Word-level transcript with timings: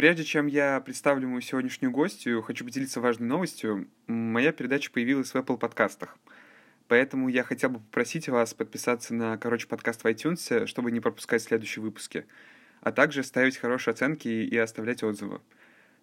Прежде 0.00 0.24
чем 0.24 0.46
я 0.46 0.80
представлю 0.80 1.28
мою 1.28 1.42
сегодняшнюю 1.42 1.92
гостью, 1.92 2.40
хочу 2.40 2.64
поделиться 2.64 3.02
важной 3.02 3.28
новостью. 3.28 3.86
Моя 4.06 4.50
передача 4.50 4.90
появилась 4.90 5.32
в 5.32 5.36
Apple 5.36 5.58
подкастах. 5.58 6.16
Поэтому 6.88 7.28
я 7.28 7.42
хотел 7.42 7.68
бы 7.68 7.80
попросить 7.80 8.26
вас 8.30 8.54
подписаться 8.54 9.12
на, 9.12 9.36
короче, 9.36 9.68
подкаст 9.68 10.02
в 10.02 10.06
iTunes, 10.06 10.64
чтобы 10.64 10.90
не 10.90 11.00
пропускать 11.00 11.42
следующие 11.42 11.82
выпуски. 11.82 12.24
А 12.80 12.92
также 12.92 13.22
ставить 13.22 13.58
хорошие 13.58 13.92
оценки 13.92 14.26
и 14.26 14.56
оставлять 14.56 15.02
отзывы. 15.02 15.42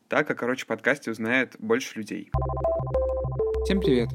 Так 0.09 0.29
о, 0.29 0.35
короче, 0.35 0.67
подкасте 0.67 1.09
узнает 1.09 1.55
больше 1.57 1.97
людей. 1.97 2.29
Всем 3.63 3.79
привет! 3.79 4.13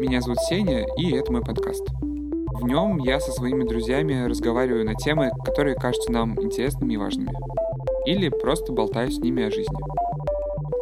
Меня 0.00 0.22
зовут 0.22 0.40
Сеня, 0.48 0.84
и 0.98 1.14
это 1.14 1.30
мой 1.30 1.44
подкаст. 1.44 1.86
В 1.88 2.64
нем 2.64 2.98
я 2.98 3.20
со 3.20 3.30
своими 3.30 3.62
друзьями 3.62 4.28
разговариваю 4.28 4.84
на 4.84 4.96
темы, 4.96 5.30
которые 5.44 5.76
кажутся 5.76 6.10
нам 6.10 6.36
интересными 6.42 6.94
и 6.94 6.96
важными. 6.96 7.59
Или 8.06 8.28
просто 8.28 8.72
болтаю 8.72 9.10
с 9.10 9.18
ними 9.18 9.44
о 9.44 9.50
жизни. 9.50 9.76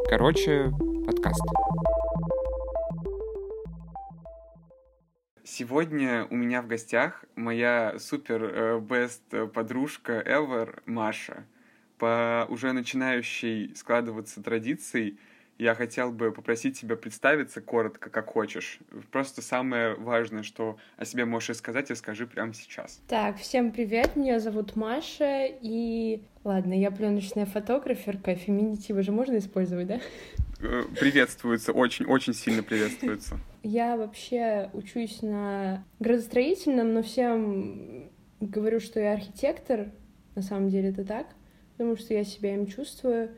Короче, 0.08 0.72
подкаст. 1.04 1.42
Сегодня 5.42 6.26
у 6.30 6.36
меня 6.36 6.62
в 6.62 6.68
гостях 6.68 7.24
моя 7.34 7.98
супер 7.98 8.80
бест 8.80 9.22
подружка 9.52 10.22
ever 10.24 10.80
Маша. 10.86 11.44
По 11.98 12.46
уже 12.48 12.72
начинающей 12.72 13.74
складываться 13.74 14.42
традиции 14.42 15.18
я 15.58 15.74
хотел 15.74 16.12
бы 16.12 16.30
попросить 16.30 16.80
тебя 16.80 16.96
представиться 16.96 17.60
коротко, 17.60 18.10
как 18.10 18.26
хочешь. 18.26 18.78
Просто 19.10 19.42
самое 19.42 19.94
важное, 19.96 20.44
что 20.44 20.78
о 20.96 21.04
себе 21.04 21.24
можешь 21.24 21.56
сказать, 21.56 21.90
и 21.90 21.94
скажи 21.96 22.26
прямо 22.26 22.54
сейчас. 22.54 23.00
Так, 23.08 23.38
всем 23.38 23.72
привет, 23.72 24.14
меня 24.14 24.38
зовут 24.38 24.76
Маша, 24.76 25.46
и... 25.46 26.22
Ладно, 26.44 26.72
я 26.72 26.90
пленочная 26.90 27.44
фотограферка, 27.44 28.34
феминитивы 28.36 29.02
же 29.02 29.10
можно 29.12 29.36
использовать, 29.36 29.88
да? 29.88 30.00
Э, 30.60 30.84
приветствуется, 30.98 31.72
очень-очень 31.72 32.34
сильно 32.34 32.62
приветствуется. 32.62 33.38
Я 33.64 33.96
вообще 33.96 34.70
учусь 34.72 35.20
на 35.22 35.84
градостроительном, 35.98 36.94
но 36.94 37.02
всем 37.02 38.10
говорю, 38.40 38.78
что 38.78 39.00
я 39.00 39.12
архитектор. 39.12 39.90
На 40.36 40.42
самом 40.42 40.68
деле 40.68 40.90
это 40.90 41.04
так, 41.04 41.26
потому 41.72 41.96
что 41.96 42.14
я 42.14 42.24
себя 42.24 42.54
им 42.54 42.66
чувствую. 42.66 43.30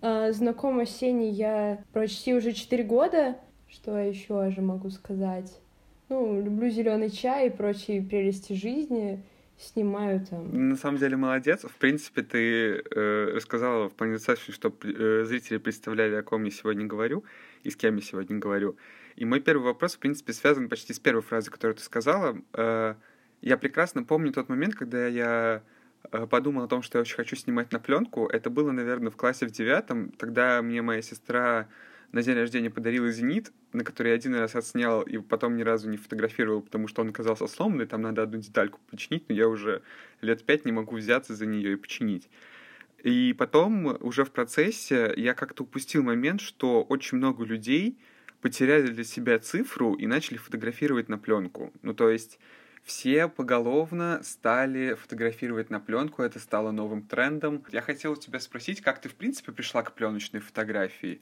А, 0.00 0.32
знакома 0.32 0.86
с 0.86 0.96
Сеней 0.96 1.32
я 1.32 1.82
почти 1.92 2.34
уже 2.34 2.52
4 2.52 2.84
года. 2.84 3.36
Что 3.68 3.98
еще 3.98 4.50
же 4.50 4.62
могу 4.62 4.90
сказать? 4.90 5.60
Ну, 6.08 6.40
люблю 6.40 6.70
зеленый 6.70 7.10
чай 7.10 7.48
и 7.48 7.50
прочие 7.50 8.02
прелести 8.02 8.54
жизни 8.54 9.22
снимаю 9.58 10.24
там. 10.24 10.68
На 10.70 10.76
самом 10.76 10.98
деле 10.98 11.16
молодец. 11.16 11.64
В 11.64 11.76
принципе, 11.76 12.22
ты 12.22 12.82
э, 12.94 13.32
рассказала 13.34 13.88
в 13.88 13.94
плане 13.94 14.14
достаточно, 14.14 14.54
чтобы 14.54 14.76
э, 14.84 15.24
зрители 15.24 15.58
представляли, 15.58 16.14
о 16.14 16.22
ком 16.22 16.44
я 16.44 16.50
сегодня 16.50 16.86
говорю 16.86 17.24
и 17.64 17.70
с 17.70 17.76
кем 17.76 17.96
я 17.96 18.02
сегодня 18.02 18.38
говорю. 18.38 18.76
И 19.16 19.24
мой 19.24 19.40
первый 19.40 19.64
вопрос, 19.64 19.96
в 19.96 19.98
принципе, 19.98 20.32
связан 20.32 20.68
почти 20.68 20.92
с 20.92 21.00
первой 21.00 21.22
фразой, 21.22 21.50
которую 21.50 21.76
ты 21.76 21.82
сказала. 21.82 22.38
Э, 22.54 22.94
я 23.42 23.56
прекрасно 23.56 24.04
помню 24.04 24.32
тот 24.32 24.48
момент, 24.48 24.74
когда 24.76 25.06
я 25.06 25.62
подумал 26.10 26.64
о 26.64 26.68
том, 26.68 26.82
что 26.82 26.98
я 26.98 27.02
очень 27.02 27.16
хочу 27.16 27.36
снимать 27.36 27.72
на 27.72 27.78
пленку. 27.78 28.26
Это 28.26 28.50
было, 28.50 28.70
наверное, 28.70 29.10
в 29.10 29.16
классе 29.16 29.46
в 29.46 29.50
девятом. 29.50 30.10
Тогда 30.12 30.60
мне 30.62 30.82
моя 30.82 31.02
сестра 31.02 31.68
на 32.12 32.22
день 32.22 32.36
рождения 32.36 32.70
подарила 32.70 33.10
«Зенит», 33.10 33.52
на 33.72 33.84
который 33.84 34.08
я 34.08 34.14
один 34.14 34.34
раз 34.34 34.54
отснял 34.54 35.02
и 35.02 35.18
потом 35.18 35.56
ни 35.56 35.62
разу 35.62 35.90
не 35.90 35.98
фотографировал, 35.98 36.62
потому 36.62 36.88
что 36.88 37.02
он 37.02 37.10
оказался 37.10 37.46
сломанный, 37.46 37.86
там 37.86 38.02
надо 38.02 38.22
одну 38.22 38.38
детальку 38.38 38.80
починить, 38.90 39.28
но 39.28 39.34
я 39.34 39.46
уже 39.48 39.82
лет 40.22 40.42
пять 40.44 40.64
не 40.64 40.72
могу 40.72 40.96
взяться 40.96 41.34
за 41.34 41.44
нее 41.44 41.72
и 41.72 41.76
починить. 41.76 42.30
И 43.02 43.34
потом 43.38 43.96
уже 44.00 44.24
в 44.24 44.30
процессе 44.30 45.12
я 45.16 45.34
как-то 45.34 45.64
упустил 45.64 46.02
момент, 46.02 46.40
что 46.40 46.82
очень 46.82 47.18
много 47.18 47.44
людей 47.44 47.98
потеряли 48.40 48.88
для 48.88 49.04
себя 49.04 49.38
цифру 49.38 49.94
и 49.94 50.06
начали 50.06 50.38
фотографировать 50.38 51.08
на 51.08 51.18
пленку. 51.18 51.72
Ну, 51.82 51.94
то 51.94 52.08
есть 52.08 52.38
все 52.88 53.28
поголовно 53.28 54.20
стали 54.22 54.94
фотографировать 54.94 55.68
на 55.68 55.78
пленку, 55.78 56.22
это 56.22 56.38
стало 56.38 56.70
новым 56.70 57.02
трендом. 57.02 57.62
Я 57.70 57.82
хотел 57.82 58.16
тебя 58.16 58.40
спросить, 58.40 58.80
как 58.80 58.98
ты 58.98 59.10
в 59.10 59.14
принципе 59.14 59.52
пришла 59.52 59.82
к 59.82 59.92
пленочной 59.92 60.40
фотографии? 60.40 61.20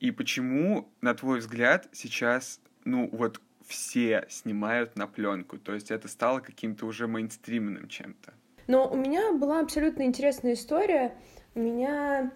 И 0.00 0.10
почему, 0.10 0.88
на 1.00 1.14
твой 1.14 1.38
взгляд, 1.38 1.86
сейчас, 1.92 2.60
ну, 2.84 3.08
вот 3.12 3.40
все 3.64 4.26
снимают 4.28 4.96
на 4.96 5.06
пленку? 5.06 5.56
То 5.56 5.72
есть 5.72 5.92
это 5.92 6.08
стало 6.08 6.40
каким-то 6.40 6.84
уже 6.84 7.06
мейнстримным 7.06 7.86
чем-то? 7.86 8.34
Но 8.66 8.90
у 8.90 8.96
меня 8.96 9.32
была 9.34 9.60
абсолютно 9.60 10.02
интересная 10.02 10.54
история. 10.54 11.14
У 11.54 11.60
меня 11.60 12.32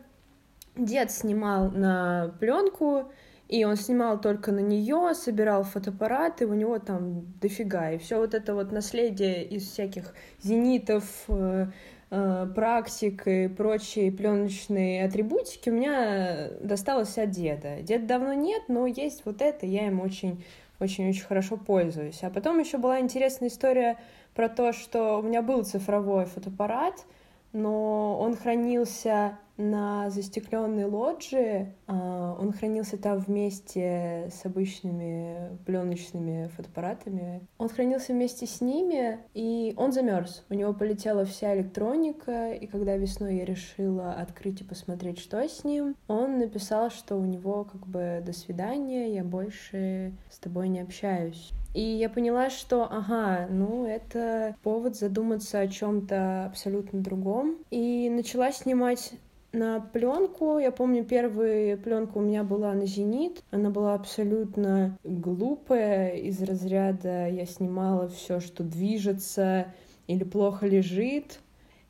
дед 0.76 1.10
снимал 1.10 1.72
на 1.72 2.32
пленку, 2.38 3.12
и 3.48 3.64
он 3.64 3.76
снимал 3.76 4.20
только 4.20 4.52
на 4.52 4.60
нее, 4.60 5.14
собирал 5.14 5.64
фотоаппараты, 5.64 6.46
у 6.46 6.54
него 6.54 6.78
там 6.78 7.26
дофига. 7.40 7.92
И 7.92 7.98
все 7.98 8.18
вот 8.18 8.34
это 8.34 8.54
вот 8.54 8.72
наследие 8.72 9.44
из 9.44 9.68
всяких 9.68 10.14
зенитов, 10.42 11.04
э, 11.28 11.66
Э, 12.10 12.46
практик 12.54 13.26
и 13.26 13.48
прочие 13.48 14.10
пленочные 14.10 15.04
атрибутики 15.04 15.68
у 15.68 15.74
меня 15.74 16.48
досталось 16.60 17.18
от 17.18 17.30
деда. 17.30 17.82
Деда 17.82 18.06
давно 18.06 18.32
нет, 18.32 18.62
но 18.68 18.86
есть 18.86 19.26
вот 19.26 19.42
это, 19.42 19.66
я 19.66 19.88
им 19.88 20.00
очень 20.00 20.42
очень-очень 20.80 21.24
хорошо 21.24 21.56
пользуюсь. 21.56 22.22
А 22.22 22.30
потом 22.30 22.60
еще 22.60 22.78
была 22.78 23.00
интересная 23.00 23.48
история 23.48 23.98
про 24.34 24.48
то, 24.48 24.72
что 24.72 25.18
у 25.18 25.22
меня 25.22 25.42
был 25.42 25.64
цифровой 25.64 26.24
фотоаппарат, 26.24 27.04
но 27.52 28.16
он 28.18 28.36
хранился 28.36 29.36
на 29.58 30.08
застекленной 30.08 30.84
лоджии. 30.84 31.74
А, 31.86 32.36
он 32.40 32.52
хранился 32.52 32.96
там 32.96 33.18
вместе 33.18 34.30
с 34.32 34.46
обычными 34.46 35.58
пленочными 35.66 36.48
фотоаппаратами. 36.56 37.46
Он 37.58 37.68
хранился 37.68 38.12
вместе 38.12 38.46
с 38.46 38.60
ними, 38.60 39.18
и 39.34 39.74
он 39.76 39.92
замерз. 39.92 40.44
У 40.48 40.54
него 40.54 40.72
полетела 40.72 41.24
вся 41.24 41.54
электроника, 41.54 42.52
и 42.52 42.66
когда 42.66 42.96
весной 42.96 43.36
я 43.36 43.44
решила 43.44 44.12
открыть 44.12 44.60
и 44.60 44.64
посмотреть, 44.64 45.18
что 45.18 45.46
с 45.46 45.64
ним, 45.64 45.96
он 46.06 46.38
написал, 46.38 46.90
что 46.90 47.16
у 47.16 47.24
него 47.24 47.64
как 47.64 47.86
бы 47.86 48.22
до 48.24 48.32
свидания, 48.32 49.12
я 49.14 49.24
больше 49.24 50.12
с 50.30 50.38
тобой 50.38 50.68
не 50.68 50.80
общаюсь. 50.80 51.52
И 51.74 51.80
я 51.80 52.08
поняла, 52.08 52.50
что, 52.50 52.84
ага, 52.90 53.46
ну 53.50 53.84
это 53.84 54.56
повод 54.62 54.96
задуматься 54.96 55.60
о 55.60 55.68
чем-то 55.68 56.46
абсолютно 56.46 57.00
другом. 57.00 57.56
И 57.70 58.08
начала 58.10 58.50
снимать 58.52 59.12
на 59.52 59.80
пленку. 59.80 60.58
Я 60.58 60.70
помню, 60.70 61.04
первая 61.04 61.76
пленка 61.76 62.18
у 62.18 62.20
меня 62.20 62.44
была 62.44 62.72
на 62.74 62.86
«Зенит». 62.86 63.42
Она 63.50 63.70
была 63.70 63.94
абсолютно 63.94 64.98
глупая, 65.04 66.16
из 66.16 66.42
разряда 66.42 67.28
я 67.28 67.46
снимала 67.46 68.08
все, 68.08 68.40
что 68.40 68.62
движется 68.62 69.72
или 70.06 70.24
плохо 70.24 70.66
лежит. 70.66 71.40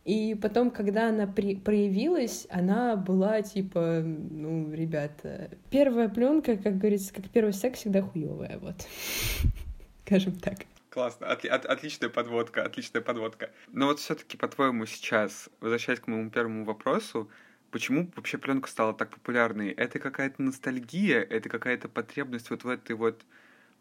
И 0.04 0.34
потом, 0.40 0.70
когда 0.70 1.10
она 1.10 1.26
при 1.26 1.56
проявилась, 1.56 2.46
она 2.48 2.96
была 2.96 3.42
типа, 3.42 4.02
ну, 4.02 4.72
ребята, 4.72 5.50
первая 5.68 6.08
пленка, 6.08 6.56
как 6.56 6.78
говорится, 6.78 7.12
как 7.12 7.28
первый 7.28 7.52
секс 7.52 7.80
всегда 7.80 8.00
хуевая, 8.00 8.58
вот. 8.58 8.76
Скажем 10.06 10.36
так. 10.36 10.60
Классно, 10.88 11.26
от, 11.26 11.44
от, 11.44 11.66
отличная 11.66 12.08
подводка, 12.08 12.62
отличная 12.62 13.02
подводка. 13.02 13.50
Но 13.70 13.86
вот 13.86 14.00
все-таки, 14.00 14.38
по-твоему, 14.38 14.86
сейчас, 14.86 15.50
возвращаясь 15.60 16.00
к 16.00 16.06
моему 16.06 16.30
первому 16.30 16.64
вопросу, 16.64 17.28
Почему 17.70 18.10
вообще 18.16 18.38
пленка 18.38 18.68
стала 18.68 18.94
так 18.94 19.10
популярной? 19.10 19.70
Это 19.70 19.98
какая-то 19.98 20.42
ностальгия, 20.42 21.20
это 21.20 21.48
какая-то 21.48 21.88
потребность 21.88 22.50
вот 22.50 22.64
в 22.64 22.68
этой 22.68 22.96
вот 22.96 23.24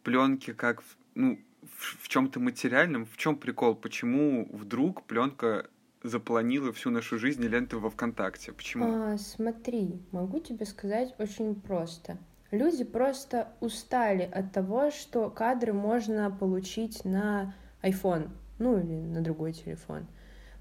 пленке, 0.04 0.54
как 0.54 0.82
в, 0.82 0.98
ну, 1.16 1.40
в, 1.64 2.04
в 2.04 2.08
чем-то 2.08 2.40
материальном. 2.40 3.06
В 3.06 3.18
чем 3.18 3.38
прикол? 3.38 3.76
Почему 3.76 4.50
вдруг 4.52 5.04
пленка 5.04 5.70
запланила 6.04 6.72
всю 6.74 6.90
нашу 6.90 7.18
жизнь 7.18 7.44
ленты 7.44 7.78
во 7.78 7.90
ВКонтакте? 7.90 8.52
Почему? 8.52 8.86
А, 8.86 9.18
смотри, 9.18 10.02
могу 10.12 10.40
тебе 10.40 10.66
сказать 10.66 11.16
очень 11.18 11.56
просто. 11.56 12.18
Люди 12.52 12.84
просто 12.84 13.50
устали 13.60 14.24
от 14.24 14.54
того, 14.54 14.90
что 14.92 15.30
кадры 15.30 15.74
можно 15.74 16.32
получить 16.32 17.04
на 17.04 17.54
iPhone, 17.82 18.30
ну 18.58 18.80
или 18.80 18.96
на 18.96 19.22
другой 19.22 19.52
телефон, 19.52 20.08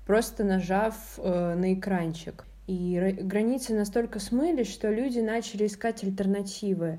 просто 0.04 0.42
нажав 0.42 0.96
э, 1.18 1.54
на 1.54 1.74
экранчик. 1.74 2.44
И 2.66 3.16
границы 3.20 3.74
настолько 3.74 4.18
смылись, 4.18 4.72
что 4.72 4.90
люди 4.90 5.20
начали 5.20 5.66
искать 5.66 6.02
альтернативы. 6.02 6.98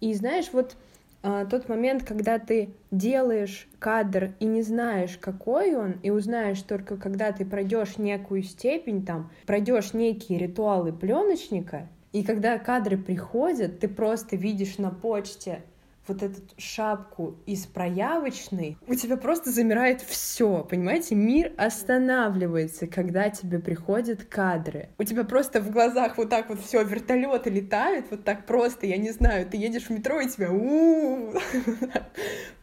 И 0.00 0.12
знаешь, 0.14 0.50
вот 0.52 0.76
а, 1.22 1.46
тот 1.46 1.68
момент, 1.68 2.04
когда 2.04 2.38
ты 2.38 2.70
делаешь 2.90 3.68
кадр 3.78 4.34
и 4.40 4.44
не 4.44 4.62
знаешь, 4.62 5.16
какой 5.18 5.74
он, 5.74 5.92
и 6.02 6.10
узнаешь 6.10 6.60
только, 6.60 6.96
когда 6.96 7.32
ты 7.32 7.46
пройдешь 7.46 7.96
некую 7.96 8.42
степень, 8.42 9.06
там, 9.06 9.30
пройдешь 9.46 9.94
некие 9.94 10.38
ритуалы 10.38 10.92
пленочника, 10.92 11.88
и 12.12 12.22
когда 12.22 12.58
кадры 12.58 12.98
приходят, 12.98 13.80
ты 13.80 13.88
просто 13.88 14.36
видишь 14.36 14.78
на 14.78 14.90
почте 14.90 15.62
вот 16.06 16.22
эту 16.22 16.40
шапку 16.56 17.36
из 17.46 17.66
проявочной, 17.66 18.76
у 18.86 18.94
тебя 18.94 19.16
просто 19.16 19.50
замирает 19.50 20.02
все, 20.02 20.64
понимаете? 20.68 21.14
Мир 21.14 21.52
останавливается, 21.56 22.86
когда 22.86 23.30
тебе 23.30 23.58
приходят 23.58 24.24
кадры. 24.24 24.90
У 24.98 25.04
тебя 25.04 25.24
просто 25.24 25.60
в 25.60 25.70
глазах 25.70 26.18
вот 26.18 26.30
так 26.30 26.48
вот 26.48 26.60
все 26.60 26.82
вертолеты 26.82 27.50
летают, 27.50 28.06
вот 28.10 28.24
так 28.24 28.46
просто, 28.46 28.86
я 28.86 28.96
не 28.96 29.10
знаю, 29.10 29.46
ты 29.46 29.56
едешь 29.56 29.84
в 29.84 29.90
метро 29.90 30.20
и 30.20 30.28
тебя 30.28 30.50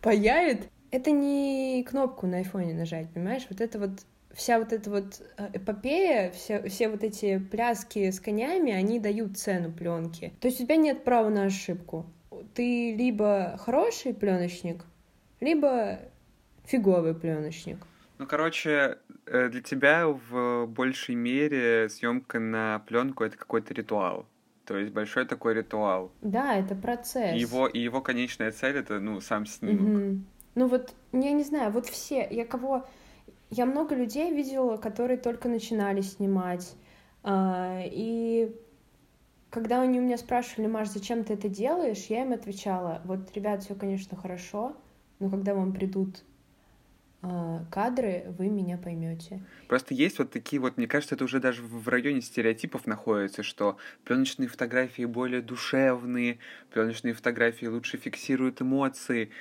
паяет. 0.02 0.70
Это 0.92 1.12
не 1.12 1.86
кнопку 1.90 2.28
на 2.28 2.38
айфоне 2.38 2.74
нажать, 2.74 3.10
понимаешь? 3.14 3.48
Вот 3.50 3.62
это 3.62 3.80
вот 3.80 3.92
вся 4.34 4.60
вот 4.60 4.74
эта 4.74 4.90
вот 4.90 5.22
э, 5.38 5.50
эпопея, 5.54 6.32
все, 6.32 6.68
все 6.68 6.90
вот 6.90 7.04
эти 7.04 7.38
пляски 7.38 8.12
с 8.12 8.20
конями, 8.20 8.72
они 8.72 9.00
дают 9.00 9.38
цену 9.38 9.72
пленки. 9.72 10.34
То 10.40 10.48
есть 10.48 10.60
у 10.60 10.64
тебя 10.64 10.76
нет 10.76 11.04
права 11.04 11.30
на 11.30 11.46
ошибку 11.46 12.06
ты 12.54 12.96
либо 12.96 13.58
хороший 13.60 14.14
пленочник, 14.14 14.86
либо 15.40 16.00
фиговый 16.66 17.14
пленочник. 17.14 17.78
Ну, 18.18 18.28
короче, 18.28 19.00
э, 19.26 19.50
для 19.50 19.62
тебя 19.62 20.08
в 20.08 20.68
большей 20.68 21.16
мере 21.16 21.90
съемка 21.90 22.40
на 22.40 22.80
пленку 22.88 23.24
это 23.24 23.38
какой-то 23.38 23.74
ритуал. 23.74 24.28
То 24.66 24.78
есть 24.78 24.94
большой 24.94 25.26
такой 25.26 25.56
ритуал. 25.56 26.12
Да, 26.22 26.56
это 26.56 26.76
процесс. 26.76 27.36
Его, 27.36 27.68
и 27.68 27.80
его 27.80 28.00
конечная 28.02 28.52
цель 28.52 28.78
это, 28.78 29.00
ну, 29.00 29.20
сам 29.22 29.46
снимок. 29.46 30.02
Угу. 30.02 30.20
Ну 30.56 30.68
вот, 30.68 30.94
я 31.12 31.32
не 31.32 31.44
знаю, 31.44 31.72
вот 31.72 31.88
все, 31.88 32.28
я 32.30 32.46
кого... 32.46 32.86
Я 33.50 33.66
много 33.66 33.96
людей 33.96 34.32
видела, 34.32 34.78
которые 34.78 35.18
только 35.18 35.50
начинали 35.50 36.02
снимать. 36.02 36.76
А, 37.24 37.82
и 37.84 38.56
когда 39.52 39.82
они 39.82 40.00
у 40.00 40.02
меня 40.02 40.18
спрашивали, 40.18 40.68
Маш, 40.68 40.88
зачем 40.88 41.24
ты 41.24 41.34
это 41.34 41.50
делаешь, 41.50 42.06
я 42.08 42.24
им 42.24 42.32
отвечала, 42.32 43.02
вот, 43.04 43.36
ребят, 43.36 43.64
все, 43.64 43.76
конечно, 43.76 44.18
хорошо, 44.18 44.76
но 45.20 45.30
когда 45.30 45.54
вам 45.54 45.74
придут 45.74 46.24
э, 47.22 47.60
кадры, 47.70 48.34
вы 48.38 48.48
меня 48.48 48.78
поймете. 48.78 49.44
Просто 49.68 49.94
есть 49.94 50.20
вот 50.20 50.32
такие 50.32 50.62
вот, 50.62 50.78
мне 50.78 50.88
кажется, 50.88 51.16
это 51.16 51.26
уже 51.26 51.42
даже 51.42 51.62
в 51.64 51.88
районе 51.90 52.22
стереотипов 52.22 52.88
находится, 52.88 53.44
что 53.44 53.78
пленочные 54.06 54.48
фотографии 54.48 55.04
более 55.04 55.42
душевные, 55.42 56.40
пленочные 56.72 57.14
фотографии 57.14 57.66
лучше 57.66 57.98
фиксируют 57.98 58.62
эмоции. 58.62 59.32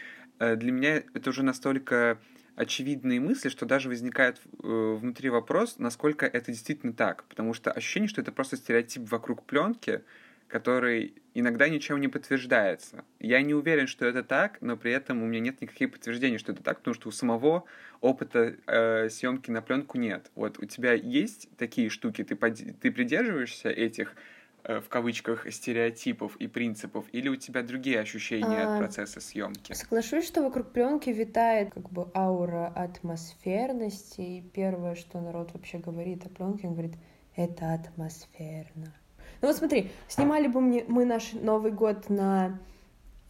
Э, 0.40 0.56
для 0.56 0.72
меня 0.72 1.04
это 1.14 1.30
уже 1.30 1.44
настолько 1.44 2.18
очевидные 2.60 3.20
мысли, 3.20 3.48
что 3.48 3.64
даже 3.64 3.88
возникает 3.88 4.38
э, 4.62 4.98
внутри 5.00 5.30
вопрос, 5.30 5.78
насколько 5.78 6.26
это 6.26 6.52
действительно 6.52 6.92
так. 6.92 7.24
Потому 7.24 7.54
что 7.54 7.72
ощущение, 7.72 8.08
что 8.08 8.20
это 8.20 8.32
просто 8.32 8.56
стереотип 8.56 9.10
вокруг 9.10 9.44
пленки, 9.44 10.02
который 10.46 11.14
иногда 11.32 11.68
ничем 11.68 12.00
не 12.00 12.08
подтверждается. 12.08 13.04
Я 13.18 13.40
не 13.40 13.54
уверен, 13.54 13.86
что 13.86 14.04
это 14.04 14.22
так, 14.22 14.58
но 14.60 14.76
при 14.76 14.92
этом 14.92 15.22
у 15.22 15.26
меня 15.26 15.40
нет 15.40 15.62
никаких 15.62 15.92
подтверждений, 15.92 16.36
что 16.36 16.52
это 16.52 16.62
так, 16.62 16.78
потому 16.78 16.94
что 16.94 17.08
у 17.08 17.12
самого 17.12 17.64
опыта 18.02 18.56
э, 18.66 19.08
съемки 19.08 19.50
на 19.50 19.62
пленку 19.62 19.96
нет. 19.96 20.30
Вот 20.34 20.58
у 20.58 20.66
тебя 20.66 20.92
есть 20.92 21.48
такие 21.56 21.88
штуки, 21.88 22.24
ты, 22.24 22.36
ты 22.36 22.90
придерживаешься 22.90 23.70
этих 23.70 24.14
в 24.64 24.88
кавычках 24.88 25.50
стереотипов 25.52 26.36
и 26.36 26.46
принципов, 26.46 27.04
или 27.12 27.28
у 27.28 27.36
тебя 27.36 27.62
другие 27.62 28.00
ощущения 28.00 28.62
а, 28.62 28.74
от 28.74 28.78
процесса 28.78 29.20
съемки? 29.20 29.72
Соглашусь, 29.72 30.26
что 30.26 30.42
вокруг 30.42 30.72
пленки 30.72 31.10
витает 31.10 31.72
как 31.72 31.90
бы 31.90 32.10
аура 32.14 32.68
атмосферности, 32.68 34.20
и 34.20 34.42
первое, 34.42 34.94
что 34.94 35.20
народ 35.20 35.52
вообще 35.52 35.78
говорит 35.78 36.26
о 36.26 36.28
пленке, 36.28 36.68
он 36.68 36.74
говорит, 36.74 36.94
это 37.36 37.72
атмосферно. 37.72 38.94
Ну 39.42 39.48
вот 39.48 39.56
смотри, 39.56 39.90
снимали 40.08 40.46
бы 40.46 40.60
мы, 40.60 40.84
мы 40.88 41.04
наш 41.04 41.32
Новый 41.32 41.72
год 41.72 42.10
на 42.10 42.58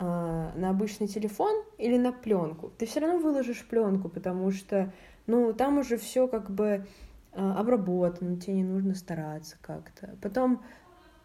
а, 0.03 0.53
на 0.57 0.71
обычный 0.71 1.09
телефон 1.09 1.63
или 1.77 1.99
на 1.99 2.11
пленку, 2.11 2.73
ты 2.79 2.87
все 2.87 3.01
равно 3.01 3.19
выложишь 3.19 3.67
пленку, 3.69 4.09
потому 4.09 4.51
что, 4.51 4.91
ну, 5.27 5.53
там 5.53 5.77
уже 5.77 5.99
все 5.99 6.27
как 6.27 6.51
бы 6.51 6.87
а, 7.33 7.61
обработано, 7.61 8.41
тебе 8.41 8.55
не 8.55 8.65
нужно 8.65 8.95
стараться 8.95 9.59
как-то. 9.61 10.17
Потом 10.23 10.63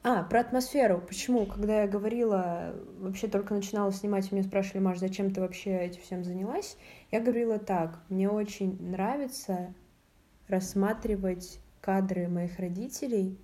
а, 0.07 0.21
про 0.21 0.41
атмосферу. 0.41 1.01
Почему? 1.01 1.47
Когда 1.47 1.81
я 1.81 1.87
говорила, 1.87 2.75
вообще 2.99 3.27
только 3.27 3.55
начинала 3.55 3.91
снимать, 3.91 4.31
меня 4.31 4.43
спрашивали, 4.43 4.83
Маш, 4.83 4.99
зачем 4.99 5.33
ты 5.33 5.41
вообще 5.41 5.75
этим 5.75 6.03
всем 6.03 6.23
занялась? 6.23 6.77
Я 7.09 7.21
говорила 7.21 7.57
так, 7.57 8.03
мне 8.09 8.29
очень 8.29 8.79
нравится 8.79 9.73
рассматривать 10.47 11.59
кадры 11.81 12.27
моих 12.27 12.59
родителей, 12.59 13.39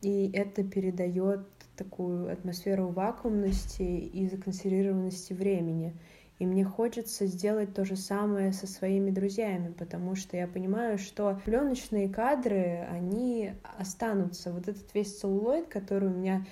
и 0.00 0.30
это 0.32 0.64
передает 0.64 1.46
такую 1.76 2.32
атмосферу 2.32 2.88
вакуумности 2.88 3.82
и 3.82 4.26
законсервированности 4.30 5.34
времени. 5.34 5.94
И 6.42 6.44
мне 6.44 6.64
хочется 6.64 7.26
сделать 7.26 7.72
то 7.72 7.84
же 7.84 7.94
самое 7.94 8.52
со 8.52 8.66
своими 8.66 9.12
друзьями, 9.12 9.72
потому 9.78 10.16
что 10.16 10.36
я 10.36 10.48
понимаю, 10.48 10.98
что 10.98 11.40
пленочные 11.44 12.08
кадры, 12.08 12.84
они 12.90 13.52
останутся. 13.78 14.50
Вот 14.52 14.66
этот 14.66 14.92
весь 14.92 15.20
целлулоид, 15.20 15.68
который 15.68 16.08
у 16.08 16.12
меня 16.12 16.44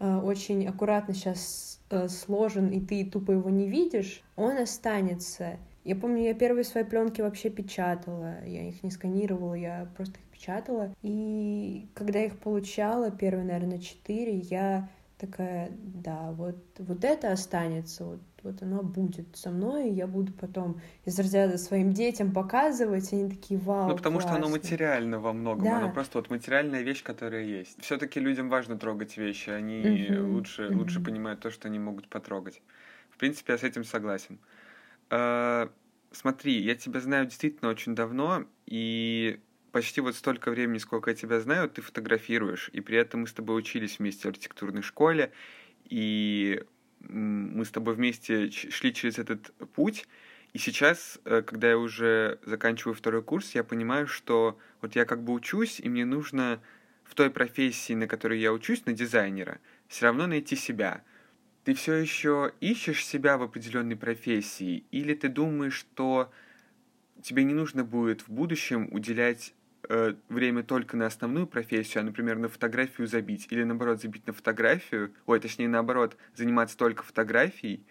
э, 0.00 0.16
очень 0.16 0.66
аккуратно 0.66 1.14
сейчас 1.14 1.78
э, 1.90 2.08
сложен, 2.08 2.70
и 2.70 2.80
ты 2.80 3.04
тупо 3.04 3.30
его 3.30 3.48
не 3.48 3.68
видишь, 3.68 4.24
он 4.34 4.56
останется. 4.56 5.58
Я 5.84 5.94
помню, 5.94 6.24
я 6.24 6.34
первые 6.34 6.64
свои 6.64 6.82
пленки 6.82 7.20
вообще 7.20 7.48
печатала, 7.48 8.44
я 8.44 8.68
их 8.68 8.82
не 8.82 8.90
сканировала, 8.90 9.54
я 9.54 9.88
просто 9.96 10.18
их 10.18 10.24
печатала. 10.24 10.92
И 11.02 11.86
когда 11.94 12.18
я 12.18 12.24
их 12.24 12.40
получала, 12.40 13.12
первые, 13.12 13.44
наверное, 13.44 13.78
четыре, 13.78 14.38
я 14.38 14.88
такая, 15.18 15.70
да, 15.70 16.32
вот, 16.32 16.56
вот 16.78 17.04
это 17.04 17.32
останется, 17.32 18.04
вот, 18.04 18.20
вот 18.46 18.62
оно 18.62 18.82
будет 18.82 19.36
со 19.36 19.50
мной, 19.50 19.90
и 19.90 19.92
я 19.92 20.06
буду 20.06 20.32
потом 20.32 20.80
из 21.04 21.18
разряда 21.18 21.58
своим 21.58 21.92
детям 21.92 22.32
показывать, 22.32 23.12
и 23.12 23.16
они 23.16 23.30
такие, 23.30 23.58
вау, 23.60 23.88
Ну, 23.88 23.96
потому 23.96 24.18
классно. 24.18 24.38
что 24.38 24.46
оно 24.46 24.52
материально 24.52 25.18
во 25.18 25.32
многом, 25.32 25.64
да. 25.64 25.78
оно 25.78 25.92
просто 25.92 26.18
вот 26.18 26.30
материальная 26.30 26.82
вещь, 26.82 27.02
которая 27.02 27.44
есть. 27.44 27.82
все 27.82 27.98
таки 27.98 28.20
людям 28.20 28.48
важно 28.48 28.78
трогать 28.78 29.16
вещи, 29.16 29.50
они 29.50 30.08
угу. 30.10 30.34
лучше, 30.34 30.68
угу. 30.68 30.78
лучше 30.78 31.02
понимают 31.02 31.40
то, 31.40 31.50
что 31.50 31.68
они 31.68 31.78
могут 31.78 32.08
потрогать. 32.08 32.62
В 33.10 33.18
принципе, 33.18 33.52
я 33.52 33.58
с 33.58 33.62
этим 33.62 33.84
согласен. 33.84 34.38
А, 35.10 35.70
смотри, 36.12 36.60
я 36.60 36.74
тебя 36.74 37.00
знаю 37.00 37.26
действительно 37.26 37.70
очень 37.70 37.94
давно, 37.94 38.44
и 38.66 39.40
почти 39.72 40.00
вот 40.00 40.14
столько 40.14 40.50
времени, 40.50 40.78
сколько 40.78 41.10
я 41.10 41.16
тебя 41.16 41.40
знаю, 41.40 41.68
ты 41.68 41.82
фотографируешь, 41.82 42.70
и 42.72 42.80
при 42.80 42.96
этом 42.96 43.22
мы 43.22 43.26
с 43.26 43.32
тобой 43.32 43.58
учились 43.58 43.98
вместе 43.98 44.22
в 44.22 44.30
архитектурной 44.30 44.82
школе, 44.82 45.32
и 45.84 46.64
мы 47.08 47.64
с 47.64 47.70
тобой 47.70 47.94
вместе 47.94 48.50
шли 48.50 48.92
через 48.92 49.18
этот 49.18 49.52
путь, 49.74 50.06
и 50.52 50.58
сейчас, 50.58 51.18
э, 51.24 51.42
когда 51.42 51.68
я 51.68 51.78
уже 51.78 52.38
заканчиваю 52.44 52.94
второй 52.94 53.22
курс, 53.22 53.54
я 53.54 53.62
понимаю, 53.62 54.06
что 54.06 54.58
вот 54.80 54.96
я 54.96 55.04
как 55.04 55.22
бы 55.22 55.32
учусь, 55.32 55.80
и 55.80 55.88
мне 55.88 56.04
нужно 56.04 56.62
в 57.04 57.14
той 57.14 57.30
профессии, 57.30 57.92
на 57.92 58.06
которой 58.06 58.40
я 58.40 58.52
учусь, 58.52 58.86
на 58.86 58.92
дизайнера, 58.92 59.60
все 59.86 60.06
равно 60.06 60.26
найти 60.26 60.56
себя. 60.56 61.04
Ты 61.64 61.74
все 61.74 61.94
еще 61.94 62.52
ищешь 62.60 63.04
себя 63.04 63.38
в 63.38 63.42
определенной 63.42 63.96
профессии, 63.96 64.84
или 64.90 65.14
ты 65.14 65.28
думаешь, 65.28 65.74
что 65.74 66.32
тебе 67.22 67.44
не 67.44 67.54
нужно 67.54 67.84
будет 67.84 68.22
в 68.22 68.30
будущем 68.30 68.88
уделять 68.92 69.54
э, 69.88 70.14
время 70.28 70.62
только 70.62 70.96
на 70.96 71.06
основную 71.06 71.46
профессию, 71.46 72.02
а, 72.02 72.04
например, 72.04 72.38
на 72.38 72.48
фотографию 72.48 73.06
забить, 73.06 73.46
или 73.50 73.64
наоборот 73.64 74.00
забить 74.00 74.26
на 74.26 74.32
фотографию, 74.32 75.12
ой, 75.26 75.40
точнее 75.40 75.68
наоборот, 75.68 76.16
заниматься 76.34 76.76
только 76.76 77.02
фотографией 77.02 77.84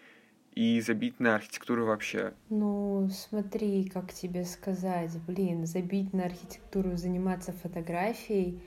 и 0.54 0.80
забить 0.80 1.20
на 1.20 1.34
архитектуру 1.34 1.86
вообще. 1.86 2.32
Ну, 2.48 3.08
смотри, 3.12 3.88
как 3.88 4.12
тебе 4.12 4.44
сказать, 4.44 5.12
блин, 5.26 5.66
забить 5.66 6.12
на 6.14 6.24
архитектуру, 6.24 6.96
заниматься 6.96 7.52
фотографией, 7.52 8.60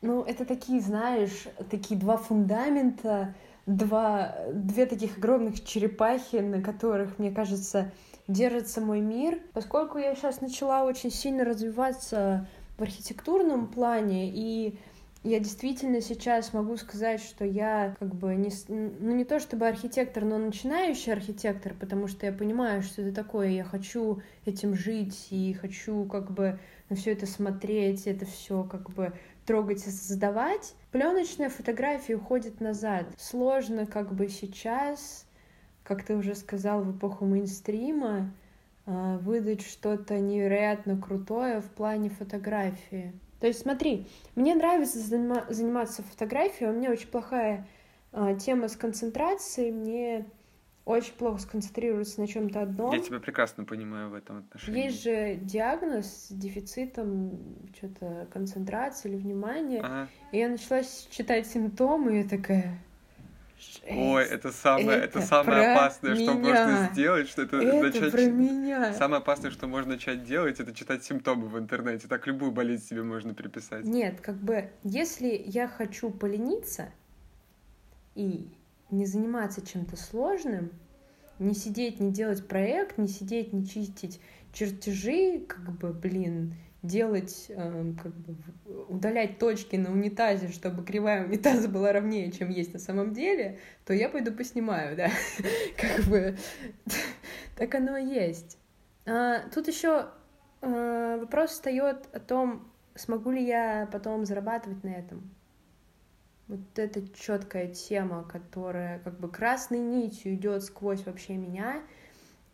ну, 0.00 0.24
это 0.24 0.44
такие, 0.44 0.80
знаешь, 0.80 1.46
такие 1.70 1.98
два 1.98 2.16
фундамента, 2.16 3.34
два, 3.66 4.34
две 4.52 4.86
таких 4.86 5.18
огромных 5.18 5.64
черепахи, 5.64 6.36
на 6.36 6.60
которых, 6.60 7.18
мне 7.18 7.30
кажется, 7.30 7.92
держится 8.28 8.80
мой 8.80 9.00
мир. 9.00 9.40
Поскольку 9.52 9.98
я 9.98 10.14
сейчас 10.14 10.40
начала 10.40 10.84
очень 10.84 11.10
сильно 11.10 11.44
развиваться 11.44 12.48
в 12.78 12.82
архитектурном 12.82 13.68
плане, 13.68 14.30
и 14.32 14.78
я 15.24 15.38
действительно 15.38 16.00
сейчас 16.00 16.52
могу 16.52 16.76
сказать, 16.76 17.22
что 17.22 17.44
я 17.44 17.94
как 18.00 18.12
бы 18.14 18.34
не, 18.34 18.50
ну 18.68 19.14
не 19.14 19.24
то 19.24 19.38
чтобы 19.38 19.68
архитектор, 19.68 20.24
но 20.24 20.36
начинающий 20.38 21.12
архитектор, 21.12 21.74
потому 21.74 22.08
что 22.08 22.26
я 22.26 22.32
понимаю, 22.32 22.82
что 22.82 23.02
это 23.02 23.14
такое, 23.14 23.50
я 23.50 23.62
хочу 23.62 24.20
этим 24.46 24.74
жить 24.74 25.28
и 25.30 25.52
хочу 25.52 26.06
как 26.06 26.32
бы 26.32 26.58
на 26.88 26.96
все 26.96 27.12
это 27.12 27.26
смотреть, 27.26 28.08
это 28.08 28.26
все 28.26 28.64
как 28.64 28.90
бы 28.90 29.12
трогать 29.46 29.86
и 29.86 29.90
создавать. 29.90 30.74
Пленочная 30.90 31.50
фотография 31.50 32.16
уходит 32.16 32.60
назад. 32.60 33.06
Сложно 33.16 33.86
как 33.86 34.12
бы 34.14 34.28
сейчас 34.28 35.24
как 35.94 36.04
ты 36.04 36.16
уже 36.16 36.34
сказал, 36.34 36.82
в 36.82 36.96
эпоху 36.96 37.26
мейнстрима 37.26 38.32
а, 38.86 39.18
выдать 39.18 39.60
что-то 39.62 40.18
невероятно 40.18 41.00
крутое 41.00 41.60
в 41.60 41.70
плане 41.70 42.10
фотографии. 42.10 43.12
То 43.40 43.46
есть 43.46 43.60
смотри, 43.60 44.06
мне 44.34 44.54
нравится 44.54 44.98
заниматься 44.98 46.02
фотографией, 46.02 46.70
у 46.70 46.72
меня 46.72 46.90
очень 46.90 47.08
плохая 47.08 47.66
а, 48.12 48.34
тема 48.34 48.68
с 48.68 48.76
концентрацией, 48.76 49.72
мне 49.72 50.26
очень 50.84 51.14
плохо 51.14 51.40
сконцентрироваться 51.40 52.20
на 52.20 52.26
чем-то 52.26 52.62
одном. 52.62 52.92
Я 52.92 53.00
тебя 53.00 53.20
прекрасно 53.20 53.64
понимаю 53.64 54.10
в 54.10 54.14
этом 54.14 54.38
отношении. 54.38 54.84
Есть 54.84 55.02
же 55.04 55.36
диагноз 55.36 56.06
с 56.06 56.32
дефицитом 56.32 57.38
что-то 57.76 58.26
концентрации 58.32 59.10
или 59.10 59.16
внимания. 59.16 59.80
Ага. 59.80 60.08
И 60.32 60.38
я 60.38 60.48
начала 60.48 60.82
читать 61.10 61.46
симптомы, 61.46 62.14
и 62.14 62.22
я 62.22 62.28
такая... 62.28 62.78
Ой, 63.88 64.24
это 64.24 64.52
самое, 64.52 64.98
это, 64.98 65.18
это 65.18 65.20
самое 65.22 65.72
опасное, 65.72 66.14
меня. 66.14 66.24
что 66.24 66.34
можно 66.34 66.88
сделать, 66.92 67.28
что 67.28 67.42
это, 67.42 67.56
это 67.56 67.82
начать. 67.82 68.12
Про 68.12 68.26
меня. 68.26 68.94
Самое 68.94 69.18
опасное, 69.18 69.50
что 69.50 69.66
можно 69.66 69.94
начать 69.94 70.24
делать, 70.24 70.60
это 70.60 70.74
читать 70.74 71.04
симптомы 71.04 71.48
в 71.48 71.58
интернете. 71.58 72.08
Так 72.08 72.26
любую 72.26 72.52
болезнь 72.52 72.86
себе 72.86 73.02
можно 73.02 73.34
приписать. 73.34 73.84
Нет, 73.84 74.20
как 74.20 74.36
бы, 74.36 74.70
если 74.82 75.42
я 75.46 75.68
хочу 75.68 76.10
полениться 76.10 76.90
и 78.14 78.48
не 78.90 79.06
заниматься 79.06 79.64
чем-то 79.66 79.96
сложным, 79.96 80.70
не 81.38 81.54
сидеть, 81.54 82.00
не 82.00 82.12
делать 82.12 82.46
проект, 82.46 82.98
не 82.98 83.08
сидеть, 83.08 83.52
не 83.52 83.66
чистить 83.66 84.20
чертежи, 84.52 85.40
как 85.46 85.72
бы, 85.72 85.92
блин, 85.92 86.54
делать, 86.82 87.46
э, 87.48 87.94
как 88.02 88.12
бы, 88.12 88.36
удалять 88.88 89.38
точки 89.38 89.76
на 89.76 89.92
унитазе, 89.92 90.48
чтобы 90.48 90.84
кривая 90.84 91.24
унитаза 91.24 91.68
была 91.68 91.92
ровнее, 91.92 92.32
чем 92.32 92.50
есть 92.50 92.72
на 92.72 92.80
самом 92.80 93.12
деле, 93.12 93.58
то 93.84 93.94
я 93.94 94.08
пойду 94.08 94.32
поснимаю, 94.32 94.96
да, 94.96 95.08
как 95.76 96.04
бы, 96.06 96.36
так 97.56 97.74
оно 97.74 97.96
и 97.96 98.06
есть. 98.06 98.58
А, 99.06 99.48
тут 99.50 99.68
еще 99.68 100.08
а, 100.60 101.18
вопрос 101.18 101.50
встает 101.50 102.08
о 102.12 102.18
том, 102.18 102.68
смогу 102.94 103.30
ли 103.30 103.44
я 103.44 103.88
потом 103.92 104.24
зарабатывать 104.24 104.82
на 104.82 104.90
этом. 104.90 105.30
Вот 106.48 106.60
это 106.76 107.08
четкая 107.16 107.68
тема, 107.68 108.24
которая 108.24 108.98
как 108.98 109.18
бы 109.18 109.30
красной 109.30 109.78
нитью 109.78 110.34
идет 110.34 110.64
сквозь 110.64 111.06
вообще 111.06 111.36
меня. 111.36 111.82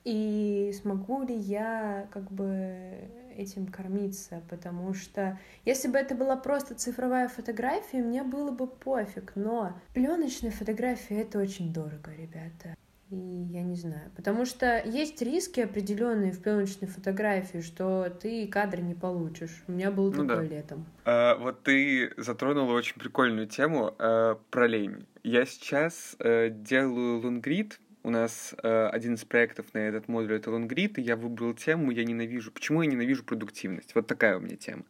И 0.04 0.72
смогу 0.80 1.22
ли 1.24 1.34
я 1.34 2.06
как 2.12 2.30
бы 2.30 2.94
этим 3.38 3.66
кормиться, 3.66 4.42
потому 4.50 4.92
что 4.94 5.38
если 5.64 5.88
бы 5.88 5.96
это 5.98 6.14
была 6.14 6.36
просто 6.36 6.74
цифровая 6.74 7.28
фотография, 7.28 8.02
мне 8.02 8.22
было 8.22 8.50
бы 8.50 8.66
пофиг, 8.66 9.32
но 9.36 9.78
пленочная 9.94 10.50
фотография 10.50 11.22
это 11.22 11.38
очень 11.38 11.72
дорого, 11.72 12.12
ребята. 12.16 12.76
И 13.10 13.16
я 13.16 13.62
не 13.62 13.74
знаю. 13.74 14.10
Потому 14.16 14.44
что 14.44 14.82
есть 14.84 15.22
риски 15.22 15.60
определенные 15.60 16.30
в 16.30 16.42
пленочной 16.42 16.88
фотографии, 16.88 17.62
что 17.62 18.10
ты 18.10 18.46
кадры 18.48 18.82
не 18.82 18.94
получишь. 18.94 19.64
У 19.66 19.72
меня 19.72 19.90
было 19.90 20.10
ну, 20.10 20.26
такое 20.26 20.46
да. 20.46 20.54
летом. 20.54 20.86
А, 21.06 21.36
вот 21.36 21.62
ты 21.62 22.12
затронула 22.18 22.74
очень 22.74 22.98
прикольную 23.00 23.46
тему 23.46 23.94
а, 23.98 24.38
про 24.50 24.66
лень. 24.66 25.06
Я 25.22 25.46
сейчас 25.46 26.16
а, 26.18 26.50
делаю 26.50 27.20
лонгрид. 27.22 27.80
У 28.08 28.10
нас 28.10 28.54
а, 28.62 28.88
один 28.88 29.16
из 29.16 29.26
проектов 29.26 29.66
на 29.74 29.80
этот 29.80 30.08
модуль 30.08 30.36
это 30.36 30.50
лонгрид, 30.50 30.96
и 30.96 31.02
я 31.02 31.14
выбрал 31.14 31.52
тему 31.52 31.90
«Я 31.90 32.04
ненавижу». 32.04 32.50
Почему 32.50 32.80
я 32.80 32.88
ненавижу 32.88 33.22
продуктивность? 33.22 33.94
Вот 33.94 34.06
такая 34.06 34.38
у 34.38 34.40
меня 34.40 34.56
тема 34.56 34.84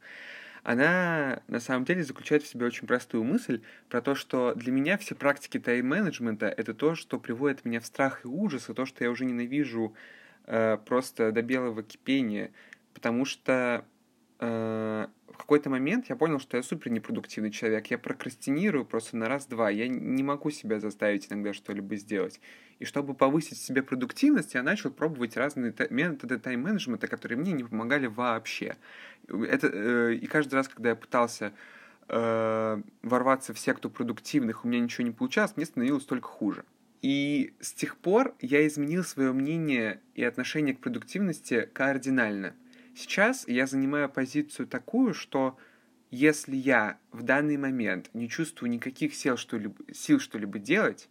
она 0.63 1.43
на 1.49 1.59
самом 1.59 1.85
деле 1.85 2.05
заключает 2.05 2.45
в 2.45 2.47
себе 2.47 2.67
очень 2.67 2.87
простую 2.87 3.25
мысль 3.25 3.63
про 3.89 4.03
то, 4.03 4.15
что 4.15 4.55
для 4.55 4.71
меня 4.71 4.99
все 4.99 5.17
практики 5.17 5.59
тайм-менеджмента— 5.59 6.47
это 6.57 6.75
то, 6.75 6.95
что 6.95 7.19
приводит 7.19 7.65
меня 7.65 7.81
в 7.81 7.87
страх 7.87 8.25
и 8.25 8.29
ужас, 8.29 8.69
и 8.69 8.75
то, 8.75 8.85
что 8.85 9.03
я 9.03 9.11
уже 9.11 9.25
ненавижу 9.25 9.95
э, 10.47 10.79
просто 10.85 11.33
до 11.33 11.43
белого 11.43 11.83
кипения, 11.83 12.53
потому 12.93 13.25
что 13.25 13.53
э, 13.53 13.98
в 14.41 15.37
какой-то 15.37 15.69
момент 15.69 16.09
я 16.09 16.17
понял, 16.17 16.39
что 16.39 16.57
я 16.57 16.63
супер 16.63 16.91
непродуктивный 16.91 17.51
человек. 17.51 17.89
Я 17.89 17.99
прокрастинирую 17.99 18.85
просто 18.85 19.17
на 19.17 19.29
раз-два. 19.29 19.71
Я 19.71 19.89
не 19.89 20.23
могу 20.23 20.51
себя 20.51 20.81
заставить 20.81 21.31
иногда 21.31 21.53
что-либо 21.53 21.97
сделать. 21.97 22.41
И 22.79 22.85
чтобы 22.85 23.15
повысить 23.15 23.59
себе 23.59 23.83
продуктивность, 23.83 24.55
я 24.55 24.63
начал 24.63 24.91
пробовать 24.91 25.37
разные 25.37 25.75
методы 25.91 26.39
тайм-менеджмента, 26.39 27.09
которые 27.09 27.39
мне 27.39 27.53
не 27.53 27.65
помогали 27.65 28.07
вообще. 28.07 28.77
Это, 29.29 29.67
э, 29.67 30.15
и 30.15 30.27
каждый 30.27 30.55
раз, 30.55 30.69
когда 30.69 30.91
я 30.91 30.97
пытался 30.97 31.53
э, 32.09 32.83
ворваться 33.03 33.53
в 33.53 33.59
секту 33.59 33.91
продуктивных, 33.91 34.65
у 34.65 34.69
меня 34.69 34.81
ничего 34.81 35.05
не 35.05 35.13
получалось, 35.13 35.57
мне 35.57 35.67
становилось 35.67 36.05
только 36.05 36.29
хуже. 36.29 36.65
И 37.03 37.55
с 37.61 37.73
тех 37.73 37.97
пор 37.97 38.35
я 38.41 38.67
изменил 38.67 39.05
свое 39.05 39.33
мнение 39.33 40.01
и 40.15 40.25
отношение 40.25 40.75
к 40.75 40.81
продуктивности 40.81 41.69
кардинально. 41.73 42.55
Сейчас 42.99 43.47
я 43.47 43.69
занимаю 43.69 44.09
позицию 44.09 44.67
такую, 44.67 45.15
что 45.15 45.57
если 46.11 46.57
я 46.57 46.99
в 47.13 47.23
данный 47.23 47.57
момент 47.57 48.11
не 48.13 48.29
чувствую 48.29 48.71
никаких 48.71 49.15
сил 49.15 49.37
что-либо, 49.37 49.77
сил 49.95 50.19
что-либо 50.19 50.59
делать, 50.59 51.09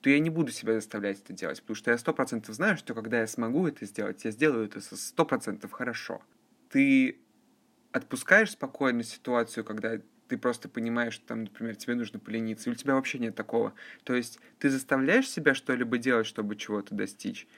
то 0.00 0.10
я 0.10 0.20
не 0.20 0.30
буду 0.30 0.52
себя 0.52 0.74
заставлять 0.74 1.18
это 1.18 1.32
делать, 1.32 1.60
потому 1.60 1.74
что 1.74 1.90
я 1.90 1.98
сто 1.98 2.14
процентов 2.14 2.54
знаю, 2.54 2.76
что 2.76 2.94
когда 2.94 3.18
я 3.18 3.26
смогу 3.26 3.66
это 3.66 3.84
сделать, 3.84 4.24
я 4.24 4.30
сделаю 4.30 4.66
это 4.66 4.80
сто 4.80 5.24
процентов 5.24 5.72
хорошо. 5.72 6.22
Ты 6.68 7.18
отпускаешь 7.90 8.52
спокойно 8.52 9.02
ситуацию, 9.02 9.64
когда 9.64 9.98
ты 10.28 10.38
просто 10.38 10.68
понимаешь, 10.68 11.14
что 11.14 11.26
там, 11.26 11.44
например, 11.44 11.74
тебе 11.74 11.96
нужно 11.96 12.20
полениться, 12.20 12.70
или 12.70 12.76
у 12.76 12.78
тебя 12.78 12.94
вообще 12.94 13.18
нет 13.18 13.34
такого. 13.34 13.74
То 14.04 14.14
есть 14.14 14.38
ты 14.60 14.70
заставляешь 14.70 15.28
себя 15.28 15.54
что-либо 15.54 15.98
делать, 15.98 16.28
чтобы 16.28 16.54
чего-то 16.54 16.94
достичь, 16.94 17.48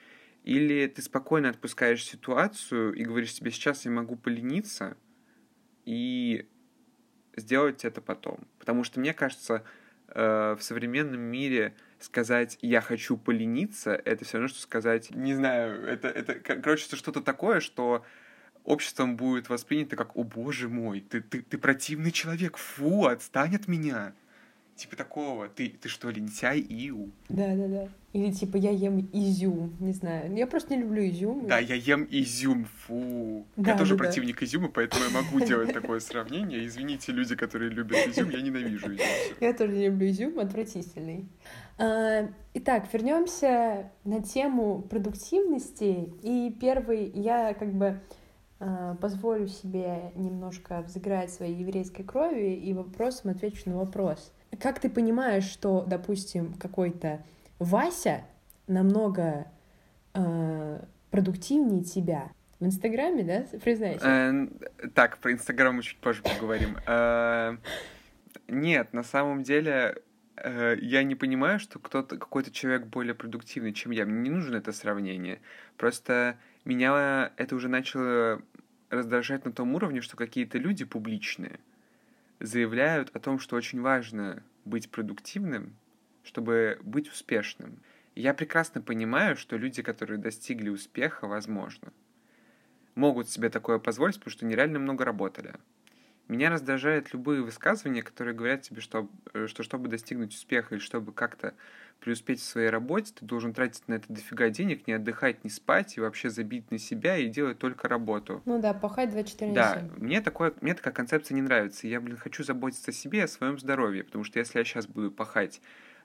или 0.46 0.86
ты 0.86 1.02
спокойно 1.02 1.50
отпускаешь 1.50 2.04
ситуацию 2.04 2.94
и 2.94 3.04
говоришь 3.04 3.34
себе, 3.34 3.50
сейчас 3.50 3.84
я 3.84 3.90
могу 3.90 4.14
полениться 4.14 4.96
и 5.84 6.48
сделать 7.34 7.84
это 7.84 8.00
потом. 8.00 8.46
Потому 8.60 8.84
что 8.84 9.00
мне 9.00 9.12
кажется, 9.12 9.64
э, 10.06 10.56
в 10.56 10.62
современном 10.62 11.20
мире 11.20 11.74
сказать 11.98 12.58
«я 12.62 12.80
хочу 12.80 13.16
полениться»— 13.16 14.00
это 14.04 14.24
все 14.24 14.38
равно, 14.38 14.46
что 14.46 14.60
сказать, 14.60 15.10
не 15.10 15.34
знаю, 15.34 15.84
это, 15.84 16.06
это 16.06 16.34
короче, 16.36 16.86
это 16.86 16.94
что-то 16.94 17.22
такое, 17.22 17.58
что 17.58 18.06
обществом 18.62 19.16
будет 19.16 19.48
воспринято 19.48 19.96
как 19.96 20.16
«О, 20.16 20.22
боже 20.22 20.68
мой, 20.68 21.00
ты, 21.00 21.22
ты, 21.22 21.42
ты 21.42 21.58
противный 21.58 22.12
человек, 22.12 22.56
фу, 22.56 23.06
отстань 23.06 23.56
от 23.56 23.66
меня». 23.66 24.14
Типа 24.76 24.94
такого, 24.94 25.48
ты, 25.48 25.70
ты 25.70 25.88
что, 25.88 26.10
лентяй 26.10 26.60
Иу? 26.60 27.10
Да-да-да. 27.30 27.88
Или 28.12 28.30
типа 28.30 28.58
я 28.58 28.70
ем 28.70 29.08
изюм, 29.12 29.74
не 29.80 29.92
знаю. 29.92 30.34
Я 30.36 30.46
просто 30.46 30.74
не 30.74 30.82
люблю 30.82 31.06
изюм. 31.08 31.46
Да, 31.46 31.58
я 31.58 31.74
ем 31.74 32.06
изюм, 32.10 32.66
фу. 32.66 33.46
Да, 33.56 33.72
я 33.72 33.78
тоже 33.78 33.94
да, 33.96 34.04
противник 34.04 34.40
да. 34.40 34.44
изюма, 34.44 34.68
поэтому 34.68 35.04
я 35.04 35.10
могу 35.10 35.40
делать 35.40 35.72
такое 35.72 36.00
сравнение. 36.00 36.66
Извините, 36.66 37.12
люди, 37.12 37.34
которые 37.36 37.70
любят 37.70 37.96
изюм, 38.06 38.28
я 38.28 38.42
ненавижу 38.42 38.94
изюм. 38.94 39.36
Я 39.40 39.54
тоже 39.54 39.72
не 39.72 39.86
люблю 39.86 40.08
изюм, 40.08 40.38
отвратительный. 40.38 41.26
А, 41.78 42.28
итак, 42.52 42.86
вернемся 42.92 43.90
на 44.04 44.22
тему 44.22 44.82
продуктивности. 44.82 46.12
И 46.22 46.54
первый, 46.60 47.10
я 47.14 47.54
как 47.54 47.72
бы 47.72 48.00
а, 48.58 48.94
позволю 48.96 49.46
себе 49.48 50.12
немножко 50.14 50.82
взыграть 50.82 51.30
своей 51.30 51.54
еврейской 51.54 52.02
крови 52.02 52.54
и 52.54 52.72
вопросом 52.72 53.30
отвечу 53.30 53.68
на 53.70 53.76
вопрос. 53.76 54.32
Как 54.60 54.80
ты 54.80 54.88
понимаешь, 54.88 55.44
что, 55.44 55.84
допустим, 55.86 56.54
какой-то 56.54 57.22
Вася 57.58 58.24
намного 58.66 59.46
э, 60.14 60.80
продуктивнее 61.10 61.84
тебя? 61.84 62.30
В 62.58 62.64
Инстаграме, 62.64 63.22
да? 63.22 63.58
Признайся. 63.58 64.06
Э, 64.06 64.88
так, 64.94 65.18
про 65.18 65.32
Инстаграм 65.32 65.76
мы 65.76 65.82
чуть 65.82 65.98
позже 65.98 66.22
поговорим. 66.22 66.78
Э, 66.86 67.56
нет, 68.48 68.92
на 68.92 69.02
самом 69.02 69.42
деле 69.42 69.96
э, 70.36 70.76
я 70.80 71.02
не 71.02 71.14
понимаю, 71.14 71.58
что 71.58 71.78
кто-то, 71.78 72.16
какой-то 72.16 72.50
человек 72.50 72.86
более 72.86 73.14
продуктивный, 73.14 73.72
чем 73.72 73.92
я. 73.92 74.06
Мне 74.06 74.30
не 74.30 74.30
нужно 74.30 74.56
это 74.56 74.72
сравнение. 74.72 75.40
Просто 75.76 76.38
меня 76.64 77.32
это 77.36 77.56
уже 77.56 77.68
начало 77.68 78.40
раздражать 78.88 79.44
на 79.44 79.52
том 79.52 79.74
уровне, 79.74 80.00
что 80.00 80.16
какие-то 80.16 80.58
люди 80.58 80.84
публичные 80.84 81.58
заявляют 82.40 83.14
о 83.14 83.20
том, 83.20 83.38
что 83.38 83.56
очень 83.56 83.80
важно 83.80 84.42
быть 84.64 84.90
продуктивным, 84.90 85.76
чтобы 86.22 86.78
быть 86.82 87.08
успешным. 87.08 87.80
Я 88.14 88.34
прекрасно 88.34 88.80
понимаю, 88.80 89.36
что 89.36 89.56
люди, 89.56 89.82
которые 89.82 90.18
достигли 90.18 90.68
успеха, 90.68 91.26
возможно, 91.26 91.92
могут 92.94 93.28
себе 93.28 93.50
такое 93.50 93.78
позволить, 93.78 94.16
потому 94.16 94.32
что 94.32 94.46
нереально 94.46 94.78
много 94.78 95.04
работали. 95.04 95.54
Меня 96.28 96.50
раздражают 96.50 97.12
любые 97.12 97.42
высказывания, 97.42 98.02
которые 98.02 98.34
говорят 98.34 98.62
тебе, 98.62 98.80
что, 98.80 99.08
э, 99.32 99.46
что 99.46 99.62
чтобы 99.62 99.88
достигнуть 99.88 100.34
успеха 100.34 100.74
или 100.74 100.82
чтобы 100.82 101.12
как-то 101.12 101.54
преуспеть 102.00 102.40
в 102.40 102.44
своей 102.44 102.68
работе, 102.68 103.12
ты 103.14 103.24
должен 103.24 103.52
тратить 103.52 103.86
на 103.88 103.94
это 103.94 104.06
дофига 104.08 104.48
денег, 104.50 104.86
не 104.86 104.94
отдыхать, 104.94 105.44
не 105.44 105.50
спать 105.50 105.96
и 105.96 106.00
вообще 106.00 106.30
забить 106.30 106.70
на 106.70 106.78
себя 106.78 107.16
и 107.16 107.28
делать 107.28 107.58
только 107.58 107.88
работу. 107.88 108.42
Ну 108.44 108.60
да, 108.60 108.74
пахать 108.74 109.10
24 109.10 109.50
на 109.50 109.54
Да, 109.54 109.82
мне, 109.96 110.20
такое, 110.20 110.52
мне 110.60 110.74
такая 110.74 110.94
концепция 110.94 111.34
не 111.34 111.42
нравится. 111.42 111.86
Я, 111.86 112.00
блин, 112.00 112.16
хочу 112.16 112.44
заботиться 112.44 112.90
о 112.90 112.94
себе 112.94 113.20
и 113.20 113.22
о 113.22 113.28
своем 113.28 113.58
здоровье, 113.58 114.04
потому 114.04 114.24
что 114.24 114.38
если 114.38 114.58
я 114.58 114.64
сейчас 114.64 114.86
буду 114.86 115.10
пахать 115.10 115.60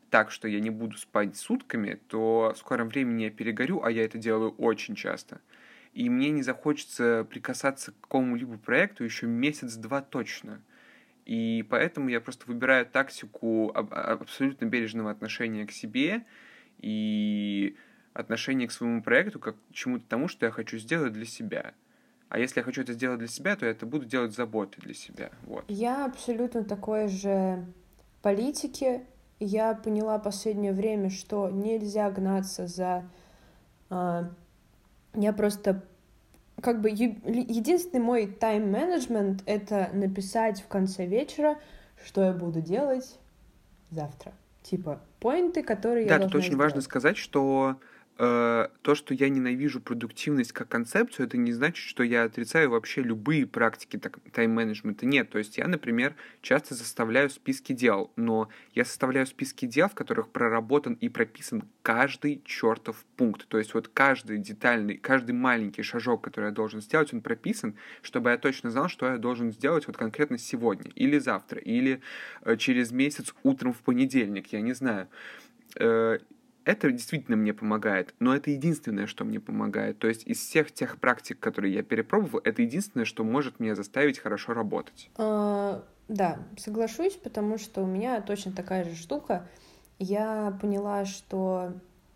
так, 0.10 0.32
что 0.32 0.48
я 0.48 0.60
не 0.60 0.70
буду 0.70 0.98
спать 0.98 1.38
сутками, 1.38 2.00
то 2.08 2.52
в 2.56 2.58
скором 2.58 2.90
времени 2.90 3.24
я 3.24 3.30
перегорю, 3.30 3.84
а 3.84 3.92
я 3.92 4.04
это 4.04 4.18
делаю 4.18 4.52
очень 4.52 4.96
часто– 4.96 5.40
и 5.94 6.10
мне 6.10 6.30
не 6.30 6.42
захочется 6.42 7.26
прикасаться 7.30 7.92
к 7.92 8.00
какому-либо 8.02 8.58
проекту 8.58 9.04
еще 9.04 9.28
месяц-два 9.28 10.02
точно. 10.02 10.62
И 11.32 11.66
поэтому 11.70 12.10
я 12.10 12.20
просто 12.20 12.46
выбираю 12.46 12.86
тактику 12.86 13.72
абсолютно 13.74 14.66
бережного 14.66 15.12
отношения 15.12 15.66
к 15.66 15.72
себе 15.72 16.26
и 16.80 17.78
отношение 18.12 18.68
к 18.68 18.74
своему 18.74 19.02
проекту 19.02 19.40
как 19.40 19.56
к 19.56 19.74
чему-то 19.74 20.04
тому, 20.10 20.28
что 20.28 20.46
я 20.46 20.52
хочу 20.52 20.78
сделать 20.78 21.14
для 21.14 21.24
себя. 21.24 21.74
А 22.28 22.38
если 22.38 22.60
я 22.60 22.66
хочу 22.66 22.82
это 22.82 22.92
сделать 22.92 23.20
для 23.20 23.30
себя, 23.30 23.56
то 23.56 23.66
я 23.66 23.72
это 23.72 23.86
буду 23.86 24.04
делать 24.04 24.36
заботой 24.36 24.84
для 24.84 24.94
себя. 24.94 25.32
Вот. 25.44 25.64
Я 25.70 26.04
абсолютно 26.04 26.66
такой 26.66 27.08
же 27.08 27.66
политики. 28.22 29.00
Я 29.40 29.74
поняла 29.74 30.20
последнее 30.20 30.74
время, 30.74 31.10
что 31.10 31.50
нельзя 31.50 32.12
гнаться 32.12 32.68
за... 32.68 33.10
Э, 33.90 34.24
я 35.14 35.32
просто 35.32 35.82
как 36.62 36.82
бы 36.82 36.90
единственный 36.90 38.02
мой 38.02 38.28
тайм-менеджмент— 38.28 39.44
это 39.46 39.90
написать 39.94 40.62
в 40.62 40.68
конце 40.68 41.06
вечера, 41.06 41.58
что 42.04 42.24
я 42.24 42.34
буду 42.34 42.62
делать 42.62 43.20
завтра. 43.90 44.34
Типа, 44.64 45.02
поинты, 45.20 45.64
которые 45.64 46.06
да, 46.08 46.14
я 46.16 46.20
Да, 46.20 46.26
тут 46.26 46.36
очень 46.36 46.48
сделать. 46.50 46.64
важно 46.66 46.82
сказать, 46.82 47.18
что 47.18 47.78
то, 48.18 48.96
что 48.96 49.14
я 49.16 49.30
ненавижу 49.30 49.82
продуктивность 49.82 50.52
как 50.52 50.68
концепцию, 50.70 51.26
это 51.26 51.38
не 51.38 51.54
значит, 51.54 51.84
что 51.84 52.04
я 52.04 52.24
отрицаю 52.24 52.70
вообще 52.70 53.02
любые 53.02 53.48
практики 53.48 53.98
тайм-менеджмента. 53.98 55.06
Нет, 55.08 55.30
то 55.32 55.40
есть 55.40 55.58
я, 55.58 55.68
например, 55.68 56.16
часто 56.42 56.76
составляю 56.76 57.30
списки 57.32 57.74
дел, 57.74 58.12
но 58.16 58.50
я 58.76 58.86
составляю 58.86 59.26
списки 59.26 59.66
дел, 59.66 59.88
в 59.90 59.96
которых 59.96 60.30
проработан 60.30 60.94
и 60.94 61.10
прописан 61.10 61.64
каждый 61.82 62.42
чертов 62.46 63.06
пункт. 63.18 63.48
То 63.48 63.58
есть 63.58 63.74
вот 63.74 63.88
каждый 63.88 64.38
детальный, 64.38 64.98
каждый 64.98 65.32
маленький 65.32 65.82
шажок, 65.82 66.24
который 66.24 66.46
я 66.46 66.52
должен 66.52 66.82
сделать, 66.82 67.14
он 67.14 67.22
прописан, 67.22 67.76
чтобы 68.04 68.30
я 68.30 68.38
точно 68.38 68.70
знал, 68.70 68.88
что 68.88 69.08
я 69.08 69.18
должен 69.18 69.52
сделать 69.52 69.88
вот 69.88 69.98
конкретно 69.98 70.38
сегодня, 70.38 70.92
или 70.96 71.18
завтра, 71.18 71.60
или 71.60 72.02
э, 72.44 72.56
через 72.58 72.92
месяц 72.92 73.34
утром 73.44 73.74
в 73.74 73.80
понедельник, 73.80 74.48
я 74.54 74.62
не 74.62 74.74
знаю 74.74 75.08
э, 75.76 76.20
это 76.66 76.92
действительно 76.92 77.38
мне 77.38 77.54
помогает, 77.54 78.14
но 78.20 78.36
это 78.36 78.52
единственное, 78.52 79.08
что 79.08 79.26
мне 79.26 79.40
помогает. 79.40 80.00
То 80.00 80.08
есть 80.08 80.26
из 80.26 80.40
всех 80.40 80.72
тех 80.72 81.00
практик, 81.00 81.40
которые 81.40 81.74
я 81.74 81.84
перепробовал, 81.84 82.42
это 82.44 82.62
единственное, 82.62 83.06
что 83.06 83.24
может 83.24 83.60
меня 83.60 83.76
заставить 83.76 84.20
хорошо 84.20 84.54
работать. 84.54 85.10
А, 85.18 85.84
да, 86.08 86.40
соглашусь, 86.58 87.14
потому 87.16 87.58
что 87.58 87.82
у 87.82 87.86
меня 87.86 88.22
точно 88.22 88.52
такая 88.52 88.84
же 88.86 88.96
штука. 88.96 89.48
Я 90.00 90.58
поняла, 90.62 91.06
что... 91.06 91.74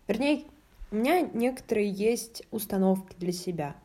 Вернее, 0.08 0.44
у 0.90 0.96
меня 0.96 1.22
некоторые 1.22 1.90
есть 1.90 2.44
установки 2.50 3.14
для 3.18 3.32
себя. 3.32 3.76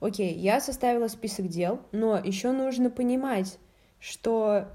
Окей, 0.00 0.34
я 0.34 0.60
составила 0.60 1.06
список 1.06 1.46
дел, 1.46 1.80
но 1.92 2.18
еще 2.18 2.50
нужно 2.50 2.90
понимать, 2.90 3.58
что 4.00 4.68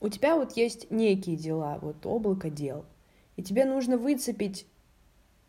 у 0.00 0.10
тебя 0.10 0.36
вот 0.36 0.56
есть 0.58 0.90
некие 0.90 1.36
дела, 1.36 1.78
вот 1.80 2.04
облако 2.04 2.50
дел— 2.50 2.84
и 3.38 3.42
тебе 3.42 3.64
нужно 3.64 3.96
выцепить 3.96 4.66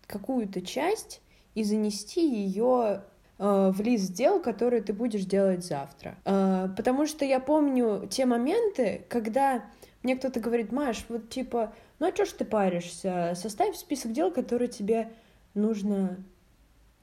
какую-то 0.05 0.61
часть 0.61 1.21
и 1.55 1.63
занести 1.63 2.21
ее 2.21 3.01
э, 3.39 3.71
в 3.73 3.81
лист 3.81 4.13
дел, 4.13 4.39
которые 4.39 4.83
ты 4.83 4.93
будешь 4.93 5.25
делать 5.25 5.65
завтра. 5.65 6.15
Э, 6.23 6.69
потому 6.77 7.07
что 7.07 7.25
я 7.25 7.39
помню 7.39 8.07
те 8.07 8.27
моменты, 8.27 9.07
когда 9.09 9.65
мне 10.03 10.15
кто-то 10.15 10.39
говорит, 10.39 10.71
Маш, 10.71 11.03
вот 11.09 11.29
типа, 11.29 11.73
ну 11.97 12.07
а 12.07 12.13
что 12.13 12.25
ж 12.25 12.29
ты 12.29 12.45
паришься? 12.45 13.33
Составь 13.35 13.75
список 13.75 14.11
дел, 14.11 14.29
которые 14.29 14.67
тебе 14.67 15.09
нужно 15.55 16.23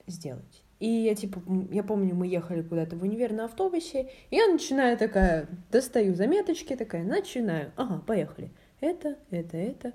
сделать. 0.07 0.63
И 0.79 0.87
я, 0.87 1.15
типа, 1.15 1.41
я 1.69 1.83
помню, 1.83 2.15
мы 2.15 2.27
ехали 2.27 2.61
куда-то 2.61 2.95
в 2.95 3.03
универ 3.03 3.33
на 3.33 3.45
автобусе, 3.45 4.09
и 4.29 4.37
я 4.37 4.47
начинаю 4.47 4.97
такая, 4.97 5.49
достаю 5.69 6.15
заметочки, 6.15 6.77
такая, 6.77 7.03
начинаю. 7.03 7.73
Ага, 7.75 8.01
поехали. 8.07 8.51
Это, 8.79 9.17
это, 9.31 9.57
это, 9.57 9.93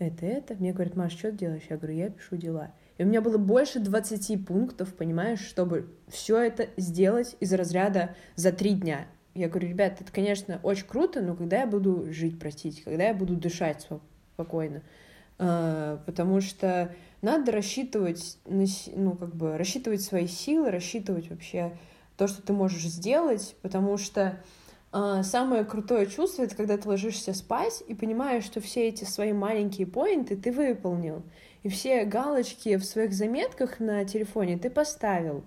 это, 0.00 0.26
это. 0.26 0.54
Мне 0.54 0.72
говорят, 0.72 0.96
Маш, 0.96 1.12
что 1.12 1.30
ты 1.30 1.36
делаешь? 1.36 1.62
Я 1.68 1.76
говорю, 1.76 1.96
я 1.96 2.10
пишу 2.10 2.36
дела. 2.36 2.72
И 2.98 3.04
у 3.04 3.06
меня 3.06 3.20
было 3.20 3.38
больше 3.38 3.80
20 3.80 4.46
пунктов, 4.46 4.94
понимаешь, 4.94 5.40
чтобы 5.40 5.94
все 6.08 6.38
это 6.38 6.68
сделать 6.76 7.36
из 7.38 7.52
разряда 7.52 8.16
за 8.34 8.50
три 8.50 8.74
дня. 8.74 9.06
Я 9.34 9.48
говорю, 9.48 9.68
ребят, 9.68 10.00
это, 10.00 10.10
конечно, 10.10 10.58
очень 10.62 10.86
круто, 10.86 11.20
но 11.20 11.36
когда 11.36 11.60
я 11.60 11.66
буду 11.66 12.12
жить, 12.12 12.38
простите, 12.38 12.82
когда 12.82 13.04
я 13.04 13.14
буду 13.14 13.36
дышать 13.36 13.86
спокойно? 14.34 14.82
А, 15.38 16.02
потому 16.06 16.40
что 16.40 16.94
надо 17.22 17.52
рассчитывать, 17.52 18.38
ну, 18.46 19.12
как 19.12 19.34
бы, 19.36 19.56
рассчитывать 19.56 20.02
свои 20.02 20.26
силы, 20.26 20.70
рассчитывать 20.70 21.30
вообще 21.30 21.72
то, 22.16 22.26
что 22.26 22.42
ты 22.42 22.52
можешь 22.52 22.82
сделать, 22.82 23.54
потому 23.62 23.96
что 23.98 24.40
самое 24.92 25.64
крутое 25.64 26.06
чувство— 26.06 26.42
это 26.44 26.56
когда 26.56 26.76
ты 26.76 26.88
ложишься 26.88 27.32
спать 27.32 27.82
и 27.86 27.94
понимаешь, 27.94 28.44
что 28.44 28.60
все 28.60 28.88
эти 28.88 29.04
свои 29.04 29.32
маленькие 29.32 29.86
поинты 29.86 30.36
ты 30.36 30.50
выполнил. 30.50 31.22
И 31.62 31.68
все 31.68 32.04
галочки 32.04 32.76
в 32.76 32.84
своих 32.84 33.12
заметках 33.12 33.80
на 33.80 34.04
телефоне 34.04 34.58
ты 34.58 34.70
поставил. 34.70 35.44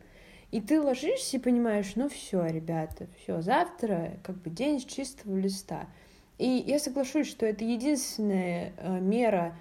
И 0.51 0.61
ты 0.61 0.79
ложишься 0.79 1.37
и 1.37 1.39
понимаешь, 1.39 1.93
ну 1.95 2.07
все, 2.07 2.45
ребята, 2.45 3.07
все, 3.17 3.41
завтра 3.41 4.19
как 4.23 4.35
бы 4.37 4.51
день 4.51 4.79
с 4.79 4.85
чистого 4.85 5.35
листа. 5.35 5.87
И 6.37 6.47
я 6.47 6.77
соглашусь, 6.77 7.27
что 7.27 7.45
это 7.45 7.63
единственная 7.63 8.73
э, 8.77 8.99
мера 8.99 9.55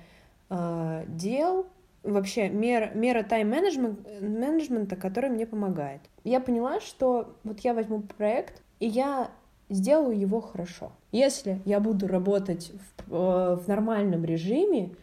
э, 0.51 1.05
дел, 1.09 1.66
вообще 2.03 2.49
мера, 2.51 2.90
мера 2.95 3.23
тайм-менеджмента, 3.23 4.97
которая 4.97 5.33
мне 5.33 5.47
помогает. 5.47 6.03
Я 6.25 6.40
поняла, 6.40 6.81
что 6.81 7.37
вот 7.42 7.61
я 7.61 7.73
возьму 7.73 8.03
проект, 8.03 8.62
и 8.79 8.87
я 8.87 9.31
сделаю 9.68 10.18
его 10.18 10.40
хорошо. 10.40 10.92
Если 11.12 11.61
я 11.64 11.81
буду 11.81 12.07
работать 12.07 12.72
в, 13.07 13.14
э, 13.14 13.57
в 13.57 13.68
нормальном 13.68 14.25
режиме, 14.25 14.94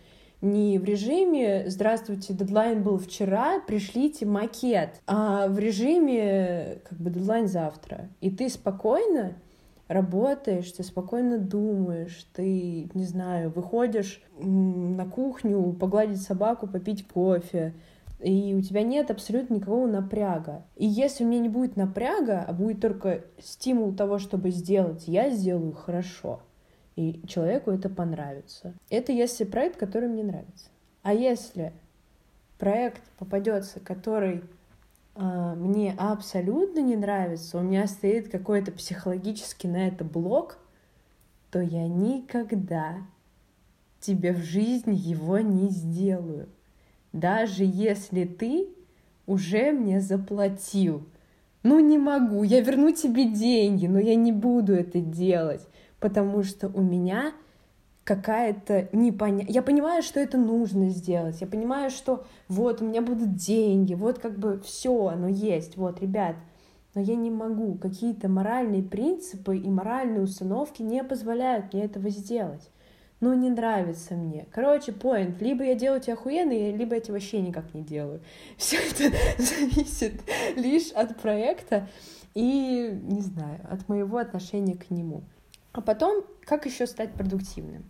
не 0.41 0.79
в 0.79 0.85
режиме 0.85 1.65
«Здравствуйте, 1.67 2.33
дедлайн 2.33 2.81
был 2.81 2.97
вчера, 2.97 3.59
пришлите 3.59 4.25
макет», 4.25 5.01
а 5.05 5.47
в 5.47 5.59
режиме 5.59 6.79
как 6.87 6.97
бы 6.97 7.09
дедлайн 7.09 7.47
завтра. 7.47 8.09
И 8.21 8.31
ты 8.31 8.47
спокойно 8.47 9.33
работаешь, 9.89 10.71
ты 10.71 10.83
спокойно 10.83 11.39
думаешь, 11.39 12.25
ты, 12.33 12.89
не 12.93 13.03
знаю, 13.03 13.49
выходишь 13.49 14.21
на 14.39 15.05
кухню 15.05 15.73
погладить 15.73 16.21
собаку, 16.21 16.67
попить 16.67 17.05
кофе, 17.05 17.73
и 18.19 18.53
у 18.53 18.61
тебя 18.61 18.83
нет 18.83 19.11
абсолютно 19.11 19.55
никакого 19.55 19.87
напряга. 19.87 20.65
И 20.75 20.85
если 20.85 21.23
у 21.23 21.27
меня 21.27 21.39
не 21.39 21.49
будет 21.49 21.77
напряга, 21.77 22.43
а 22.45 22.51
будет 22.51 22.81
только 22.81 23.23
стимул 23.39 23.93
того, 23.93 24.19
чтобы 24.19 24.51
сделать, 24.51 25.07
я 25.07 25.29
сделаю 25.29 25.71
хорошо. 25.71 26.41
И 26.97 27.21
человеку 27.27 27.71
это 27.71 27.89
понравится. 27.89 28.73
Это 28.89 29.13
если 29.13 29.45
проект, 29.45 29.77
который 29.77 30.09
мне 30.09 30.23
нравится. 30.23 30.69
А 31.01 31.13
если 31.13 31.71
проект 32.57 33.03
попадется, 33.17 33.79
который 33.79 34.43
э, 35.15 35.53
мне 35.55 35.95
абсолютно 35.97 36.81
не 36.81 36.97
нравится, 36.97 37.57
у 37.57 37.61
меня 37.61 37.87
стоит 37.87 38.29
какой-то 38.29 38.73
психологический 38.73 39.69
на 39.69 39.87
это 39.87 40.03
блок, 40.03 40.57
то 41.51 41.61
я 41.61 41.87
никогда 41.87 42.97
тебе 44.01 44.33
в 44.33 44.39
жизни 44.39 44.95
его 44.95 45.39
не 45.39 45.69
сделаю 45.69 46.49
даже 47.13 47.63
если 47.63 48.25
ты 48.25 48.67
уже 49.25 49.71
мне 49.71 50.01
заплатил. 50.01 51.03
Ну 51.63 51.79
не 51.79 51.97
могу, 51.97 52.43
я 52.43 52.61
верну 52.61 52.91
тебе 52.91 53.25
деньги, 53.25 53.85
но 53.85 53.99
я 53.99 54.15
не 54.15 54.31
буду 54.31 54.73
это 54.73 55.01
делать, 55.01 55.67
потому 55.99 56.43
что 56.43 56.67
у 56.69 56.81
меня 56.81 57.33
какая-то 58.05 58.89
непонятная... 58.91 59.53
Я 59.53 59.61
понимаю, 59.61 60.01
что 60.01 60.19
это 60.19 60.37
нужно 60.37 60.89
сделать, 60.89 61.41
я 61.41 61.47
понимаю, 61.47 61.89
что 61.89 62.25
вот 62.47 62.81
у 62.81 62.85
меня 62.85 63.01
будут 63.01 63.35
деньги, 63.35 63.93
вот 63.93 64.19
как 64.19 64.39
бы 64.39 64.59
все, 64.65 65.07
оно 65.07 65.27
есть, 65.27 65.77
вот, 65.77 66.01
ребят, 66.01 66.35
но 66.95 67.01
я 67.01 67.15
не 67.15 67.29
могу, 67.29 67.75
какие-то 67.75 68.29
моральные 68.29 68.81
принципы 68.81 69.57
и 69.57 69.69
моральные 69.69 70.21
установки 70.21 70.81
не 70.81 71.03
позволяют 71.03 71.73
мне 71.73 71.83
этого 71.83 72.09
сделать 72.09 72.71
ну, 73.21 73.33
не 73.33 73.49
нравится 73.49 74.13
мне. 74.15 74.47
Короче, 74.51 74.93
поинт. 74.93 75.41
Либо 75.41 75.63
я 75.63 75.75
делаю 75.75 75.99
тебя 75.99 76.13
охуенно, 76.13 76.51
либо 76.51 76.95
я 76.95 77.01
тебя 77.01 77.13
вообще 77.13 77.41
никак 77.41 77.73
не 77.73 77.81
делаю. 77.81 78.21
Все 78.57 78.77
это 78.77 79.15
зависит 79.37 80.21
лишь 80.55 80.91
от 80.91 81.17
проекта 81.17 81.87
и, 82.33 82.89
не 83.03 83.21
знаю, 83.21 83.59
от 83.69 83.89
моего 83.89 84.17
отношения 84.17 84.75
к 84.75 84.89
нему. 84.89 85.23
А 85.73 85.81
потом, 85.81 86.23
как 86.45 86.65
еще 86.65 86.87
стать 86.87 87.13
продуктивным? 87.13 87.83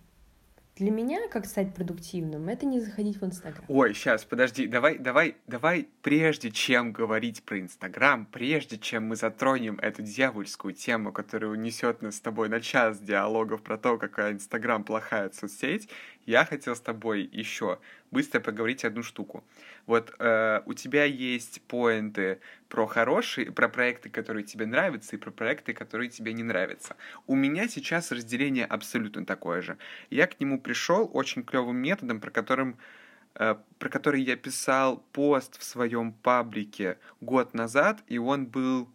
Для 0.79 0.91
меня, 0.91 1.27
как 1.27 1.45
стать 1.45 1.75
продуктивным, 1.75 2.47
это 2.47 2.65
не 2.65 2.79
заходить 2.79 3.19
в 3.19 3.25
Инстаграм. 3.25 3.65
Ой, 3.67 3.93
сейчас, 3.93 4.23
подожди, 4.23 4.65
давай, 4.65 4.97
давай, 4.97 5.35
давай, 5.45 5.89
прежде 6.01 6.51
чем 6.51 6.93
говорить 6.93 7.43
про 7.43 7.59
Инстаграм, 7.59 8.25
прежде 8.25 8.77
чем 8.77 9.07
мы 9.09 9.17
затронем 9.17 9.77
эту 9.81 10.03
дьявольскую 10.03 10.73
тему, 10.73 11.11
которая 11.11 11.51
унесет 11.51 12.01
нас 12.01 12.15
с 12.15 12.21
тобой 12.21 12.47
на 12.47 12.61
час 12.61 12.99
диалогов 12.99 13.61
про 13.61 13.77
то, 13.77 13.97
какая 13.97 14.31
Инстаграм 14.31 14.85
плохая 14.85 15.29
соцсеть, 15.31 15.89
я 16.29 16.45
хотел 16.45 16.75
с 16.75 16.79
тобой 16.79 17.27
еще 17.31 17.79
быстро 18.11 18.39
поговорить 18.39 18.85
одну 18.85 19.01
штуку. 19.01 19.43
Вот 19.87 20.13
э, 20.19 20.61
у 20.67 20.75
тебя 20.75 21.05
есть 21.05 21.59
поинты 21.63 22.39
про 22.67 22.85
хорошие, 22.85 23.51
про 23.51 23.67
проекты, 23.67 24.09
которые 24.09 24.43
тебе 24.43 24.67
нравятся, 24.67 25.15
и 25.15 25.19
про 25.19 25.31
проекты, 25.31 25.73
которые 25.73 26.09
тебе 26.09 26.33
не 26.33 26.43
нравятся. 26.43 26.95
У 27.25 27.35
меня 27.35 27.67
сейчас 27.67 28.11
разделение 28.11 28.65
абсолютно 28.65 29.25
такое 29.25 29.63
же. 29.63 29.77
Я 30.11 30.27
к 30.27 30.39
нему 30.39 30.61
пришел 30.61 31.09
очень 31.11 31.41
клевым 31.41 31.77
методом, 31.77 32.21
про 32.21 32.29
которым 32.29 32.77
э, 33.33 33.55
про 33.79 33.89
который 33.89 34.21
я 34.21 34.35
писал 34.35 35.03
пост 35.13 35.59
в 35.59 35.63
своем 35.63 36.13
паблике 36.13 36.99
год 37.21 37.55
назад, 37.55 38.03
и 38.07 38.19
он 38.19 38.45
был 38.45 38.87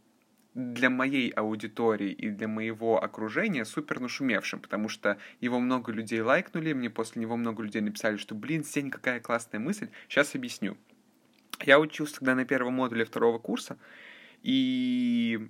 для 0.54 0.88
моей 0.88 1.30
аудитории 1.30 2.12
и 2.12 2.30
для 2.30 2.46
моего 2.46 3.02
окружения 3.02 3.64
супер 3.64 4.00
нашумевшим, 4.00 4.60
потому 4.60 4.88
что 4.88 5.18
его 5.40 5.58
много 5.58 5.90
людей 5.92 6.20
лайкнули, 6.20 6.72
мне 6.72 6.90
после 6.90 7.22
него 7.22 7.36
много 7.36 7.62
людей 7.62 7.82
написали, 7.82 8.16
что, 8.16 8.34
блин, 8.34 8.64
Сень, 8.64 8.90
какая 8.90 9.20
классная 9.20 9.58
мысль. 9.58 9.88
Сейчас 10.08 10.34
объясню. 10.34 10.76
Я 11.64 11.80
учился 11.80 12.16
тогда 12.16 12.34
на 12.34 12.44
первом 12.44 12.74
модуле 12.74 13.04
второго 13.04 13.38
курса, 13.38 13.78
и 14.42 15.48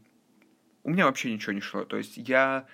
у 0.83 0.91
меня 0.91 1.07
вообще 1.07 1.33
ничего 1.33 1.53
не 1.53 1.61
шло. 1.61 1.85
То 1.85 1.99
есть 1.99 2.17
я 2.17 2.67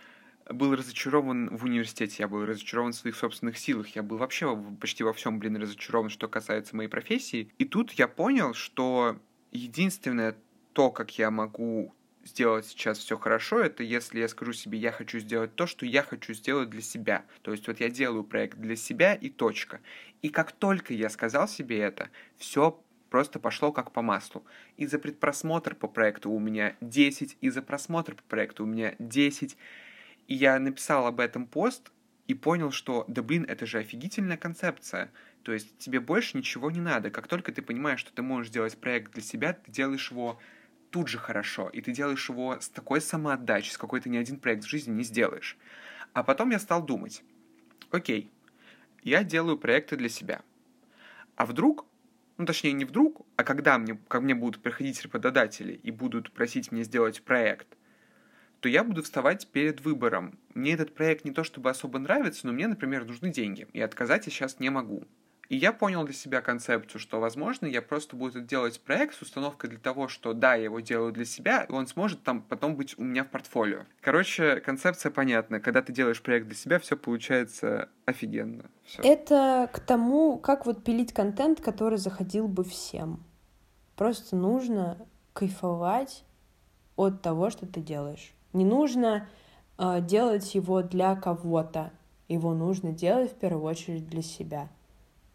был 0.49 0.75
разочарован 0.75 1.57
в 1.57 1.65
университете, 1.65 2.17
я 2.21 2.29
был 2.29 2.45
разочарован 2.45 2.93
в 2.93 2.97
своих 2.97 3.17
собственных 3.17 3.59
силах, 3.59 3.89
я 3.89 4.03
был 4.03 4.19
вообще 4.19 4.57
почти 4.81 5.03
во 5.03 5.13
всем, 5.13 5.39
блин, 5.39 5.57
разочарован, 5.57 6.11
что 6.11 6.29
касается 6.29 6.77
моей 6.77 6.89
профессии. 6.89 7.53
И 7.59 7.65
тут 7.65 7.93
я 7.93 8.07
понял, 8.07 8.55
что 8.55 9.19
единственное 9.51 10.37
то, 10.73 10.91
как 10.91 11.19
я 11.19 11.31
могу 11.31 11.95
сделать 12.25 12.67
сейчас 12.67 12.99
все 12.99 13.17
хорошо, 13.17 13.61
это 13.61 13.83
если 13.83 14.21
я 14.21 14.29
скажу 14.29 14.53
себе, 14.53 14.79
я 14.79 14.93
хочу 14.93 15.19
сделать 15.19 15.55
то, 15.55 15.67
что 15.67 15.87
я 15.87 16.03
хочу 16.03 16.35
сделать 16.35 16.71
для 16.71 16.83
себя. 16.83 17.25
То 17.43 17.53
есть 17.53 17.67
вот 17.67 17.81
я 17.81 17.89
делаю 17.89 18.25
проект 18.25 18.59
для 18.59 18.77
себя 18.77 19.15
и 19.15 19.31
точка. 19.31 19.81
И 20.23 20.29
как 20.29 20.53
только 20.53 20.93
я 20.95 21.09
сказал 21.09 21.49
себе 21.49 21.79
это, 21.79 22.11
все 22.37 22.83
просто 23.09 23.39
пошло 23.39 23.73
как 23.73 23.93
по 23.93 24.03
маслу. 24.03 24.45
И 24.77 24.87
за 24.87 24.99
предпросмотр 24.99 25.75
по 25.75 25.89
проекту 25.89 26.31
у 26.31 26.39
меня 26.39 26.77
10, 26.81 27.39
и 27.41 27.51
за 27.51 27.63
просмотр 27.63 28.15
по 28.15 28.23
проекту 28.23 28.65
у 28.65 28.67
меня 28.67 28.95
10. 28.99 29.57
И 30.29 30.35
я 30.35 30.59
написал 30.59 31.07
об 31.07 31.21
этом 31.21 31.47
пост 31.47 31.91
и 32.29 32.35
понял, 32.35 32.71
что, 32.71 33.05
да 33.09 33.23
блин, 33.23 33.45
это 33.49 33.67
же 33.67 33.79
офигительная 33.79 34.37
концепция. 34.37 35.11
То 35.43 35.53
есть 35.53 35.77
тебе 35.79 36.01
больше 36.01 36.37
ничего 36.37 36.71
не 36.71 36.81
надо. 36.81 37.11
Как 37.11 37.27
только 37.27 37.51
ты 37.51 37.63
понимаешь, 37.63 38.01
что 38.01 38.13
ты 38.13 38.23
можешь 38.23 38.53
делать 38.53 38.79
проект 38.79 39.13
для 39.13 39.23
себя, 39.23 39.55
ты 39.55 39.73
делаешь 39.73 40.11
его 40.11 40.39
тут 40.91 41.09
же 41.09 41.19
хорошо, 41.19 41.69
и 41.69 41.81
ты 41.81 41.93
делаешь 41.93 42.29
его 42.29 42.59
с 42.61 42.69
такой 42.69 43.01
самоотдачей, 43.01 43.73
с 43.73 43.79
какой 43.79 44.01
ты 44.01 44.09
ни 44.09 44.17
один 44.17 44.39
проект 44.39 44.65
в 44.65 44.69
жизни 44.69 44.93
не 44.93 45.05
сделаешь. 45.05 45.57
А 46.13 46.23
потом 46.23 46.51
я 46.51 46.59
стал 46.59 46.85
думать, 46.85 47.23
окей, 47.91 48.31
я 49.03 49.25
делаю 49.25 49.57
проекты 49.57 49.97
для 49.97 50.09
себя. 50.09 50.43
А 51.37 51.47
вдруг, 51.47 51.87
ну 52.37 52.45
точнее 52.45 52.73
не 52.73 52.85
вдруг, 52.85 53.27
а 53.37 53.45
когда 53.45 53.79
мне, 53.79 53.99
ко 54.09 54.21
мне 54.21 54.35
будут 54.35 54.63
приходить 54.63 55.03
работодатели 55.03 55.81
и 55.83 55.91
будут 55.91 56.33
просить 56.33 56.73
меня 56.73 56.85
сделать 56.85 57.23
проект, 57.23 57.69
то 58.61 58.69
я 58.69 58.85
буду 58.85 59.03
вставать 59.03 59.49
перед 59.49 59.81
выбором. 59.81 60.39
Мне 60.55 60.75
этот 60.75 60.95
проект 60.95 61.25
не 61.25 61.31
то 61.31 61.45
чтобы 61.45 61.71
особо 61.71 61.99
нравится, 61.99 62.47
но 62.47 62.53
мне, 62.53 62.69
например, 62.69 63.07
нужны 63.07 63.31
деньги, 63.31 63.67
и 63.73 63.81
отказать 63.81 64.27
я 64.27 64.33
сейчас 64.33 64.61
не 64.61 64.69
могу. 64.69 65.05
И 65.51 65.57
я 65.57 65.73
понял 65.73 66.05
для 66.05 66.15
себя 66.15 66.43
концепцию, 66.43 67.01
что, 67.01 67.19
возможно, 67.19 67.67
я 67.67 67.83
просто 67.83 68.15
буду 68.15 68.41
делать 68.41 68.81
проект 68.81 69.17
с 69.17 69.23
установкой 69.23 69.71
для 69.71 69.81
того, 69.81 70.07
что 70.07 70.33
да, 70.33 70.55
я 70.55 70.65
его 70.65 70.79
делаю 70.79 71.13
для 71.13 71.25
себя, 71.25 71.65
и 71.65 71.73
он 71.73 71.89
сможет 71.89 72.23
там 72.23 72.41
потом 72.41 72.77
быть 72.77 72.97
у 72.99 73.03
меня 73.03 73.25
в 73.25 73.31
портфолио. 73.31 73.81
Короче, 74.01 74.61
концепция 74.61 75.11
понятна. 75.11 75.59
Когда 75.59 75.83
ты 75.83 75.93
делаешь 75.93 76.23
проект 76.23 76.47
для 76.47 76.55
себя, 76.55 76.79
все 76.79 76.97
получается 76.97 77.89
офигенно. 78.07 78.71
Всё. 78.85 79.03
Это 79.03 79.69
к 79.73 79.81
тому, 79.81 80.39
как 80.39 80.67
вот 80.67 80.85
пилить 80.85 81.13
контент, 81.13 81.61
который 81.61 81.99
заходил 81.99 82.47
бы 82.47 82.63
всем. 82.63 83.25
Просто 83.97 84.37
нужно 84.37 85.05
кайфовать 85.33 86.25
от 86.95 87.23
того, 87.23 87.51
что 87.51 87.67
ты 87.67 87.81
делаешь. 87.81 88.35
Не 88.53 88.65
нужно 88.65 89.29
э, 89.79 90.01
делать 90.01 90.55
его 90.55 90.83
для 90.83 91.17
кого-то. 91.17 91.91
Его 92.29 92.55
нужно 92.55 92.93
делать 92.93 93.33
в 93.33 93.35
первую 93.35 93.65
очередь 93.65 94.09
для 94.09 94.23
себя 94.23 94.69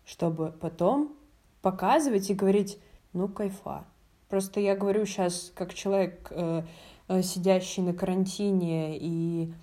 чтобы 0.05 0.51
потом 0.51 1.15
показывать 1.61 2.29
и 2.29 2.35
говорить, 2.35 2.77
ну, 3.13 3.27
кайфа. 3.27 3.85
Просто 4.29 4.59
я 4.59 4.75
говорю 4.75 5.05
сейчас 5.05 5.51
как 5.55 5.73
человек, 5.73 6.27
э, 6.31 6.63
э, 7.07 7.21
сидящий 7.21 7.83
на 7.83 7.93
карантине, 7.93 8.97
и 8.97 9.53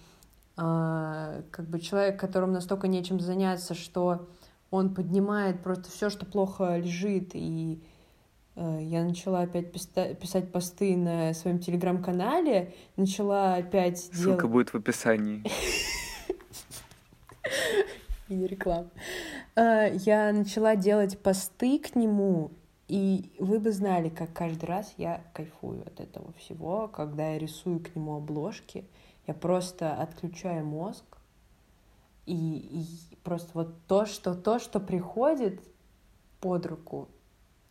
э, 0.56 1.42
как 1.50 1.66
бы 1.66 1.80
человек, 1.80 2.18
которому 2.18 2.52
настолько 2.52 2.88
нечем 2.88 3.20
заняться, 3.20 3.74
что 3.74 4.28
он 4.70 4.94
поднимает 4.94 5.62
просто 5.62 5.90
все, 5.90 6.10
что 6.10 6.26
плохо 6.26 6.76
лежит, 6.76 7.32
и 7.34 7.82
э, 8.56 8.78
я 8.82 9.04
начала 9.04 9.42
опять 9.42 9.70
писать 9.72 10.50
посты 10.50 10.96
на 10.96 11.34
своем 11.34 11.58
телеграм-канале, 11.58 12.74
начала 12.96 13.56
опять 13.56 13.98
Ссылка 13.98 14.22
делать... 14.22 14.52
будет 14.52 14.72
в 14.72 14.76
описании. 14.76 15.44
И 18.28 18.34
не 18.34 18.46
реклама. 18.46 18.88
Э, 19.54 19.94
я 19.94 20.32
начала 20.32 20.76
делать 20.76 21.18
посты 21.18 21.78
к 21.78 21.94
нему, 21.94 22.50
и 22.88 23.30
вы 23.38 23.58
бы 23.60 23.72
знали, 23.72 24.08
как 24.08 24.32
каждый 24.32 24.64
раз 24.66 24.94
я 24.96 25.22
кайфую 25.34 25.82
от 25.86 26.00
этого 26.00 26.32
всего, 26.34 26.88
когда 26.88 27.30
я 27.30 27.38
рисую 27.38 27.80
к 27.80 27.94
нему 27.94 28.16
обложки, 28.16 28.86
я 29.26 29.34
просто 29.34 29.94
отключаю 29.94 30.64
мозг, 30.64 31.04
и, 32.26 32.34
и 32.34 33.16
просто 33.24 33.50
вот 33.54 33.74
то, 33.86 34.06
что 34.06 34.34
то, 34.34 34.58
что 34.58 34.80
приходит 34.80 35.60
под 36.40 36.66
руку, 36.66 37.08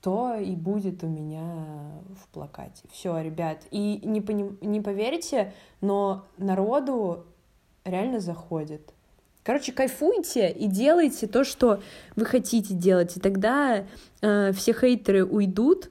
то 0.02 0.36
и 0.36 0.56
будет 0.56 1.04
у 1.04 1.08
меня 1.08 2.02
в 2.20 2.28
плакате. 2.30 2.84
Все, 2.92 3.20
ребят. 3.20 3.66
И 3.70 4.02
не, 4.04 4.20
поним... 4.20 4.58
не 4.62 4.82
поверите, 4.82 5.54
но 5.80 6.26
народу 6.38 7.26
реально 7.86 8.20
заходит. 8.20 8.94
Короче, 9.44 9.72
кайфуйте 9.72 10.52
и 10.52 10.68
делайте 10.68 11.28
то, 11.28 11.44
что 11.44 11.82
вы 12.16 12.26
хотите 12.26 12.74
делать. 12.74 13.18
И 13.18 13.20
тогда 13.20 13.86
э, 14.22 14.52
все 14.54 14.74
хейтеры 14.74 15.26
уйдут 15.26 15.90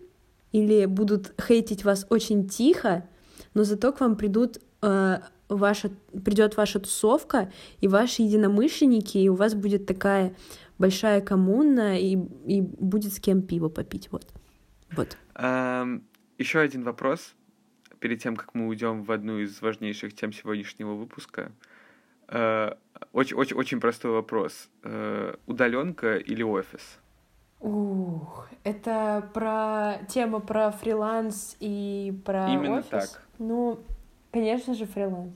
или 0.52 0.84
будут 0.86 1.32
хейтить 1.40 1.84
вас 1.84 2.06
очень 2.10 2.48
тихо, 2.48 3.08
но 3.54 3.64
зато 3.64 3.92
к 3.92 4.00
вам 4.00 4.16
придут 4.16 4.58
э, 4.82 5.18
ваша, 5.48 5.90
придет 6.24 6.56
ваша 6.56 6.78
тусовка 6.78 7.52
и 7.80 7.88
ваши 7.88 8.22
единомышленники, 8.22 9.18
и 9.18 9.28
у 9.28 9.34
вас 9.34 9.54
будет 9.54 9.86
такая 9.86 10.34
большая 10.78 11.20
коммуна, 11.20 11.98
и, 11.98 12.16
и 12.46 12.62
будет 12.62 13.12
с 13.12 13.20
кем 13.20 13.42
пиво 13.42 13.68
попить. 13.68 14.10
Вот. 14.10 14.26
вот. 14.92 15.16
Um, 15.34 16.02
еще 16.38 16.60
один 16.60 16.84
вопрос 16.84 17.34
перед 17.98 18.22
тем, 18.22 18.36
как 18.36 18.54
мы 18.54 18.66
уйдем 18.66 19.02
в 19.02 19.12
одну 19.12 19.38
из 19.38 19.60
важнейших 19.60 20.14
тем 20.14 20.32
сегодняшнего 20.32 20.94
выпуска. 20.94 21.52
Очень, 22.28 22.76
очень, 23.12 23.36
очень 23.36 23.80
простой 23.80 24.12
вопрос. 24.12 24.68
Э, 24.82 25.34
Удаленка 25.46 26.16
или 26.16 26.42
офис? 26.42 26.98
Ух, 27.60 28.48
это 28.64 29.28
про 29.34 29.98
тема 30.08 30.40
про 30.40 30.70
фриланс 30.70 31.56
и 31.60 32.18
про 32.24 32.48
Именно 32.48 32.78
офис? 32.78 32.88
так. 32.88 33.26
Ну, 33.38 33.80
конечно 34.30 34.74
же, 34.74 34.86
фриланс. 34.86 35.32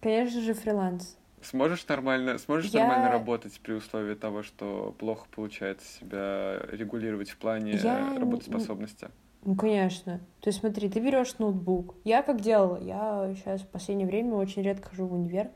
Конечно 0.00 0.40
же, 0.40 0.54
фриланс. 0.54 1.16
Сможешь 1.42 1.86
нормально, 1.86 2.38
сможешь 2.38 2.70
Я... 2.70 2.86
нормально 2.86 3.10
работать 3.10 3.60
при 3.60 3.74
условии 3.74 4.14
того, 4.14 4.42
что 4.42 4.94
плохо 4.98 5.26
получается 5.34 5.86
себя 5.86 6.58
регулировать 6.72 7.30
в 7.30 7.36
плане 7.36 7.72
Я... 7.72 8.18
работоспособности? 8.18 9.08
Ну, 9.44 9.54
конечно. 9.54 10.20
То 10.40 10.48
есть 10.48 10.60
смотри, 10.60 10.88
ты 10.88 11.00
берешь 11.00 11.38
ноутбук. 11.38 11.96
Я 12.04 12.22
как 12.22 12.40
делала? 12.40 12.80
Я 12.82 13.34
сейчас 13.36 13.60
в 13.60 13.68
последнее 13.68 14.08
время 14.08 14.34
очень 14.34 14.62
редко 14.62 14.88
хожу 14.88 15.06
в 15.06 15.12
универ. 15.12 15.50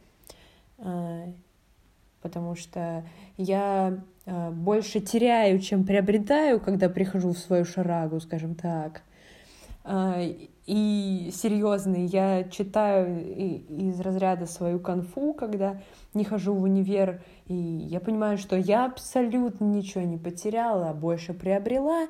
А, 0.78 1.24
потому 2.22 2.54
что 2.54 3.04
я 3.36 3.98
а, 4.26 4.50
больше 4.50 5.00
теряю, 5.00 5.58
чем 5.60 5.84
приобретаю, 5.84 6.60
когда 6.60 6.88
прихожу 6.88 7.32
в 7.32 7.38
свою 7.38 7.64
шарагу, 7.64 8.20
скажем 8.20 8.54
так. 8.54 9.02
А, 9.84 10.20
и 10.66 11.30
серьезный, 11.32 12.04
я 12.04 12.44
читаю 12.44 13.24
из 13.68 13.98
разряда 14.00 14.44
свою 14.44 14.78
конфу, 14.78 15.32
когда 15.32 15.80
не 16.12 16.24
хожу 16.24 16.54
в 16.54 16.62
универ, 16.62 17.22
и 17.46 17.54
я 17.54 18.00
понимаю, 18.00 18.36
что 18.36 18.54
я 18.54 18.84
абсолютно 18.84 19.64
ничего 19.64 20.04
не 20.04 20.18
потеряла, 20.18 20.90
а 20.90 20.94
больше 20.94 21.32
приобрела. 21.32 22.08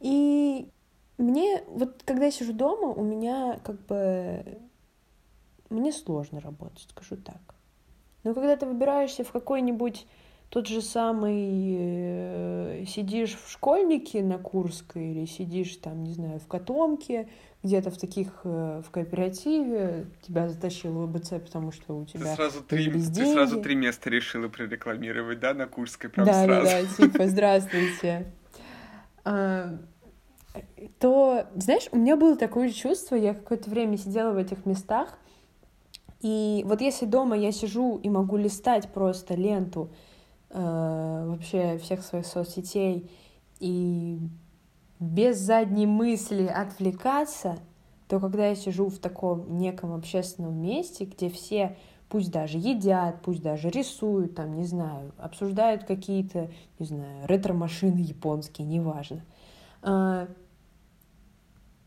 И 0.00 0.68
мне, 1.16 1.62
вот 1.68 2.02
когда 2.04 2.24
я 2.24 2.32
сижу 2.32 2.52
дома, 2.52 2.88
у 2.88 3.04
меня 3.04 3.60
как 3.62 3.80
бы... 3.86 4.58
Мне 5.70 5.92
сложно 5.92 6.40
работать, 6.40 6.88
скажу 6.90 7.16
так. 7.16 7.54
Но 8.24 8.34
когда 8.34 8.56
ты 8.56 8.66
выбираешься 8.66 9.24
в 9.24 9.32
какой-нибудь 9.32 10.06
тот 10.52 10.66
же 10.68 10.82
самый 10.82 11.76
э, 11.78 12.84
сидишь 12.86 13.38
в 13.42 13.50
школьнике 13.50 14.22
на 14.22 14.36
Курской 14.36 15.12
или 15.12 15.24
сидишь 15.24 15.76
там, 15.76 16.04
не 16.04 16.12
знаю, 16.12 16.40
в 16.40 16.46
Котомке, 16.46 17.26
где-то 17.62 17.90
в 17.90 17.96
таких, 17.96 18.28
э, 18.44 18.82
в 18.86 18.90
кооперативе, 18.90 20.06
тебя 20.20 20.50
затащил 20.50 20.92
в 20.92 21.06
ВБЦ, 21.06 21.30
потому 21.42 21.72
что 21.72 21.96
у 21.96 22.04
тебя 22.04 22.24
ты 22.24 22.34
сразу 22.34 22.62
три, 22.62 22.90
ты 22.90 22.98
деньги. 22.98 23.32
сразу 23.32 23.62
три 23.62 23.74
места 23.76 24.10
решила 24.10 24.48
прорекламировать, 24.48 25.40
да, 25.40 25.54
на 25.54 25.66
Курской 25.66 26.10
прям 26.10 26.26
да, 26.26 26.44
сразу? 26.44 26.66
Да, 26.66 26.82
да, 26.82 26.88
типа, 26.98 27.26
здравствуйте. 27.28 28.26
А, 29.24 29.78
то, 30.98 31.46
знаешь, 31.54 31.88
у 31.92 31.96
меня 31.96 32.16
было 32.16 32.36
такое 32.36 32.70
чувство, 32.70 33.14
я 33.14 33.32
какое-то 33.32 33.70
время 33.70 33.96
сидела 33.96 34.32
в 34.32 34.36
этих 34.36 34.66
местах, 34.66 35.18
и 36.22 36.62
вот 36.66 36.80
если 36.80 37.04
дома 37.04 37.36
я 37.36 37.52
сижу 37.52 37.98
и 37.98 38.08
могу 38.08 38.36
листать 38.36 38.88
просто 38.88 39.34
ленту 39.34 39.90
вообще 40.50 41.78
всех 41.78 42.02
своих 42.04 42.26
соцсетей 42.26 43.10
и 43.58 44.18
без 45.00 45.38
задней 45.38 45.86
мысли 45.86 46.46
отвлекаться, 46.46 47.58
то 48.06 48.20
когда 48.20 48.48
я 48.48 48.54
сижу 48.54 48.88
в 48.88 48.98
таком 48.98 49.58
неком 49.58 49.92
общественном 49.94 50.54
месте, 50.54 51.06
где 51.06 51.28
все 51.28 51.76
пусть 52.08 52.30
даже 52.30 52.58
едят, 52.58 53.22
пусть 53.22 53.42
даже 53.42 53.70
рисуют, 53.70 54.34
там, 54.34 54.54
не 54.54 54.64
знаю, 54.64 55.12
обсуждают 55.16 55.84
какие-то, 55.84 56.50
не 56.78 56.86
знаю, 56.86 57.26
ретро-машины 57.26 58.00
японские, 58.00 58.66
неважно. 58.66 59.22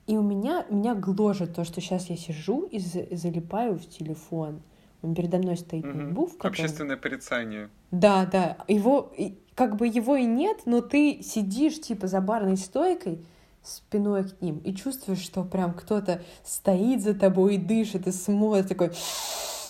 И 0.08 0.18
у 0.18 0.22
меня, 0.22 0.65
меня 0.70 0.94
гложет 0.94 1.56
то, 1.56 1.63
что 1.63 1.82
сейчас 1.82 2.10
я 2.10 2.18
сижу 2.18 2.63
и 2.65 2.80
залипаю 2.80 3.78
в 3.80 3.88
телефон. 3.88 4.62
Он 5.02 5.15
передо 5.15 5.38
мной 5.38 5.58
стоит 5.58 5.86
угу. 5.86 5.98
ноутбук. 5.98 6.32
Котором... 6.34 6.52
Общественное 6.52 6.98
порицание. 6.98 7.70
Да, 7.91 8.26
да. 8.26 8.58
Его, 8.68 9.12
как 9.56 9.78
бы 9.78 9.88
его 9.88 10.15
и 10.15 10.26
нет, 10.26 10.62
но 10.65 10.82
ты 10.82 11.22
сидишь 11.24 11.82
типа 11.82 12.08
за 12.08 12.22
барной 12.22 12.58
стойкой, 12.58 13.26
спиной 13.63 14.26
к 14.26 14.41
ним 14.41 14.60
и 14.60 14.76
чувствуешь, 14.76 15.20
что 15.20 15.44
прям 15.44 15.74
кто-то 15.74 16.22
стоит 16.44 17.02
за 17.02 17.15
тобой 17.15 17.56
и 17.56 17.58
дышит, 17.58 18.08
и 18.08 18.12
смотрит 18.12 18.68
такой 18.68 18.91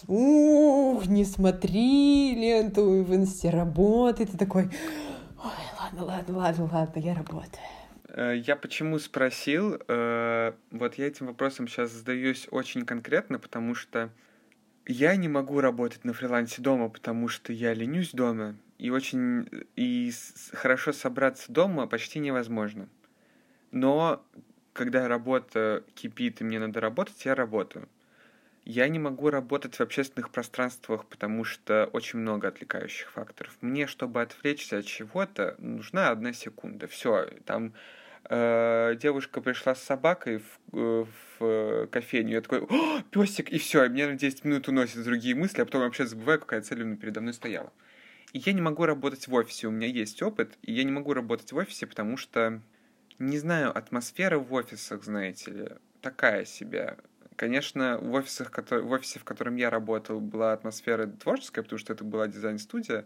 ух, 0.07 1.05
не 1.07 1.23
смотри 1.23 2.35
ленту 2.35 3.03
в 3.03 3.15
инсте 3.15 3.49
работает, 3.49 4.31
ты 4.31 4.37
такой, 4.37 4.69
ой, 5.43 5.51
ладно, 5.79 6.05
ладно, 6.05 6.37
ладно, 6.37 6.69
ладно, 6.71 6.99
я 6.99 7.15
работаю. 7.15 7.63
Э, 8.15 8.33
я 8.35 8.55
почему 8.55 8.97
спросил? 8.97 9.77
Э, 9.87 10.53
вот 10.71 10.95
я 10.95 11.07
этим 11.07 11.27
вопросом 11.27 11.67
сейчас 11.67 11.91
задаюсь 11.91 12.47
очень 12.49 12.85
конкретно, 12.85 13.39
потому 13.39 13.75
что 13.75 14.09
я 14.85 15.15
не 15.17 15.27
могу 15.27 15.59
работать 15.59 16.05
на 16.05 16.13
фрилансе 16.13 16.61
дома, 16.61 16.89
потому 16.89 17.27
что 17.27 17.51
я 17.51 17.73
ленюсь 17.73 18.11
дома, 18.11 18.55
и 18.77 18.89
очень 18.89 19.49
и 19.75 20.11
хорошо 20.53 20.93
собраться 20.93 21.51
дома 21.51 21.87
почти 21.87 22.19
невозможно. 22.19 22.87
Но 23.71 24.25
когда 24.71 25.07
работа 25.09 25.83
кипит 25.93 26.39
и 26.39 26.43
мне 26.45 26.59
надо 26.59 26.79
работать, 26.79 27.25
я 27.25 27.35
работаю. 27.35 27.89
Я 28.63 28.87
не 28.87 28.97
могу 28.97 29.29
работать 29.29 29.75
в 29.75 29.81
общественных 29.81 30.31
пространствах, 30.31 31.05
потому 31.05 31.43
что 31.43 31.89
очень 31.93 32.19
много 32.19 32.47
отвлекающих 32.47 33.11
факторов. 33.11 33.55
Мне, 33.61 33.85
чтобы 33.85 34.21
отвлечься 34.21 34.79
от 34.79 34.85
чего-то, 34.85 35.55
нужна 35.59 36.09
одна 36.09 36.33
секунда. 36.33 36.87
Все, 36.87 37.27
там 37.45 37.73
э, 38.29 38.95
девушка 38.99 39.41
пришла 39.41 39.75
с 39.75 39.83
собакой 39.83 40.39
в, 40.39 40.77
э, 40.77 41.05
в 41.39 41.87
кофейню, 41.87 42.33
я 42.33 42.41
такой, 42.41 42.61
О, 42.61 43.01
песик, 43.11 43.49
и 43.49 43.57
все, 43.57 43.85
и 43.85 43.89
мне 43.89 44.07
на 44.07 44.15
10 44.15 44.45
минут 44.45 44.67
уносят 44.67 45.03
другие 45.03 45.35
мысли, 45.35 45.61
а 45.61 45.65
потом 45.65 45.81
вообще 45.81 46.05
забываю, 46.05 46.39
какая 46.39 46.61
цель 46.61 46.95
передо 46.97 47.21
мной 47.21 47.33
стояла. 47.33 47.71
И 48.33 48.39
я 48.39 48.53
не 48.53 48.61
могу 48.61 48.85
работать 48.85 49.27
в 49.27 49.33
офисе, 49.33 49.67
у 49.67 49.71
меня 49.71 49.87
есть 49.87 50.21
опыт, 50.21 50.57
и 50.61 50.73
я 50.73 50.83
не 50.83 50.91
могу 50.91 51.13
работать 51.13 51.51
в 51.51 51.57
офисе, 51.57 51.87
потому 51.87 52.17
что, 52.17 52.61
не 53.17 53.37
знаю, 53.37 53.77
атмосфера 53.77 54.39
в 54.39 54.53
офисах, 54.53 55.03
знаете 55.03 55.51
ли, 55.51 55.69
такая 56.01 56.45
себе. 56.45 56.97
Конечно, 57.35 57.97
в, 57.97 58.13
офисах, 58.13 58.51
в 58.55 58.91
офисе, 58.91 59.19
в 59.19 59.23
котором 59.23 59.55
я 59.55 59.69
работал, 59.69 60.19
была 60.19 60.53
атмосфера 60.53 61.07
творческая, 61.07 61.63
потому 61.63 61.79
что 61.79 61.93
это 61.93 62.03
была 62.03 62.27
дизайн-студия, 62.27 63.05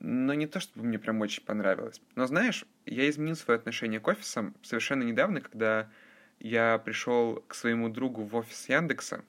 но 0.00 0.34
не 0.34 0.46
то, 0.46 0.60
чтобы 0.60 0.86
мне 0.86 0.98
прям 0.98 1.20
очень 1.20 1.44
понравилось. 1.44 2.00
Но 2.16 2.26
знаешь, 2.26 2.64
я 2.94 3.08
изменил 3.08 3.36
свое 3.36 3.58
отношение 3.58 4.00
к 4.00 4.08
офисам 4.08 4.54
совершенно 4.62 5.02
недавно, 5.02 5.40
когда 5.40 5.90
я 6.38 6.78
пришел 6.78 7.44
к 7.46 7.54
своему 7.54 7.88
другу 7.88 8.24
в 8.24 8.34
офис 8.36 8.68
Яндекса, 8.68 9.24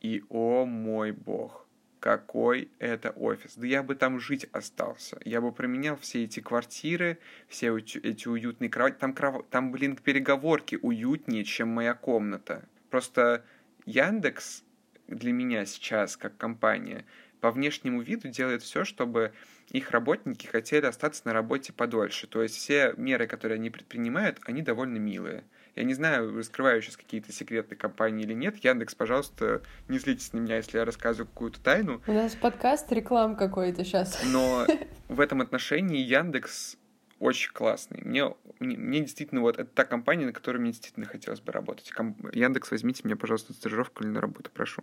и, 0.00 0.22
о 0.28 0.66
мой 0.66 1.12
бог, 1.12 1.66
какой 1.98 2.70
это 2.78 3.10
офис. 3.12 3.54
Да 3.56 3.66
я 3.66 3.82
бы 3.82 3.94
там 3.94 4.20
жить 4.20 4.46
остался. 4.52 5.18
Я 5.24 5.40
бы 5.40 5.50
променял 5.50 5.96
все 5.96 6.24
эти 6.24 6.40
квартиры, 6.40 7.18
все 7.48 7.74
эти 7.78 8.28
уютные 8.28 8.68
кровати. 8.68 8.96
Там, 8.98 9.14
там 9.48 9.72
блин, 9.72 9.96
переговорки 9.96 10.78
уютнее, 10.82 11.44
чем 11.44 11.68
моя 11.68 11.94
комната. 11.94 12.68
Просто 12.90 13.46
Яндекс 13.86 14.62
для 15.08 15.32
меня 15.32 15.64
сейчас, 15.64 16.18
как 16.18 16.36
компания, 16.36 17.06
по 17.44 17.50
внешнему 17.50 18.00
виду 18.00 18.28
делает 18.28 18.62
все, 18.62 18.84
чтобы 18.84 19.34
их 19.68 19.90
работники 19.90 20.46
хотели 20.46 20.86
остаться 20.86 21.20
на 21.26 21.34
работе 21.34 21.74
подольше. 21.74 22.26
То 22.26 22.42
есть 22.42 22.56
все 22.56 22.94
меры, 22.96 23.26
которые 23.26 23.56
они 23.56 23.68
предпринимают, 23.68 24.40
они 24.46 24.62
довольно 24.62 24.96
милые. 24.96 25.44
Я 25.76 25.84
не 25.84 25.92
знаю, 25.92 26.34
раскрываю 26.34 26.80
сейчас 26.80 26.96
какие-то 26.96 27.32
секреты 27.32 27.76
компании 27.76 28.24
или 28.24 28.32
нет. 28.32 28.64
Яндекс, 28.64 28.94
пожалуйста, 28.94 29.60
не 29.88 29.98
злитесь 29.98 30.32
на 30.32 30.38
меня, 30.38 30.56
если 30.56 30.78
я 30.78 30.86
рассказываю 30.86 31.26
какую-то 31.26 31.60
тайну. 31.60 32.00
У 32.06 32.12
нас 32.12 32.34
подкаст 32.34 32.90
реклам 32.90 33.36
какой-то 33.36 33.84
сейчас. 33.84 34.22
Но 34.24 34.66
в 35.08 35.20
этом 35.20 35.42
отношении 35.42 35.98
Яндекс 35.98 36.78
очень 37.18 37.52
классный. 37.52 38.00
Мне, 38.02 38.34
мне 38.58 39.00
действительно 39.00 39.42
вот 39.42 39.58
это 39.58 39.70
та 39.70 39.84
компания, 39.84 40.24
на 40.24 40.32
которой 40.32 40.58
мне 40.58 40.70
действительно 40.70 41.04
хотелось 41.04 41.40
бы 41.40 41.52
работать. 41.52 41.90
Ком... 41.90 42.16
Яндекс, 42.32 42.70
возьмите 42.70 43.02
меня, 43.04 43.16
пожалуйста, 43.16 43.52
на 43.52 43.56
стажировку 43.56 44.02
или 44.02 44.08
на 44.08 44.22
работу, 44.22 44.50
прошу. 44.50 44.82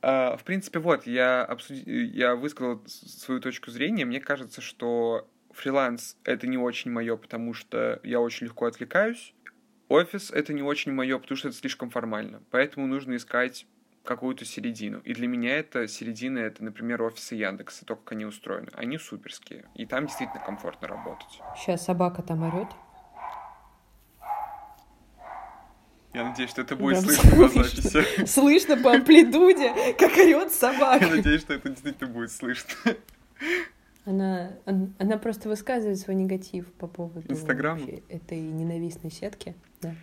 Uh, 0.00 0.36
в 0.36 0.44
принципе, 0.44 0.78
вот, 0.78 1.06
я, 1.06 1.44
обсуди... 1.44 1.82
я 1.90 2.36
высказал 2.36 2.82
свою 2.86 3.40
точку 3.40 3.70
зрения. 3.70 4.04
Мне 4.04 4.20
кажется, 4.20 4.60
что 4.60 5.28
фриланс— 5.50 6.16
это 6.24 6.46
не 6.46 6.56
очень 6.56 6.90
мое, 6.90 7.16
потому 7.16 7.52
что 7.52 8.00
я 8.04 8.20
очень 8.20 8.46
легко 8.46 8.66
отвлекаюсь. 8.66 9.34
Офис— 9.88 10.30
это 10.32 10.52
не 10.52 10.62
очень 10.62 10.92
мое, 10.92 11.18
потому 11.18 11.36
что 11.36 11.48
это 11.48 11.56
слишком 11.56 11.90
формально. 11.90 12.42
Поэтому 12.50 12.86
нужно 12.86 13.16
искать 13.16 13.66
какую-то 14.04 14.44
середину. 14.44 15.00
И 15.00 15.12
для 15.12 15.28
меня 15.28 15.58
это 15.58 15.86
середина, 15.86 16.38
это, 16.38 16.64
например, 16.64 17.02
офисы 17.02 17.34
Яндекса, 17.34 17.84
то, 17.84 17.96
как 17.96 18.12
они 18.12 18.24
устроены. 18.24 18.68
Они 18.72 18.98
суперские. 18.98 19.66
И 19.74 19.84
там 19.84 20.06
действительно 20.06 20.40
комфортно 20.40 20.88
работать. 20.88 21.40
Сейчас 21.56 21.84
собака 21.84 22.22
там 22.22 22.42
орет. 22.42 22.68
Я 26.14 26.24
надеюсь, 26.24 26.50
что 26.50 26.62
это 26.62 26.74
будет 26.74 27.00
Прям 27.00 27.04
слышно 27.04 27.36
по 27.36 27.48
записи. 27.48 28.26
Слышно 28.26 28.76
по 28.76 28.92
амплитуде, 28.94 29.72
как 29.98 30.16
орет 30.16 30.52
собака. 30.52 31.04
Я 31.04 31.16
надеюсь, 31.16 31.42
что 31.42 31.54
это 31.54 31.68
действительно 31.68 32.10
будет 32.10 32.32
слышно. 32.32 32.70
Она, 34.04 34.52
она 34.64 35.18
просто 35.18 35.50
высказывает 35.50 35.98
свой 35.98 36.16
негатив 36.16 36.72
по 36.72 36.86
поводу 36.86 37.30
Инстаграма 37.30 37.86
этой 38.08 38.40
ненавистной 38.40 39.10
сетки. 39.10 39.54
Да. 39.82 39.94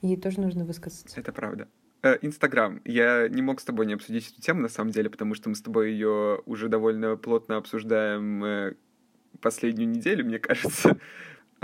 Ей 0.00 0.16
тоже 0.16 0.40
нужно 0.40 0.64
высказаться. 0.64 1.18
Это 1.18 1.32
правда. 1.32 1.66
Э, 2.02 2.18
Инстаграм. 2.22 2.80
Я 2.84 3.28
не 3.28 3.42
мог 3.42 3.60
с 3.60 3.64
тобой 3.64 3.86
не 3.86 3.94
обсудить 3.94 4.30
эту 4.30 4.40
тему, 4.40 4.60
на 4.60 4.68
самом 4.68 4.90
деле, 4.90 5.10
потому 5.10 5.34
что 5.34 5.48
мы 5.48 5.56
с 5.56 5.62
тобой 5.62 5.90
ее 5.92 6.40
уже 6.46 6.68
довольно 6.68 7.16
плотно 7.16 7.56
обсуждаем 7.56 8.44
э, 8.44 8.74
последнюю 9.40 9.88
неделю, 9.88 10.24
мне 10.24 10.38
кажется. 10.38 10.96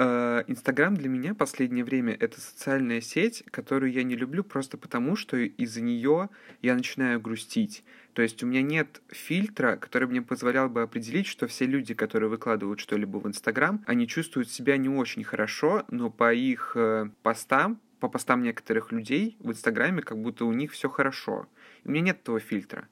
Э, 0.00 0.44
Инстаграм 0.46 0.96
для 0.96 1.08
меня 1.08 1.34
последнее 1.34 1.84
время 1.84 2.14
это 2.14 2.40
социальная 2.40 3.00
сеть, 3.00 3.42
которую 3.50 3.90
я 3.90 4.04
не 4.04 4.14
люблю 4.14 4.44
просто 4.44 4.78
потому, 4.78 5.16
что 5.16 5.36
из-за 5.36 5.80
нее 5.80 6.28
я 6.62 6.76
начинаю 6.76 7.20
грустить. 7.20 7.82
То 8.12 8.22
есть 8.22 8.40
у 8.44 8.46
меня 8.46 8.62
нет 8.62 9.02
фильтра, 9.08 9.74
который 9.74 10.06
мне 10.06 10.22
позволял 10.22 10.68
бы 10.68 10.82
определить, 10.82 11.26
что 11.26 11.48
все 11.48 11.66
люди, 11.66 11.94
которые 11.94 12.30
выкладывают 12.30 12.78
что-либо 12.78 13.18
в 13.18 13.26
Инстаграм, 13.26 13.84
они 13.86 14.06
чувствуют 14.06 14.48
себя 14.48 14.76
не 14.76 14.88
очень 14.88 15.24
хорошо, 15.24 15.84
но 15.90 16.10
по 16.10 16.32
их 16.32 16.76
постам 17.22 17.80
по 17.98 18.08
постам 18.08 18.44
некоторых 18.44 18.92
людей 18.92 19.36
в 19.40 19.50
Инстаграме, 19.50 20.02
как 20.02 20.22
будто 20.22 20.44
у 20.44 20.52
них 20.52 20.70
все 20.70 20.88
хорошо. 20.88 21.48
У 21.84 21.90
меня 21.90 22.02
нет 22.02 22.20
этого 22.20 22.38
фильтра. 22.38 22.86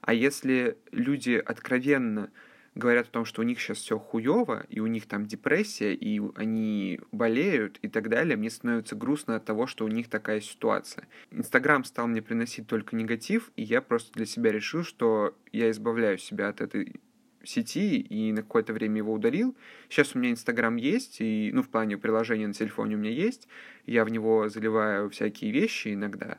А 0.00 0.12
если 0.12 0.78
люди 0.90 1.32
откровенно 1.32 2.30
говорят 2.78 3.08
о 3.08 3.10
том, 3.10 3.24
что 3.24 3.42
у 3.42 3.44
них 3.44 3.60
сейчас 3.60 3.78
все 3.78 3.98
хуево, 3.98 4.64
и 4.68 4.80
у 4.80 4.86
них 4.86 5.06
там 5.06 5.26
депрессия, 5.26 5.94
и 5.94 6.20
они 6.36 7.00
болеют 7.10 7.78
и 7.82 7.88
так 7.88 8.08
далее, 8.08 8.36
мне 8.36 8.50
становится 8.50 8.94
грустно 8.94 9.36
от 9.36 9.44
того, 9.44 9.66
что 9.66 9.84
у 9.84 9.88
них 9.88 10.08
такая 10.08 10.40
ситуация. 10.40 11.08
Инстаграм 11.30 11.84
стал 11.84 12.06
мне 12.06 12.22
приносить 12.22 12.68
только 12.68 12.94
негатив, 12.94 13.50
и 13.56 13.62
я 13.62 13.82
просто 13.82 14.12
для 14.12 14.26
себя 14.26 14.52
решил, 14.52 14.84
что 14.84 15.36
я 15.52 15.70
избавляю 15.70 16.18
себя 16.18 16.48
от 16.48 16.60
этой 16.60 17.00
сети 17.42 17.98
и 17.98 18.32
на 18.32 18.42
какое-то 18.42 18.72
время 18.72 18.98
его 18.98 19.12
удалил. 19.12 19.56
Сейчас 19.88 20.14
у 20.14 20.18
меня 20.18 20.30
Инстаграм 20.30 20.76
есть, 20.76 21.20
и, 21.20 21.50
ну, 21.52 21.62
в 21.62 21.68
плане 21.68 21.98
приложения 21.98 22.46
на 22.46 22.54
телефоне 22.54 22.94
у 22.94 22.98
меня 22.98 23.10
есть. 23.10 23.48
Я 23.86 24.04
в 24.04 24.10
него 24.10 24.48
заливаю 24.48 25.10
всякие 25.10 25.50
вещи 25.50 25.94
иногда, 25.94 26.38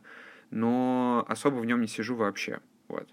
но 0.52 1.26
особо 1.28 1.58
в 1.58 1.66
нем 1.66 1.82
не 1.82 1.88
сижу 1.88 2.16
вообще. 2.16 2.60
Вот. 2.88 3.10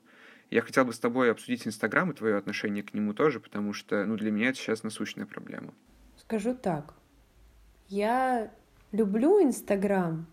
Я 0.51 0.63
хотел 0.63 0.85
бы 0.85 0.93
с 0.93 0.99
тобой 0.99 1.31
обсудить 1.31 1.67
Инстаграм 1.67 2.11
и 2.11 2.15
твое 2.15 2.37
отношение 2.37 2.83
к 2.83 2.95
нему 2.95 3.15
тоже, 3.15 3.41
потому 3.41 3.73
что, 3.73 4.05
ну, 4.05 4.17
для 4.17 4.31
меня 4.31 4.51
это 4.51 4.59
сейчас 4.59 4.83
насущная 4.83 5.27
проблема. 5.27 5.75
Скажу 6.17 6.55
так. 6.55 6.95
Я 7.89 8.51
люблю 8.93 9.43
Инстаграм 9.43 10.27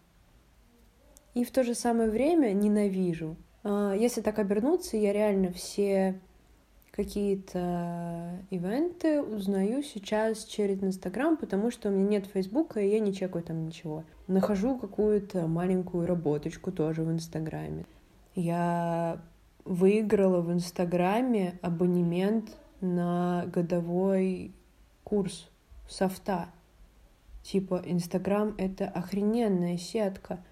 и 1.34 1.44
в 1.44 1.52
то 1.52 1.64
же 1.64 1.74
самое 1.74 2.10
время 2.10 2.54
ненавижу. 2.54 3.36
А, 3.64 3.94
если 3.94 4.22
так 4.22 4.40
обернуться, 4.40 4.98
я 4.98 5.14
реально 5.14 5.52
все 5.52 6.20
какие-то 6.92 8.40
ивенты 8.52 9.20
узнаю 9.22 9.82
сейчас 9.82 10.46
через 10.46 10.84
Инстаграм, 10.84 11.38
потому 11.38 11.72
что 11.72 11.90
у 11.90 11.92
меня 11.92 12.08
нет 12.08 12.28
Фейсбука, 12.28 12.80
и 12.80 12.90
я 12.90 13.00
не 13.00 13.14
чекаю 13.14 13.44
там 13.44 13.66
ничего. 13.66 14.04
Нахожу 14.28 14.78
какую-то 14.78 15.48
маленькую 15.48 16.06
работочку 16.06 16.72
тоже 16.72 17.02
в 17.02 17.12
Инстаграме. 17.12 17.86
Я 18.36 19.20
выиграла 19.66 20.42
в 20.42 20.52
Инстаграме 20.52 21.60
абонемент 21.62 22.58
на 22.82 23.46
годовой 23.48 24.54
курс 25.04 25.50
софта. 25.88 26.50
Типа, 27.44 27.82
Инстаграм— 27.86 28.56
это 28.58 28.86
охрененная 28.86 29.78
сетка 29.78 30.44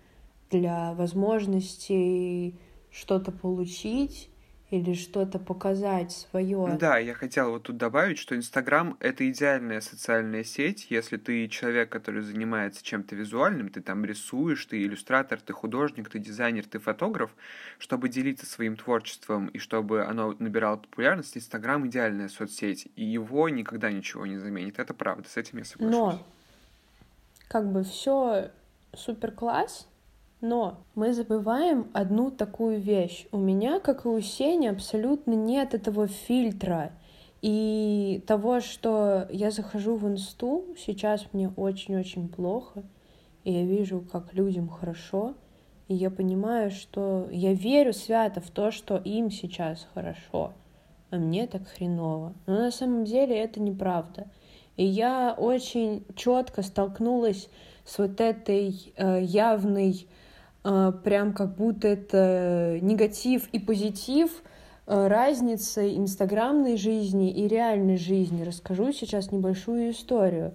для 0.50 0.94
возможностей 0.94 2.60
что-то 2.90 3.32
получить 3.32 4.31
или 4.72 4.94
что-то 4.94 5.38
показать 5.38 6.14
свое. 6.14 6.78
Да, 6.80 6.98
я 6.98 7.14
хотел 7.14 7.52
вот 7.52 7.64
тут 7.64 7.76
добавить, 7.76 8.18
что 8.18 8.38
Инстаграм— 8.38 8.96
это 9.02 9.30
идеальная 9.30 9.82
социальная 9.82 10.46
сеть, 10.46 10.88
если 10.90 11.18
ты 11.18 11.50
человек, 11.50 11.90
который 11.90 12.22
занимается 12.22 12.82
чем-то 12.82 13.14
визуальным, 13.14 13.70
ты 13.70 13.82
там 13.82 14.06
рисуешь, 14.06 14.66
ты 14.66 14.82
иллюстратор, 14.82 15.42
ты 15.42 15.52
художник, 15.52 16.10
ты 16.10 16.20
дизайнер, 16.20 16.66
ты 16.66 16.80
фотограф, 16.80 17.32
чтобы 17.80 18.08
делиться 18.08 18.46
своим 18.46 18.78
творчеством 18.78 19.48
и 19.48 19.60
чтобы 19.60 20.06
оно 20.06 20.34
набирало 20.40 20.78
популярность, 20.78 21.36
Инстаграм— 21.36 21.86
идеальная 21.90 22.30
соцсеть, 22.30 22.88
и 22.96 23.04
его 23.04 23.50
никогда 23.50 23.92
ничего 23.92 24.26
не 24.26 24.38
заменит, 24.38 24.80
это 24.80 24.94
правда, 24.94 25.28
с 25.28 25.36
этим 25.36 25.58
я 25.58 25.66
соглашусь. 25.66 25.94
Но 25.94 26.26
как 27.50 27.70
бы 27.70 27.84
все 27.84 28.52
супер 28.94 29.32
класс, 29.32 29.90
но 30.42 30.80
мы 30.96 31.14
забываем 31.14 31.88
одну 31.94 32.32
такую 32.32 32.80
вещь. 32.80 33.28
У 33.32 33.38
меня, 33.38 33.80
как 33.80 34.06
и 34.06 34.10
у 34.10 34.20
Сени, 34.20 34.68
абсолютно 34.68 35.34
нет 35.34 35.74
этого 35.74 36.08
фильтра. 36.08 36.92
И 37.42 38.24
того, 38.28 38.60
что 38.60 39.28
я 39.32 39.52
захожу 39.52 39.96
в 39.96 40.08
инсту, 40.08 40.66
сейчас 40.78 41.26
мне 41.32 41.52
очень-очень 41.56 42.28
плохо, 42.28 42.84
и 43.44 43.52
я 43.52 43.64
вижу, 43.64 44.04
как 44.12 44.34
людям 44.34 44.68
хорошо, 44.68 45.36
и 45.88 45.96
я 45.96 46.12
понимаю, 46.12 46.70
что 46.72 47.28
я 47.32 47.54
верю 47.54 47.94
свято 47.94 48.42
в 48.42 48.50
то, 48.52 48.72
что 48.72 48.98
им 48.98 49.32
сейчас 49.32 49.88
хорошо, 49.94 50.54
а 51.10 51.18
мне 51.18 51.48
так 51.48 51.68
хреново. 51.68 52.34
Но 52.46 52.54
на 52.54 52.72
самом 52.72 53.06
деле 53.06 53.38
это 53.38 53.60
неправда. 53.60 54.28
И 54.78 54.86
я 54.86 55.36
очень 55.38 56.06
четко 56.16 56.62
столкнулась 56.62 57.50
с 57.84 57.98
вот 57.98 58.22
этой 58.22 58.94
э, 58.96 59.24
явной 59.24 60.08
прям 60.64 61.34
как 61.34 61.56
будто 61.56 61.88
это 61.88 62.78
негатив 62.82 63.48
и 63.52 63.60
позитив 63.60 64.30
а, 64.86 65.08
разницы 65.08 65.96
инстаграмной 65.96 66.78
жизни 66.78 67.32
и 67.32 67.48
реальной 67.48 67.98
жизни. 67.98 68.44
Расскажу 68.44 68.92
сейчас 68.92 69.32
небольшую 69.32 69.92
историю. 69.92 70.54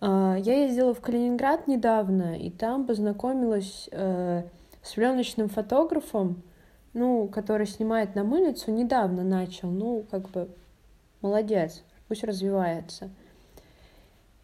А, 0.00 0.36
я 0.38 0.64
ездила 0.64 0.94
в 0.94 1.00
Калининград 1.00 1.68
недавно, 1.68 2.38
и 2.38 2.50
там 2.50 2.86
познакомилась 2.86 3.88
с 3.90 4.94
пленочным 4.94 5.48
фотографом, 5.48 6.42
ну, 6.92 7.28
который 7.28 7.66
снимает 7.66 8.14
на 8.14 8.24
мылицу, 8.24 8.72
недавно 8.72 9.22
начал, 9.22 9.70
ну, 9.70 10.04
как 10.10 10.28
бы 10.30 10.48
молодец, 11.20 11.82
пусть 12.08 12.24
развивается. 12.24 13.10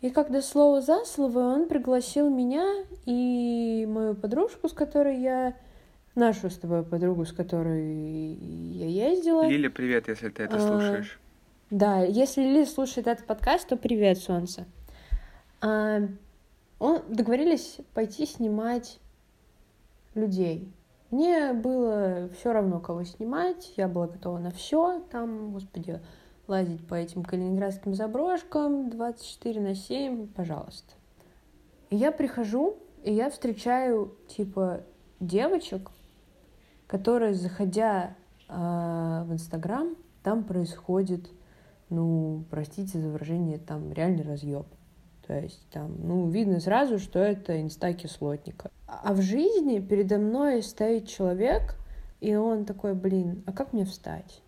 И 0.01 0.11
когда 0.11 0.41
слово 0.43 0.81
за 0.81 1.05
слово, 1.05 1.41
он 1.41 1.67
пригласил 1.67 2.31
меня 2.31 2.85
и 3.05 3.87
мою 3.89 4.15
подружку, 4.15 4.69
с 4.69 4.73
которой 4.73 5.21
я... 5.21 5.57
Нашу 6.15 6.51
с 6.51 6.59
тобой 6.59 6.83
подругу, 6.83 7.25
с 7.25 7.33
которой 7.33 8.35
я 8.35 8.87
ездила. 8.87 9.47
Лиля, 9.47 9.71
привет, 9.71 10.09
если 10.09 10.31
ты 10.31 10.43
это 10.45 10.57
а, 10.57 10.61
слушаешь. 10.61 11.21
Да, 11.71 12.03
если 12.03 12.43
Лиля 12.43 12.67
слушает 12.67 13.07
этот 13.07 13.25
подкаст, 13.25 13.69
то 13.69 13.77
привет, 13.77 14.19
солнце. 14.19 14.67
А, 15.61 16.01
он, 16.81 17.03
договорились 17.09 17.79
пойти 17.95 18.27
снимать 18.27 18.99
людей. 20.15 20.73
Мне 21.11 21.53
было 21.53 22.29
все 22.39 22.53
равно, 22.53 22.81
кого 22.81 23.05
снимать, 23.05 23.73
я 23.77 23.87
была 23.87 24.09
готова 24.09 24.39
на 24.39 24.51
все. 24.51 25.01
Там, 25.11 25.53
господи, 25.53 26.01
лазить 26.49 26.87
по 26.87 26.95
этим 26.95 27.23
калининградским 27.23 27.95
заброшкам 27.95 28.91
24 28.91 29.61
на 29.61 29.75
7, 29.75 30.29
пожалуйста. 30.29 30.95
И 31.91 31.97
я 31.97 32.11
прихожу, 32.11 32.77
и 33.05 33.13
я 33.13 33.31
встречаю, 33.31 34.15
типа, 34.29 34.83
девочек, 35.21 35.91
которые, 36.87 37.35
заходя 37.35 38.17
э, 38.49 38.53
в 38.53 39.33
Инстаграм, 39.33 39.95
там 40.23 40.45
происходит, 40.45 41.31
ну, 41.91 42.45
простите 42.51 42.99
за 42.99 43.09
выражение, 43.09 43.59
там 43.59 43.93
реальный 43.93 44.25
разъеб. 44.25 44.67
То 45.27 45.39
есть 45.39 45.69
там, 45.71 45.95
ну, 45.99 46.29
видно 46.31 46.59
сразу, 46.61 46.99
что 46.99 47.19
это 47.19 47.61
инста 47.61 47.93
кислотника. 47.93 48.71
А 48.87 49.13
в 49.13 49.21
жизни 49.21 49.79
передо 49.79 50.17
мной 50.17 50.63
стоит 50.63 51.07
человек, 51.07 51.77
и 52.21 52.35
он 52.35 52.65
такой, 52.65 52.95
блин, 52.95 53.43
а 53.47 53.53
как 53.53 53.75
мне 53.75 53.85
встать? 53.85 54.43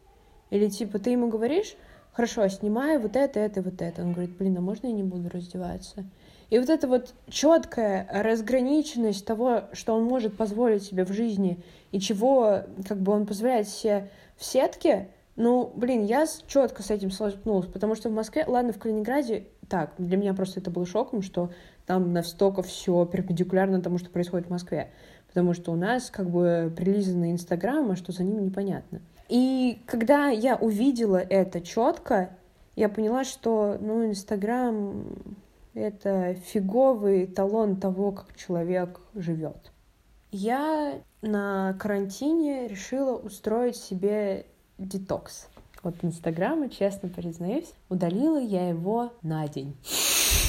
Или 0.48 0.68
типа 0.68 0.98
ты 0.98 1.10
ему 1.10 1.28
говоришь, 1.28 1.76
хорошо, 2.12 2.48
снимаю 2.48 3.00
вот 3.00 3.16
это, 3.16 3.40
это, 3.40 3.62
вот 3.62 3.80
это. 3.82 4.02
Он 4.02 4.12
говорит, 4.12 4.36
блин, 4.36 4.56
а 4.58 4.60
можно 4.60 4.86
я 4.86 4.92
не 4.92 5.02
буду 5.02 5.28
раздеваться? 5.28 6.04
И 6.50 6.58
вот 6.58 6.68
эта 6.68 6.88
вот 6.88 7.14
четкая 7.28 8.08
разграниченность 8.12 9.24
того, 9.24 9.64
что 9.72 9.94
он 9.94 10.04
может 10.04 10.36
позволить 10.36 10.82
себе 10.82 11.04
в 11.04 11.12
жизни 11.12 11.62
и 11.92 12.00
чего 12.00 12.62
как 12.88 12.98
бы 12.98 13.12
он 13.12 13.26
позволяет 13.26 13.68
себе 13.68 14.10
в 14.36 14.44
сетке, 14.44 15.08
ну, 15.36 15.72
блин, 15.74 16.04
я 16.04 16.26
четко 16.48 16.82
с 16.82 16.90
этим 16.90 17.10
столкнулась, 17.10 17.66
потому 17.66 17.94
что 17.94 18.08
в 18.08 18.12
Москве, 18.12 18.44
ладно, 18.46 18.72
в 18.72 18.78
Калининграде, 18.78 19.46
так, 19.68 19.94
для 19.96 20.16
меня 20.16 20.34
просто 20.34 20.60
это 20.60 20.70
было 20.70 20.84
шоком, 20.84 21.22
что 21.22 21.50
там 21.86 22.12
настолько 22.12 22.62
все 22.62 23.04
перпендикулярно 23.06 23.80
тому, 23.80 23.98
что 23.98 24.10
происходит 24.10 24.48
в 24.48 24.50
Москве. 24.50 24.90
Потому 25.28 25.54
что 25.54 25.72
у 25.72 25.76
нас 25.76 26.10
как 26.10 26.28
бы 26.28 26.72
прилизанный 26.76 27.30
Инстаграм, 27.30 27.88
а 27.90 27.96
что 27.96 28.10
за 28.10 28.24
ним 28.24 28.44
непонятно. 28.44 29.00
И 29.30 29.80
когда 29.86 30.28
я 30.28 30.56
увидела 30.56 31.18
это 31.18 31.60
четко, 31.60 32.36
я 32.74 32.88
поняла, 32.88 33.22
что 33.22 33.78
ну, 33.80 34.04
Инстаграм— 34.04 35.04
это 35.74 36.34
фиговый 36.34 37.28
талон 37.28 37.76
того, 37.76 38.10
как 38.10 38.36
человек 38.36 39.00
живет. 39.14 39.70
Я 40.32 41.00
на 41.22 41.76
карантине 41.78 42.66
решила 42.66 43.16
устроить 43.16 43.76
себе 43.76 44.46
детокс. 44.78 45.48
Вот 45.84 45.94
Инстаграма, 46.02 46.68
честно 46.68 47.08
признаюсь, 47.08 47.72
удалила 47.88 48.40
я 48.40 48.68
его 48.68 49.12
на 49.22 49.46
день. 49.46 49.76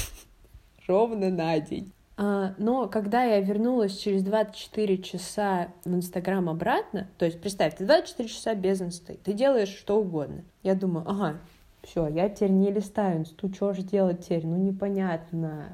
Ровно 0.88 1.30
на 1.30 1.60
день. 1.60 1.92
А, 2.16 2.54
но 2.58 2.88
когда 2.88 3.22
я 3.24 3.40
вернулась 3.40 3.96
через 3.96 4.22
24 4.22 4.98
часа 4.98 5.68
в 5.84 5.94
Инстаграм 5.94 6.48
обратно, 6.48 7.08
то 7.18 7.24
есть 7.24 7.40
представь, 7.40 7.76
ты 7.76 7.86
24 7.86 8.28
часа 8.28 8.54
без 8.54 8.82
инсты, 8.82 9.18
ты 9.22 9.32
делаешь 9.32 9.74
что 9.74 10.00
угодно. 10.00 10.44
Я 10.62 10.74
думаю, 10.74 11.08
ага, 11.08 11.38
все, 11.82 12.06
я 12.08 12.28
теперь 12.28 12.50
не 12.50 12.70
листаю 12.70 13.20
инсту, 13.20 13.52
что 13.52 13.72
же 13.72 13.82
делать 13.82 14.24
теперь, 14.24 14.46
ну 14.46 14.56
непонятно. 14.56 15.68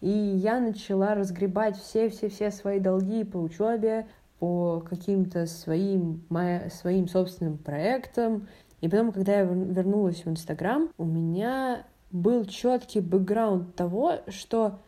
И 0.00 0.10
я 0.10 0.60
начала 0.60 1.14
разгребать 1.14 1.78
все-все-все 1.78 2.50
свои 2.50 2.80
долги 2.80 3.24
по 3.24 3.38
учебе, 3.38 4.06
по 4.38 4.80
каким-то 4.80 5.46
своим, 5.46 6.24
моя, 6.28 6.68
своим 6.70 7.08
собственным 7.08 7.56
проектам. 7.56 8.48
И 8.80 8.88
потом, 8.88 9.12
когда 9.12 9.38
я 9.38 9.44
вернулась 9.44 10.24
в 10.24 10.28
Инстаграм, 10.28 10.90
у 10.98 11.04
меня 11.04 11.86
был 12.10 12.44
четкий 12.44 13.00
бэкграунд 13.00 13.76
того, 13.76 14.16
что 14.26 14.80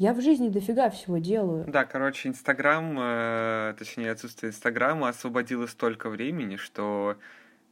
я 0.00 0.14
в 0.14 0.22
жизни 0.22 0.48
дофига 0.48 0.88
всего 0.88 1.18
делаю. 1.18 1.66
Да, 1.68 1.84
короче, 1.84 2.30
Инстаграм, 2.30 2.96
э, 2.98 3.74
точнее, 3.78 4.12
отсутствие 4.12 4.48
Инстаграма 4.48 5.10
освободило 5.10 5.66
столько 5.66 6.08
времени, 6.08 6.56
что 6.56 7.18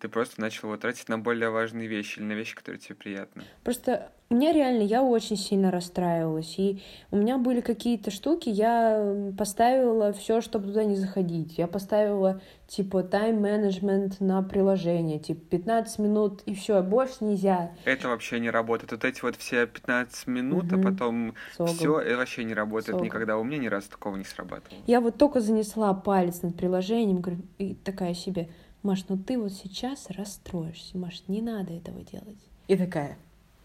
ты 0.00 0.08
просто 0.08 0.40
начал 0.40 0.68
его 0.68 0.76
тратить 0.76 1.08
на 1.08 1.18
более 1.18 1.50
важные 1.50 1.88
вещи 1.88 2.18
или 2.18 2.26
на 2.26 2.32
вещи, 2.32 2.54
которые 2.54 2.80
тебе 2.80 2.94
приятны. 2.94 3.44
Просто 3.64 4.10
мне 4.30 4.52
реально, 4.52 4.82
я 4.82 5.02
очень 5.02 5.38
сильно 5.38 5.70
расстраивалась. 5.70 6.58
И 6.58 6.82
у 7.10 7.16
меня 7.16 7.38
были 7.38 7.62
какие-то 7.62 8.10
штуки, 8.10 8.50
я 8.50 9.32
поставила 9.38 10.12
все, 10.12 10.42
чтобы 10.42 10.66
туда 10.66 10.84
не 10.84 10.96
заходить. 10.96 11.56
Я 11.56 11.66
поставила, 11.66 12.42
типа, 12.66 13.02
тайм-менеджмент 13.04 14.20
на 14.20 14.42
приложение, 14.42 15.18
типа, 15.18 15.40
15 15.48 15.98
минут, 15.98 16.42
и 16.44 16.54
все, 16.54 16.82
больше 16.82 17.24
нельзя. 17.24 17.72
Это 17.86 18.08
вообще 18.08 18.38
не 18.38 18.50
работает. 18.50 18.92
Вот 18.92 19.04
эти 19.06 19.22
вот 19.22 19.36
все 19.36 19.66
15 19.66 20.26
минут, 20.26 20.72
угу. 20.72 20.78
а 20.78 20.84
потом 20.84 21.34
все, 21.52 21.98
это 21.98 22.18
вообще 22.18 22.44
не 22.44 22.52
работает 22.52 22.96
Согом. 22.96 23.06
никогда. 23.06 23.38
У 23.38 23.44
меня 23.44 23.56
ни 23.56 23.68
разу 23.68 23.88
такого 23.88 24.16
не 24.16 24.24
срабатывало. 24.24 24.82
Я 24.86 25.00
вот 25.00 25.16
только 25.16 25.40
занесла 25.40 25.94
палец 25.94 26.42
над 26.42 26.54
приложением, 26.54 27.22
говорю, 27.22 27.40
и 27.56 27.74
такая 27.74 28.12
себе, 28.12 28.50
Маш, 28.82 29.04
ну 29.08 29.16
ты 29.18 29.38
вот 29.38 29.52
сейчас 29.52 30.08
расстроишься, 30.10 30.96
Маш, 30.96 31.22
не 31.28 31.42
надо 31.42 31.72
этого 31.72 32.00
делать. 32.02 32.38
И 32.68 32.76
такая, 32.76 33.16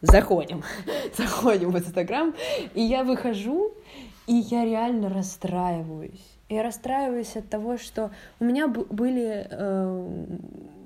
заходим, 0.02 0.64
заходим 1.18 1.72
в 1.72 1.78
Инстаграм, 1.78 2.34
и 2.74 2.82
я 2.82 3.04
выхожу, 3.04 3.74
и 4.28 4.34
я 4.34 4.66
реально 4.66 5.10
расстраиваюсь. 5.10 6.38
Я 6.50 6.64
расстраиваюсь 6.64 7.36
от 7.36 7.50
того, 7.50 7.78
что 7.78 8.12
у 8.40 8.46
меня 8.46 8.68
были, 8.68 9.48
э, 9.50 10.26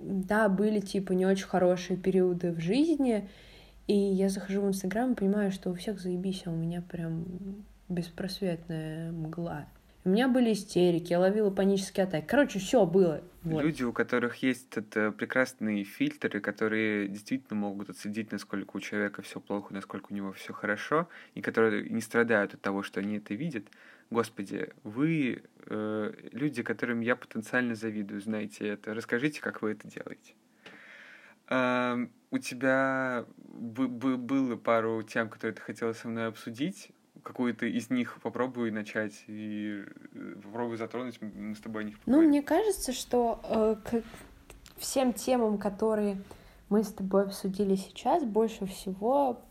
да, 0.04 0.50
были 0.50 0.80
типа 0.80 1.14
не 1.14 1.26
очень 1.26 1.46
хорошие 1.46 1.98
периоды 1.98 2.52
в 2.52 2.60
жизни, 2.60 3.28
и 3.88 3.96
я 3.96 4.30
захожу 4.30 4.62
в 4.62 4.68
Инстаграм 4.68 5.14
и 5.14 5.16
понимаю, 5.16 5.52
что 5.52 5.70
у 5.70 5.74
всех 5.74 6.00
заебись, 6.00 6.44
а 6.46 6.52
у 6.52 6.56
меня 6.56 6.82
прям 6.82 7.26
беспросветная 7.90 9.12
мгла. 9.12 9.66
У 10.08 10.10
меня 10.10 10.30
были 10.30 10.54
истерики, 10.54 11.12
я 11.12 11.20
ловила 11.20 11.50
панические 11.50 12.06
атаки. 12.06 12.26
Короче, 12.26 12.60
все 12.60 12.86
было. 12.86 13.22
Вот. 13.44 13.62
Люди, 13.62 13.84
у 13.84 13.92
которых 13.92 14.38
есть 14.38 14.66
этот 14.72 15.18
прекрасные 15.18 15.84
фильтры, 15.84 16.40
которые 16.40 17.10
действительно 17.10 17.60
могут 17.60 17.90
отследить, 17.90 18.32
насколько 18.32 18.78
у 18.78 18.80
человека 18.80 19.22
все 19.22 19.42
плохо, 19.42 19.74
насколько 19.74 20.08
у 20.10 20.16
него 20.16 20.32
все 20.32 20.54
хорошо, 20.54 21.10
и 21.36 21.42
которые 21.42 21.90
не 21.90 22.00
страдают 22.00 22.54
от 22.54 22.62
того, 22.62 22.84
что 22.84 23.02
они 23.02 23.18
это 23.18 23.34
видят. 23.34 23.66
Господи, 24.10 24.70
вы 24.84 25.44
э, 25.66 26.14
люди, 26.32 26.64
которым 26.64 27.02
я 27.02 27.18
потенциально 27.18 27.76
завидую, 27.76 28.22
знаете 28.22 28.66
это. 28.66 28.94
Расскажите, 28.94 29.42
как 29.42 29.62
вы 29.62 29.72
это 29.72 29.90
делаете. 29.90 30.36
Э, 31.50 32.08
у 32.32 32.38
тебя 32.38 33.26
было 33.44 34.56
пару 34.56 35.04
тем, 35.04 35.28
которые 35.28 35.56
ты 35.56 35.62
хотела 35.62 35.92
со 35.92 36.08
мной 36.08 36.28
обсудить 36.28 36.92
какую-то 37.28 37.66
из 37.66 37.90
них 37.90 38.20
попробую 38.24 38.74
начать 38.74 39.14
и 39.28 39.84
э, 40.14 40.36
попробую 40.42 40.78
затронуть, 40.78 41.20
мы 41.22 41.56
с 41.56 41.60
тобой 41.60 41.84
о 41.84 41.86
них 41.86 41.96
ну, 41.98 42.04
поговорим. 42.06 42.24
Ну, 42.24 42.30
мне 42.30 42.42
кажется, 42.42 42.94
что 42.94 43.42
э, 43.44 43.76
к 43.84 44.04
всем 44.78 45.12
темам, 45.12 45.58
которые 45.58 46.22
мы 46.70 46.84
с 46.84 46.88
тобой 46.94 47.24
обсудили 47.24 47.76
сейчас, 47.76 48.24
больше 48.24 48.66
всего 48.66 49.42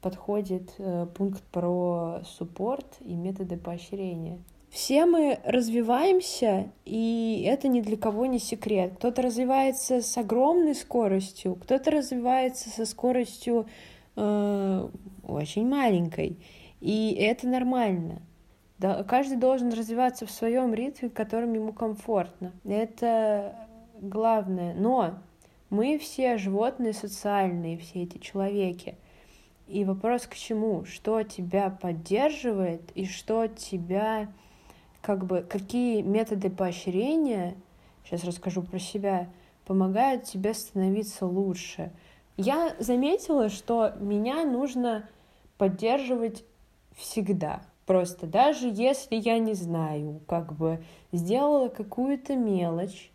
подходит 0.00 0.74
э, 0.78 1.06
пункт 1.14 1.42
про 1.52 2.22
суппорт 2.24 2.96
и 3.00 3.14
методы 3.14 3.56
поощрения. 3.56 4.40
Все 4.68 5.06
мы 5.06 5.38
развиваемся, 5.44 6.72
и 6.84 7.44
это 7.46 7.68
ни 7.68 7.80
для 7.80 7.96
кого 7.96 8.26
не 8.26 8.40
секрет. 8.40 8.94
Кто-то 8.96 9.22
развивается 9.22 10.00
с 10.00 10.16
огромной 10.16 10.74
скоростью, 10.74 11.54
кто-то 11.56 11.92
развивается 11.92 12.70
со 12.70 12.86
скоростью 12.86 13.66
э, 14.16 14.88
очень 15.28 15.68
маленькой. 15.68 16.38
И 16.82 17.14
это 17.14 17.46
нормально. 17.46 18.22
Да, 18.78 19.04
каждый 19.04 19.36
должен 19.36 19.72
развиваться 19.72 20.26
в 20.26 20.32
своем 20.32 20.74
ритме, 20.74 21.08
в 21.08 21.12
котором 21.12 21.52
ему 21.52 21.72
комфортно. 21.72 22.50
Это 22.64 23.54
главное. 24.00 24.74
Но 24.74 25.14
мы 25.70 25.96
все 25.96 26.38
животные 26.38 26.92
социальные, 26.92 27.78
все 27.78 28.02
эти 28.02 28.18
человеки. 28.18 28.96
И 29.68 29.84
вопрос 29.84 30.26
к 30.26 30.34
чему? 30.34 30.84
Что 30.84 31.22
тебя 31.22 31.70
поддерживает 31.70 32.90
и 32.96 33.06
что 33.06 33.46
тебя, 33.46 34.32
как 35.02 35.24
бы, 35.24 35.46
какие 35.48 36.02
методы 36.02 36.50
поощрения, 36.50 37.54
сейчас 38.04 38.24
расскажу 38.24 38.62
про 38.62 38.80
себя, 38.80 39.28
помогают 39.66 40.24
тебе 40.24 40.52
становиться 40.52 41.26
лучше. 41.26 41.92
Я 42.36 42.74
заметила, 42.80 43.50
что 43.50 43.92
меня 44.00 44.44
нужно 44.44 45.08
поддерживать 45.58 46.44
всегда. 46.96 47.62
Просто 47.86 48.26
даже 48.26 48.68
если 48.68 49.16
я 49.16 49.38
не 49.38 49.54
знаю, 49.54 50.20
как 50.26 50.52
бы 50.52 50.82
сделала 51.10 51.68
какую-то 51.68 52.36
мелочь 52.36 53.10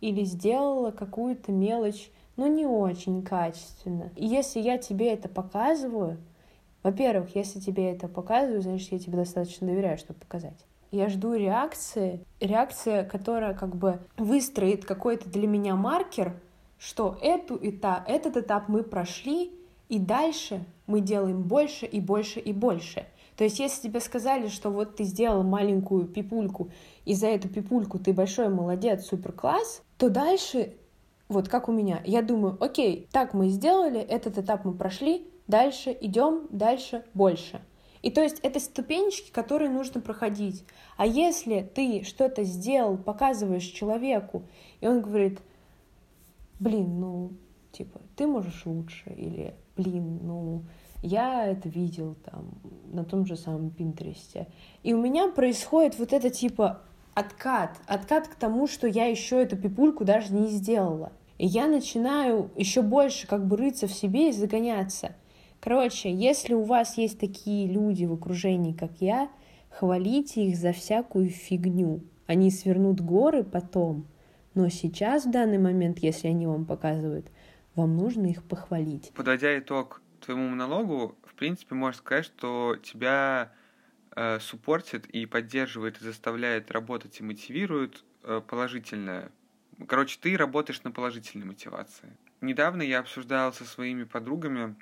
или 0.00 0.24
сделала 0.24 0.90
какую-то 0.90 1.52
мелочь, 1.52 2.10
ну 2.36 2.46
не 2.46 2.66
очень 2.66 3.22
качественно. 3.22 4.10
И 4.16 4.26
если 4.26 4.60
я 4.60 4.78
тебе 4.78 5.12
это 5.12 5.28
показываю, 5.28 6.18
во-первых, 6.82 7.34
если 7.34 7.60
тебе 7.60 7.90
это 7.90 8.08
показываю, 8.08 8.60
значит, 8.60 8.92
я 8.92 8.98
тебе 8.98 9.16
достаточно 9.16 9.66
доверяю, 9.66 9.96
чтобы 9.96 10.20
показать. 10.20 10.66
Я 10.90 11.08
жду 11.08 11.34
реакции, 11.34 12.20
реакция, 12.40 13.04
которая 13.04 13.54
как 13.54 13.74
бы 13.74 14.00
выстроит 14.16 14.84
какой-то 14.84 15.28
для 15.28 15.48
меня 15.48 15.74
маркер, 15.74 16.40
что 16.78 17.18
эту 17.22 17.58
этап, 17.60 18.04
этот 18.06 18.36
этап 18.36 18.68
мы 18.68 18.82
прошли, 18.82 19.50
и 19.88 19.98
дальше 19.98 20.64
мы 20.86 21.00
делаем 21.00 21.42
больше 21.42 21.86
и 21.86 22.00
больше 22.00 22.40
и 22.40 22.52
больше. 22.52 23.06
То 23.36 23.44
есть, 23.44 23.58
если 23.58 23.88
тебе 23.88 24.00
сказали, 24.00 24.48
что 24.48 24.70
вот 24.70 24.96
ты 24.96 25.04
сделал 25.04 25.42
маленькую 25.42 26.06
пипульку, 26.06 26.70
и 27.04 27.14
за 27.14 27.26
эту 27.28 27.48
пипульку 27.48 27.98
ты 27.98 28.12
большой 28.12 28.48
молодец, 28.48 29.06
супер 29.06 29.32
класс, 29.32 29.82
то 29.98 30.08
дальше, 30.08 30.74
вот 31.28 31.48
как 31.48 31.68
у 31.68 31.72
меня, 31.72 32.00
я 32.04 32.22
думаю, 32.22 32.56
окей, 32.60 33.08
так 33.10 33.34
мы 33.34 33.48
сделали, 33.48 34.00
этот 34.00 34.38
этап 34.38 34.64
мы 34.64 34.74
прошли, 34.74 35.26
дальше 35.48 35.96
идем, 36.00 36.46
дальше 36.50 37.04
больше. 37.12 37.60
И 38.02 38.10
то 38.10 38.22
есть 38.22 38.38
это 38.40 38.60
ступенечки, 38.60 39.32
которые 39.32 39.70
нужно 39.70 40.00
проходить. 40.00 40.64
А 40.98 41.06
если 41.06 41.62
ты 41.62 42.04
что-то 42.04 42.44
сделал, 42.44 42.98
показываешь 42.98 43.64
человеку, 43.64 44.44
и 44.80 44.86
он 44.86 45.00
говорит, 45.00 45.40
блин, 46.60 47.00
ну, 47.00 47.32
типа, 47.72 48.00
ты 48.14 48.26
можешь 48.26 48.66
лучше, 48.66 49.10
или, 49.16 49.54
блин, 49.76 50.20
ну, 50.22 50.62
я 51.02 51.46
это 51.46 51.68
видел 51.68 52.16
там 52.24 52.50
на 52.92 53.04
том 53.04 53.26
же 53.26 53.36
самом 53.36 53.70
Пинтересте. 53.70 54.46
И 54.82 54.94
у 54.94 55.00
меня 55.00 55.28
происходит 55.28 55.98
вот 55.98 56.12
это 56.12 56.30
типа 56.30 56.80
откат, 57.14 57.78
откат 57.86 58.28
к 58.28 58.34
тому, 58.34 58.66
что 58.66 58.86
я 58.86 59.06
еще 59.06 59.42
эту 59.42 59.56
пипульку 59.56 60.04
даже 60.04 60.32
не 60.32 60.48
сделала. 60.48 61.12
И 61.38 61.46
я 61.46 61.66
начинаю 61.66 62.50
еще 62.56 62.82
больше 62.82 63.26
как 63.26 63.46
бы 63.46 63.56
рыться 63.56 63.86
в 63.86 63.92
себе 63.92 64.30
и 64.30 64.32
загоняться. 64.32 65.14
Короче, 65.60 66.12
если 66.12 66.54
у 66.54 66.62
вас 66.62 66.96
есть 66.98 67.18
такие 67.18 67.66
люди 67.66 68.04
в 68.04 68.12
окружении, 68.12 68.72
как 68.72 68.92
я, 69.00 69.28
хвалите 69.70 70.46
их 70.46 70.56
за 70.56 70.72
всякую 70.72 71.30
фигню. 71.30 72.00
Они 72.26 72.50
свернут 72.50 73.00
горы 73.00 73.44
потом. 73.44 74.06
Но 74.54 74.68
сейчас, 74.68 75.26
в 75.26 75.30
данный 75.30 75.58
момент, 75.58 75.98
если 75.98 76.28
они 76.28 76.46
вам 76.46 76.64
показывают, 76.64 77.26
вам 77.74 77.96
нужно 77.96 78.26
их 78.26 78.42
похвалить. 78.44 79.12
Подводя 79.14 79.58
итог 79.58 80.00
твоему 80.20 80.48
монологу, 80.48 81.18
в 81.24 81.34
принципе, 81.34 81.74
можно 81.74 81.98
сказать, 81.98 82.24
что 82.24 82.76
тебя 82.82 83.52
э, 84.16 84.38
суппортит 84.40 85.06
и 85.06 85.26
поддерживает, 85.26 86.00
и 86.00 86.04
заставляет 86.04 86.70
работать 86.70 87.20
и 87.20 87.24
мотивирует 87.24 88.04
э, 88.22 88.40
положительное. 88.46 89.30
Короче, 89.88 90.18
ты 90.20 90.36
работаешь 90.36 90.82
на 90.82 90.92
положительной 90.92 91.46
мотивации. 91.46 92.16
Недавно 92.40 92.82
я 92.82 93.00
обсуждал 93.00 93.52
со 93.52 93.64
своими 93.64 94.04
подругами 94.04 94.76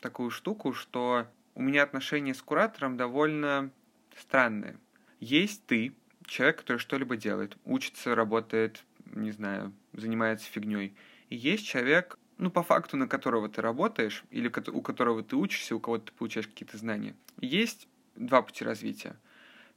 такую 0.00 0.30
штуку, 0.30 0.72
что 0.72 1.26
у 1.54 1.62
меня 1.62 1.82
отношения 1.82 2.34
с 2.34 2.42
куратором 2.42 2.96
довольно 2.96 3.70
странные. 4.16 4.78
Есть 5.18 5.66
ты, 5.66 5.94
человек, 6.24 6.58
который 6.58 6.78
что-либо 6.78 7.16
делает, 7.16 7.56
учится, 7.64 8.14
работает, 8.14 8.84
не 9.06 9.32
знаю, 9.32 9.72
занимается 9.92 10.48
фигней. 10.50 10.94
И 11.30 11.36
есть 11.36 11.66
человек, 11.66 12.18
ну, 12.38 12.50
по 12.50 12.62
факту, 12.62 12.96
на 12.96 13.08
которого 13.08 13.48
ты 13.48 13.60
работаешь, 13.60 14.24
или 14.30 14.48
у 14.48 14.80
которого 14.80 15.22
ты 15.22 15.36
учишься, 15.36 15.74
у 15.74 15.80
кого 15.80 15.98
ты 15.98 16.12
получаешь 16.12 16.46
какие-то 16.46 16.78
знания, 16.78 17.14
есть 17.40 17.88
два 18.14 18.42
пути 18.42 18.64
развития. 18.64 19.16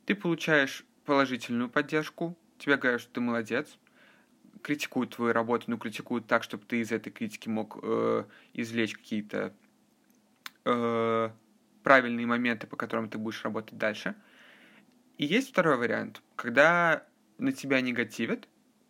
Ты 0.05 0.15
получаешь 0.15 0.85
положительную 1.05 1.69
поддержку, 1.69 2.37
тебе 2.59 2.77
говорят, 2.77 3.01
что 3.01 3.13
ты 3.13 3.21
молодец, 3.21 3.77
критикуют 4.61 5.15
твою 5.15 5.33
работу, 5.33 5.65
но 5.67 5.77
критикуют 5.77 6.27
так, 6.27 6.43
чтобы 6.43 6.63
ты 6.65 6.81
из 6.81 6.91
этой 6.91 7.11
критики 7.11 7.49
мог 7.49 7.79
э, 7.81 8.25
извлечь 8.53 8.93
какие-то 8.93 9.53
э, 10.65 11.29
правильные 11.81 12.27
моменты, 12.27 12.67
по 12.67 12.75
которым 12.75 13.09
ты 13.09 13.17
будешь 13.17 13.43
работать 13.43 13.77
дальше. 13.77 14.15
И 15.17 15.25
есть 15.25 15.49
второй 15.49 15.77
вариант, 15.77 16.21
когда 16.35 17.05
на 17.39 17.51
тебя 17.51 17.81
негативят, 17.81 18.47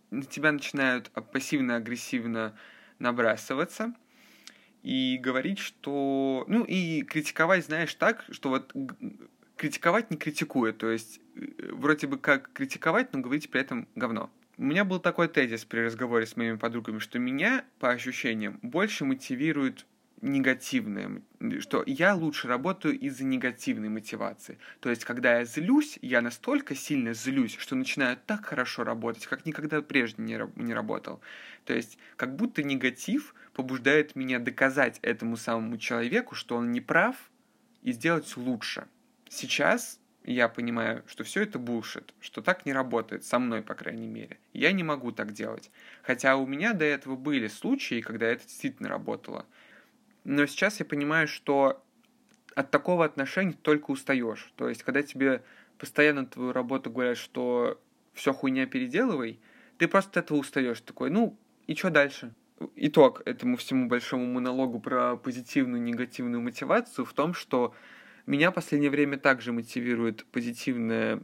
на 0.09 0.23
тебя 0.23 0.51
начинают 0.51 1.09
пассивно-агрессивно 1.31 2.57
набрасываться 3.01 3.93
и 4.83 5.17
говорить, 5.21 5.59
что... 5.59 6.45
Ну, 6.47 6.63
и 6.63 7.03
критиковать, 7.03 7.65
знаешь, 7.65 7.93
так, 7.95 8.23
что 8.31 8.49
вот 8.49 8.73
критиковать 9.57 10.09
не 10.09 10.17
критикуя, 10.17 10.73
то 10.73 10.89
есть 10.89 11.19
э, 11.35 11.71
вроде 11.71 12.07
бы 12.07 12.17
как 12.17 12.51
критиковать, 12.51 13.13
но 13.13 13.19
говорить 13.19 13.49
при 13.51 13.61
этом 13.61 13.87
говно. 13.95 14.31
У 14.57 14.63
меня 14.63 14.85
был 14.85 14.99
такой 14.99 15.27
тезис 15.27 15.65
при 15.65 15.81
разговоре 15.81 16.25
с 16.25 16.35
моими 16.35 16.55
подругами, 16.55 16.99
что 16.99 17.19
меня, 17.19 17.63
по 17.79 17.89
ощущениям, 17.91 18.59
больше 18.61 19.05
мотивирует 19.05 19.85
негативное, 20.21 21.21
что 21.59 21.83
я 21.85 22.15
лучше 22.15 22.47
работаю 22.47 22.97
из-за 22.99 23.23
негативной 23.23 23.89
мотивации. 23.89 24.59
То 24.79 24.89
есть, 24.89 25.03
когда 25.03 25.39
я 25.39 25.45
злюсь, 25.45 25.97
я 26.01 26.21
настолько 26.21 26.75
сильно 26.75 27.13
злюсь, 27.13 27.55
что 27.57 27.75
начинаю 27.75 28.17
так 28.25 28.45
хорошо 28.45 28.83
работать, 28.83 29.25
как 29.25 29.45
никогда 29.45 29.81
прежде 29.81 30.21
не, 30.21 30.39
не 30.55 30.73
работал. 30.73 31.21
То 31.65 31.73
есть, 31.73 31.97
как 32.15 32.35
будто 32.35 32.63
негатив 32.63 33.33
побуждает 33.53 34.15
меня 34.15 34.39
доказать 34.39 34.99
этому 35.01 35.37
самому 35.37 35.77
человеку, 35.77 36.35
что 36.35 36.55
он 36.55 36.71
не 36.71 36.81
прав, 36.81 37.15
и 37.81 37.91
сделать 37.91 38.37
лучше. 38.37 38.87
Сейчас 39.29 39.99
я 40.23 40.47
понимаю, 40.49 41.03
что 41.07 41.23
все 41.23 41.43
это 41.43 41.57
булшит, 41.57 42.13
что 42.19 42.41
так 42.41 42.65
не 42.65 42.73
работает, 42.73 43.25
со 43.25 43.39
мной, 43.39 43.61
по 43.63 43.73
крайней 43.73 44.07
мере. 44.07 44.37
Я 44.53 44.71
не 44.71 44.83
могу 44.83 45.11
так 45.11 45.33
делать. 45.33 45.71
Хотя 46.03 46.35
у 46.35 46.45
меня 46.45 46.73
до 46.73 46.85
этого 46.85 47.15
были 47.15 47.47
случаи, 47.47 48.01
когда 48.01 48.27
это 48.27 48.43
действительно 48.43 48.89
работало. 48.89 49.45
Но 50.23 50.45
сейчас 50.45 50.79
я 50.79 50.85
понимаю, 50.85 51.27
что 51.27 51.83
от 52.55 52.71
такого 52.71 53.05
отношения 53.05 53.53
только 53.53 53.91
устаешь. 53.91 54.51
То 54.55 54.69
есть, 54.69 54.83
когда 54.83 55.01
тебе 55.01 55.43
постоянно 55.77 56.25
твою 56.25 56.51
работу 56.51 56.91
говорят, 56.91 57.17
что 57.17 57.81
все 58.13 58.33
хуйня 58.33 58.65
переделывай, 58.65 59.39
ты 59.77 59.87
просто 59.87 60.19
от 60.19 60.25
этого 60.25 60.37
устаешь. 60.37 60.81
Такой, 60.81 61.09
ну, 61.09 61.37
и 61.67 61.75
что 61.75 61.89
дальше? 61.89 62.33
Итог 62.75 63.23
этому 63.25 63.57
всему 63.57 63.87
большому 63.87 64.25
монологу 64.25 64.79
про 64.79 65.15
позитивную 65.15 65.81
и 65.81 65.85
негативную 65.85 66.41
мотивацию 66.41 67.05
в 67.05 67.13
том, 67.13 67.33
что 67.33 67.73
меня 68.27 68.51
в 68.51 68.53
последнее 68.53 68.91
время 68.91 69.17
также 69.17 69.51
мотивирует 69.51 70.25
позитивная 70.25 71.23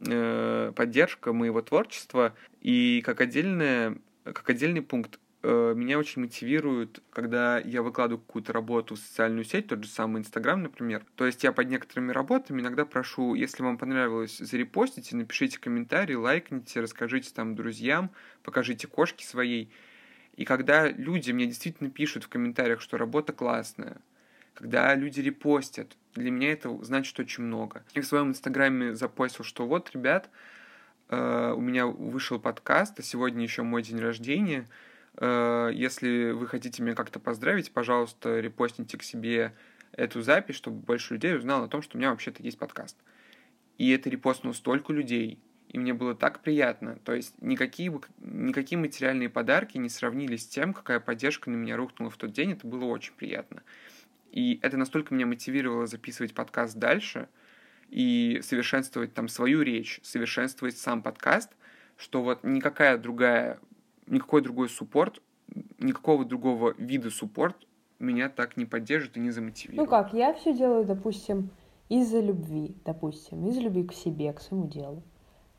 э, 0.00 0.72
поддержка 0.74 1.32
моего 1.32 1.62
творчества. 1.62 2.34
И 2.60 3.02
как, 3.04 3.20
отдельное, 3.20 3.98
как 4.24 4.50
отдельный 4.50 4.82
пункт 4.82 5.20
меня 5.42 5.98
очень 5.98 6.22
мотивирует, 6.22 7.00
когда 7.10 7.58
я 7.58 7.82
выкладываю 7.82 8.20
какую-то 8.20 8.52
работу 8.52 8.96
в 8.96 8.98
социальную 8.98 9.44
сеть, 9.44 9.68
тот 9.68 9.84
же 9.84 9.88
самый 9.88 10.20
Инстаграм, 10.20 10.60
например. 10.60 11.04
То 11.14 11.26
есть 11.26 11.44
я 11.44 11.52
под 11.52 11.68
некоторыми 11.68 12.10
работами 12.10 12.60
иногда 12.60 12.84
прошу, 12.84 13.34
если 13.34 13.62
вам 13.62 13.78
понравилось, 13.78 14.38
зарепостите, 14.38 15.14
напишите 15.14 15.60
комментарий, 15.60 16.16
лайкните, 16.16 16.80
расскажите 16.80 17.32
там 17.32 17.54
друзьям, 17.54 18.10
покажите 18.42 18.88
кошки 18.88 19.24
своей. 19.24 19.70
И 20.34 20.44
когда 20.44 20.88
люди 20.88 21.30
мне 21.32 21.46
действительно 21.46 21.90
пишут 21.90 22.24
в 22.24 22.28
комментариях, 22.28 22.80
что 22.80 22.96
работа 22.96 23.32
классная, 23.32 24.00
когда 24.54 24.92
люди 24.96 25.20
репостят, 25.20 25.96
для 26.14 26.32
меня 26.32 26.52
это 26.52 26.76
значит 26.84 27.18
очень 27.20 27.44
много. 27.44 27.84
Я 27.94 28.02
в 28.02 28.06
своем 28.06 28.30
инстаграме 28.30 28.94
запостил, 28.94 29.44
что 29.44 29.66
вот, 29.66 29.90
ребят, 29.94 30.30
э, 31.10 31.52
у 31.56 31.60
меня 31.60 31.86
вышел 31.86 32.40
подкаст, 32.40 32.98
а 32.98 33.02
сегодня 33.02 33.44
еще 33.44 33.62
мой 33.62 33.82
день 33.82 34.00
рождения. 34.00 34.66
Э, 35.20 35.70
если 35.72 36.30
вы 36.30 36.46
хотите 36.46 36.82
меня 36.82 36.94
как-то 36.94 37.18
поздравить, 37.18 37.72
пожалуйста, 37.72 38.40
репостните 38.40 38.96
к 38.96 39.02
себе 39.02 39.52
эту 39.92 40.22
запись, 40.22 40.54
чтобы 40.54 40.78
больше 40.78 41.14
людей 41.14 41.36
узнало 41.36 41.66
о 41.66 41.68
том, 41.68 41.82
что 41.82 41.96
у 41.96 41.98
меня 41.98 42.10
вообще-то 42.10 42.42
есть 42.42 42.58
подкаст. 42.58 42.96
И 43.78 43.90
это 43.90 44.08
репостнуло 44.10 44.52
столько 44.54 44.92
людей, 44.92 45.38
и 45.68 45.78
мне 45.78 45.92
было 45.92 46.14
так 46.14 46.40
приятно. 46.40 46.98
То 47.04 47.14
есть 47.14 47.34
никакие, 47.40 47.92
никакие 48.20 48.78
материальные 48.78 49.28
подарки 49.28 49.76
не 49.76 49.88
сравнились 49.88 50.44
с 50.44 50.48
тем, 50.48 50.72
какая 50.72 51.00
поддержка 51.00 51.50
на 51.50 51.56
меня 51.56 51.76
рухнула 51.76 52.10
в 52.10 52.16
тот 52.16 52.32
день. 52.32 52.52
Это 52.52 52.66
было 52.66 52.84
очень 52.84 53.12
приятно. 53.14 53.62
И 54.30 54.60
это 54.62 54.76
настолько 54.76 55.14
меня 55.14 55.26
мотивировало 55.26 55.86
записывать 55.86 56.34
подкаст 56.34 56.76
дальше 56.76 57.28
и 57.88 58.40
совершенствовать 58.42 59.14
там 59.14 59.28
свою 59.28 59.62
речь, 59.62 60.00
совершенствовать 60.02 60.76
сам 60.76 61.02
подкаст, 61.02 61.50
что 61.96 62.22
вот 62.22 62.44
никакая 62.44 62.98
другая, 62.98 63.58
никакой 64.08 64.42
другой 64.42 64.68
суппорт, 64.68 65.22
никакого 65.78 66.24
другого 66.24 66.74
вида 66.78 67.10
суппорт 67.10 67.56
меня 67.98 68.28
так 68.28 68.56
не 68.56 68.64
поддержит 68.64 69.16
и 69.16 69.20
не 69.20 69.30
замотивирует. 69.30 69.78
Ну 69.78 69.86
как, 69.86 70.12
я 70.12 70.32
все 70.34 70.54
делаю, 70.54 70.84
допустим, 70.84 71.50
из-за 71.88 72.20
любви, 72.20 72.76
допустим, 72.84 73.46
из-за 73.46 73.60
любви 73.60 73.84
к 73.84 73.92
себе, 73.92 74.32
к 74.32 74.40
своему 74.40 74.68
делу. 74.68 75.02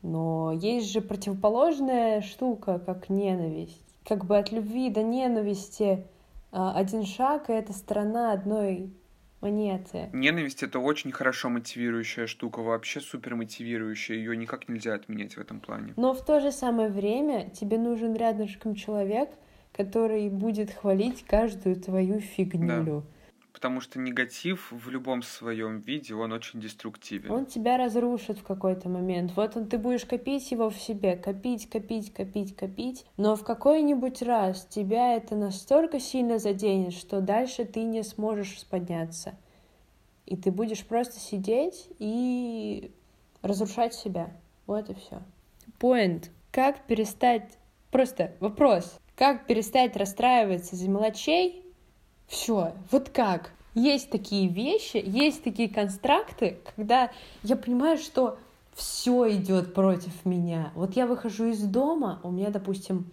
Но 0.02 0.52
есть 0.52 0.90
же 0.90 1.00
противоположная 1.00 2.22
штука, 2.22 2.78
как 2.78 3.10
ненависть. 3.10 3.84
Как 4.06 4.24
бы 4.24 4.38
от 4.38 4.50
любви 4.50 4.88
до 4.88 5.02
ненависти 5.02 6.06
а, 6.52 6.74
один 6.74 7.04
шаг, 7.04 7.50
и 7.50 7.52
это 7.52 7.72
сторона 7.72 8.32
одной 8.32 8.92
монеты. 9.40 10.08
Ненависть— 10.12 10.62
это 10.64 10.78
очень 10.78 11.12
хорошо 11.12 11.48
мотивирующая 11.48 12.26
штука, 12.26 12.60
вообще 12.60 13.00
супер 13.00 13.34
мотивирующая, 13.36 14.16
ее 14.16 14.36
никак 14.36 14.68
нельзя 14.68 14.94
отменять 14.94 15.36
в 15.36 15.40
этом 15.40 15.60
плане. 15.60 15.94
Но 15.96 16.14
в 16.14 16.24
то 16.24 16.40
же 16.40 16.52
самое 16.52 16.88
время 16.88 17.50
тебе 17.50 17.78
нужен 17.78 18.14
рядышком 18.14 18.74
человек, 18.74 19.30
который 19.72 20.28
будет 20.28 20.72
хвалить 20.72 21.24
каждую 21.24 21.76
твою 21.76 22.20
фигню. 22.20 22.84
Да. 22.84 23.02
Потому 23.60 23.82
что 23.82 23.98
негатив 23.98 24.72
в 24.72 24.88
любом 24.88 25.22
своем 25.22 25.80
виде, 25.80 26.14
он 26.14 26.32
очень 26.32 26.62
деструктивен. 26.62 27.30
Он 27.30 27.44
тебя 27.44 27.76
разрушит 27.76 28.38
в 28.38 28.42
какой-то 28.42 28.88
момент. 28.88 29.32
Вот 29.36 29.54
он, 29.54 29.66
ты 29.66 29.76
будешь 29.76 30.06
копить 30.06 30.50
его 30.50 30.70
в 30.70 30.78
себе, 30.78 31.14
копить, 31.14 31.68
копить, 31.68 32.10
копить, 32.10 32.56
копить. 32.56 33.04
Но 33.18 33.36
в 33.36 33.44
какой-нибудь 33.44 34.22
раз 34.22 34.64
тебя 34.64 35.14
это 35.14 35.36
настолько 35.36 36.00
сильно 36.00 36.38
заденет, 36.38 36.94
что 36.94 37.20
дальше 37.20 37.66
ты 37.66 37.82
не 37.82 38.02
сможешь 38.02 38.64
подняться. 38.64 39.34
И 40.24 40.38
ты 40.38 40.50
будешь 40.50 40.86
просто 40.86 41.20
сидеть 41.20 41.86
и 41.98 42.90
разрушать 43.42 43.92
себя. 43.92 44.34
Вот 44.66 44.88
и 44.88 44.94
все. 44.94 45.20
Point. 45.78 46.30
Как 46.50 46.86
перестать... 46.86 47.58
Просто 47.90 48.32
вопрос. 48.40 48.98
Как 49.16 49.46
перестать 49.46 49.98
расстраиваться 49.98 50.76
из-за 50.76 50.88
мелочей, 50.88 51.66
все, 52.30 52.74
вот 52.92 53.08
как? 53.08 53.50
Есть 53.74 54.10
такие 54.10 54.48
вещи, 54.48 55.02
есть 55.04 55.42
такие 55.42 55.68
констракты, 55.68 56.58
когда 56.76 57.10
я 57.42 57.56
понимаю, 57.56 57.98
что 57.98 58.38
все 58.72 59.32
идет 59.32 59.74
против 59.74 60.24
меня. 60.24 60.70
Вот 60.76 60.94
я 60.94 61.06
выхожу 61.06 61.46
из 61.46 61.60
дома, 61.60 62.20
у 62.22 62.30
меня, 62.30 62.50
допустим, 62.50 63.10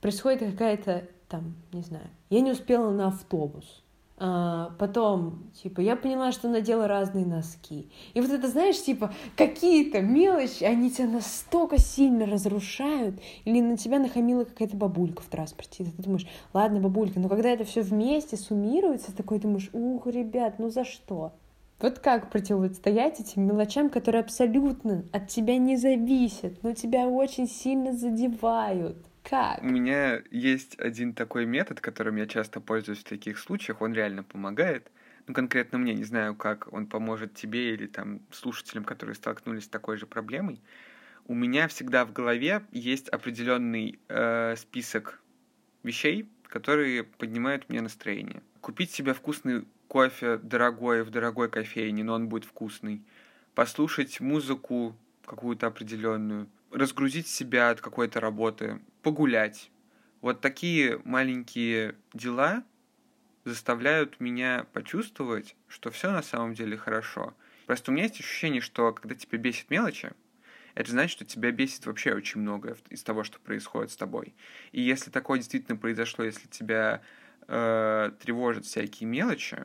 происходит 0.00 0.52
какая-то 0.52 1.08
там, 1.28 1.54
не 1.72 1.82
знаю, 1.82 2.06
я 2.30 2.40
не 2.40 2.52
успела 2.52 2.90
на 2.90 3.08
автобус. 3.08 3.82
А, 4.20 4.72
потом, 4.78 5.44
типа, 5.62 5.80
я 5.80 5.94
поняла, 5.94 6.32
что 6.32 6.48
надела 6.48 6.88
разные 6.88 7.24
носки. 7.24 7.88
И 8.14 8.20
вот 8.20 8.30
это, 8.30 8.48
знаешь, 8.48 8.82
типа, 8.82 9.14
какие-то 9.36 10.00
мелочи, 10.00 10.64
они 10.64 10.90
тебя 10.90 11.06
настолько 11.06 11.78
сильно 11.78 12.26
разрушают. 12.26 13.20
Или 13.44 13.60
на 13.60 13.76
тебя 13.76 14.00
нахамила 14.00 14.44
какая-то 14.44 14.76
бабулька 14.76 15.22
в 15.22 15.26
транспорте. 15.26 15.84
И 15.84 15.86
ты 15.86 16.02
думаешь, 16.02 16.26
ладно, 16.52 16.80
бабулька, 16.80 17.20
но 17.20 17.28
когда 17.28 17.50
это 17.50 17.64
все 17.64 17.82
вместе 17.82 18.36
суммируется, 18.36 19.14
такой 19.14 19.38
думаешь, 19.38 19.70
ух, 19.72 20.06
ребят, 20.06 20.58
ну 20.58 20.68
за 20.68 20.84
что? 20.84 21.32
Вот 21.80 22.00
как 22.00 22.30
противостоять 22.30 23.20
этим 23.20 23.46
мелочам, 23.46 23.88
которые 23.88 24.22
абсолютно 24.22 25.04
от 25.12 25.28
тебя 25.28 25.58
не 25.58 25.76
зависят, 25.76 26.60
но 26.64 26.72
тебя 26.72 27.06
очень 27.06 27.48
сильно 27.48 27.92
задевают? 27.92 28.96
Как? 29.28 29.62
У 29.62 29.66
меня 29.66 30.22
есть 30.30 30.78
один 30.78 31.12
такой 31.12 31.44
метод, 31.44 31.80
которым 31.80 32.16
я 32.16 32.26
часто 32.26 32.60
пользуюсь 32.60 33.00
в 33.00 33.04
таких 33.04 33.38
случаях. 33.38 33.82
Он 33.82 33.92
реально 33.92 34.22
помогает. 34.22 34.90
Ну, 35.26 35.34
конкретно 35.34 35.76
мне, 35.76 35.94
не 35.94 36.04
знаю, 36.04 36.34
как 36.34 36.72
он 36.72 36.86
поможет 36.86 37.34
тебе 37.34 37.74
или 37.74 37.86
там 37.86 38.20
слушателям, 38.30 38.84
которые 38.84 39.14
столкнулись 39.14 39.64
с 39.64 39.68
такой 39.68 39.98
же 39.98 40.06
проблемой. 40.06 40.62
У 41.26 41.34
меня 41.34 41.68
всегда 41.68 42.06
в 42.06 42.12
голове 42.14 42.62
есть 42.72 43.10
определенный 43.10 43.98
э, 44.08 44.56
список 44.56 45.20
вещей, 45.82 46.26
которые 46.44 47.04
поднимают 47.04 47.68
мне 47.68 47.82
настроение. 47.82 48.42
Купить 48.62 48.90
себе 48.90 49.12
вкусный 49.12 49.66
кофе 49.88 50.38
дорогой 50.38 51.02
в 51.02 51.10
дорогой 51.10 51.50
кофейне, 51.50 52.02
но 52.02 52.14
он 52.14 52.28
будет 52.30 52.46
вкусный. 52.46 53.02
Послушать 53.54 54.20
музыку 54.20 54.96
какую-то 55.26 55.66
определенную 55.66 56.48
разгрузить 56.70 57.26
себя 57.26 57.70
от 57.70 57.80
какой-то 57.80 58.20
работы, 58.20 58.80
погулять. 59.02 59.70
Вот 60.20 60.40
такие 60.40 61.00
маленькие 61.04 61.94
дела 62.12 62.64
заставляют 63.44 64.20
меня 64.20 64.66
почувствовать, 64.72 65.56
что 65.68 65.90
все 65.90 66.10
на 66.10 66.22
самом 66.22 66.54
деле 66.54 66.76
хорошо. 66.76 67.34
Просто 67.66 67.90
у 67.90 67.94
меня 67.94 68.04
есть 68.04 68.20
ощущение, 68.20 68.60
что 68.60 68.92
когда 68.92 69.14
тебя 69.14 69.38
бесит 69.38 69.70
мелочи, 69.70 70.12
это 70.74 70.90
значит, 70.90 71.12
что 71.12 71.24
тебя 71.24 71.50
бесит 71.50 71.86
вообще 71.86 72.14
очень 72.14 72.40
многое 72.40 72.76
из 72.88 73.02
того, 73.02 73.24
что 73.24 73.40
происходит 73.40 73.90
с 73.90 73.96
тобой. 73.96 74.34
И 74.72 74.80
если 74.80 75.10
такое 75.10 75.38
действительно 75.38 75.76
произошло, 75.76 76.24
если 76.24 76.46
тебя 76.46 77.02
э, 77.48 78.12
тревожат 78.20 78.64
всякие 78.64 79.08
мелочи, 79.08 79.64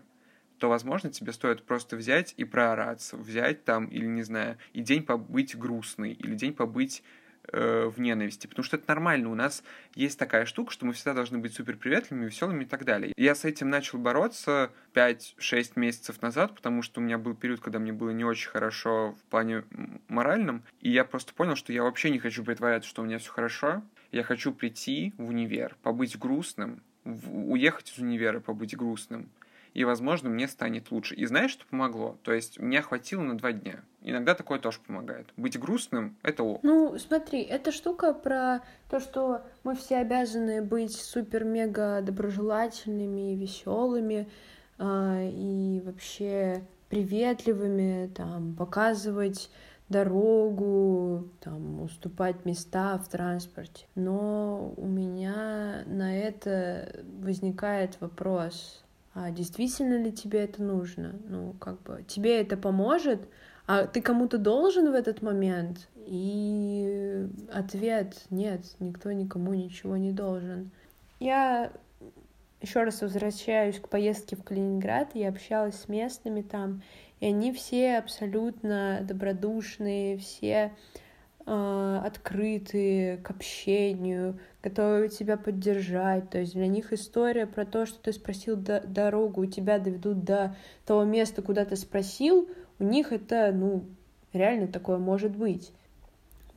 то, 0.64 0.70
возможно, 0.70 1.10
тебе 1.10 1.34
стоит 1.34 1.66
просто 1.66 1.98
взять 1.98 2.34
и 2.38 2.46
проораться, 2.46 3.18
взять 3.18 3.66
там, 3.66 3.88
или, 3.88 4.06
не 4.06 4.24
знаю, 4.24 4.58
и 4.72 4.80
день 4.80 5.04
побыть 5.04 5.58
грустный, 5.58 6.14
или 6.14 6.36
день 6.36 6.54
побыть 6.54 7.04
э, 7.52 7.92
в 7.94 8.00
ненависти, 8.00 8.48
потому 8.48 8.64
что 8.64 8.78
это 8.78 8.86
нормально. 8.88 9.30
У 9.30 9.36
нас 9.36 9.62
есть 9.94 10.18
такая 10.18 10.46
штука, 10.46 10.72
что 10.72 10.86
мы 10.86 10.94
всегда 10.94 11.16
должны 11.16 11.38
быть 11.38 11.54
супер 11.54 11.76
приветливыми, 11.76 12.28
веселыми 12.28 12.64
и 12.64 12.66
так 12.66 12.86
далее. 12.86 13.12
Я 13.18 13.36
с 13.36 13.44
этим 13.44 13.70
начал 13.70 13.98
бороться 13.98 14.72
5-6 14.94 15.74
месяцев 15.76 16.22
назад, 16.22 16.56
потому 16.56 16.82
что 16.82 17.02
у 17.02 17.04
меня 17.04 17.18
был 17.18 17.36
период, 17.36 17.60
когда 17.60 17.80
мне 17.80 17.92
было 17.92 18.12
не 18.12 18.24
очень 18.24 18.50
хорошо 18.50 19.18
в 19.20 19.30
плане 19.30 19.66
моральном, 20.08 20.64
и 20.80 20.90
я 20.90 21.04
просто 21.04 21.34
понял, 21.34 21.58
что 21.58 21.74
я 21.74 21.84
вообще 21.84 22.10
не 22.10 22.20
хочу 22.20 22.42
притворяться, 22.46 22.88
что 22.88 23.02
у 23.02 23.06
меня 23.06 23.18
все 23.18 23.32
хорошо. 23.32 23.84
Я 24.14 24.24
хочу 24.24 24.54
прийти 24.54 25.14
в 25.18 25.28
универ, 25.28 25.76
побыть 25.84 26.18
грустным, 26.18 26.82
уехать 27.04 27.92
из 27.92 28.00
универа, 28.00 28.40
побыть 28.40 28.78
грустным, 28.78 29.30
и, 29.74 29.86
возможно, 29.86 30.30
мне 30.30 30.48
станет 30.48 30.92
лучше. 30.92 31.16
И 31.16 31.26
знаешь, 31.26 31.52
что 31.52 31.66
помогло? 31.66 32.18
То 32.24 32.34
есть, 32.34 32.60
меня 32.60 32.82
хватило 32.82 33.22
на 33.22 33.38
два 33.38 33.52
дня. 33.52 33.84
Иногда 34.02 34.36
такое 34.36 34.60
тоже 34.60 34.80
помогает. 34.86 35.28
Быть 35.36 35.60
грустным— 35.60 36.18
это 36.24 36.44
ок. 36.44 36.60
Ну, 36.64 36.98
смотри, 37.00 37.42
эта 37.42 37.72
штука 37.72 38.14
про 38.14 38.62
то, 38.90 39.00
что 39.00 39.42
мы 39.64 39.76
все 39.76 39.98
обязаны 39.98 40.62
быть 40.62 40.96
супер-мега 40.96 42.02
доброжелательными 42.02 43.34
и 43.34 43.36
веселыми, 43.36 44.30
э, 44.78 45.30
и 45.34 45.82
вообще 45.84 46.64
приветливыми, 46.90 48.12
там, 48.14 48.56
показывать 48.56 49.50
дорогу, 49.90 51.30
там, 51.40 51.82
уступать 51.82 52.46
места 52.46 52.98
в 53.00 53.08
транспорте. 53.10 53.86
Но 53.96 54.74
у 54.78 54.86
меня 54.86 55.84
на 55.86 56.16
это 56.18 57.04
возникает 57.20 58.00
вопрос, 58.00 58.84
а 59.14 59.32
действительно 59.32 60.02
ли 60.02 60.12
тебе 60.12 60.44
это 60.44 60.62
нужно? 60.62 61.16
Ну, 61.28 61.54
как 61.60 61.82
бы, 61.84 62.04
тебе 62.08 62.42
это 62.42 62.58
поможет, 62.58 63.22
а 63.68 63.86
ты 63.86 64.02
кому-то 64.02 64.38
должен 64.38 64.92
в 64.92 64.96
этот 64.96 65.22
момент? 65.22 65.88
И 65.96 67.28
ответ— 67.52 68.16
нет, 68.30 68.62
никто 68.80 69.12
никому 69.12 69.54
ничего 69.54 69.98
не 69.98 70.12
должен. 70.12 70.72
Я 71.20 71.72
еще 72.62 72.84
раз 72.84 73.02
возвращаюсь 73.02 73.80
к 73.80 73.90
поездке 73.90 74.36
в 74.36 74.44
Калининград, 74.44 75.12
я 75.14 75.30
общалась 75.30 75.76
с 75.76 75.88
местными 75.88 76.42
там, 76.42 76.82
и 77.20 77.28
они 77.28 77.54
все 77.54 77.98
абсолютно 77.98 79.00
добродушные, 79.04 80.18
все 80.18 80.74
э, 81.46 82.02
открытые 82.04 83.18
к 83.18 83.32
общению, 83.32 84.40
готовы 84.62 85.10
тебя 85.10 85.38
поддержать. 85.38 86.30
То 86.30 86.40
есть 86.40 86.54
для 86.54 86.68
них 86.68 86.94
история 86.94 87.46
про 87.46 87.66
то, 87.66 87.86
что 87.86 88.00
ты 88.00 88.14
спросил 88.14 88.56
до 88.56 88.80
дорогу, 88.82 89.42
у 89.42 89.46
тебя 89.46 89.80
доведут 89.80 90.24
до 90.24 90.56
того 90.86 91.04
места, 91.04 91.42
куда 91.42 91.66
ты 91.66 91.76
спросил, 91.76 92.50
у 92.80 92.84
них 92.84 93.12
это, 93.12 93.52
ну, 93.54 93.84
реально 94.34 94.68
такое 94.68 94.98
может 94.98 95.36
быть. 95.36 95.72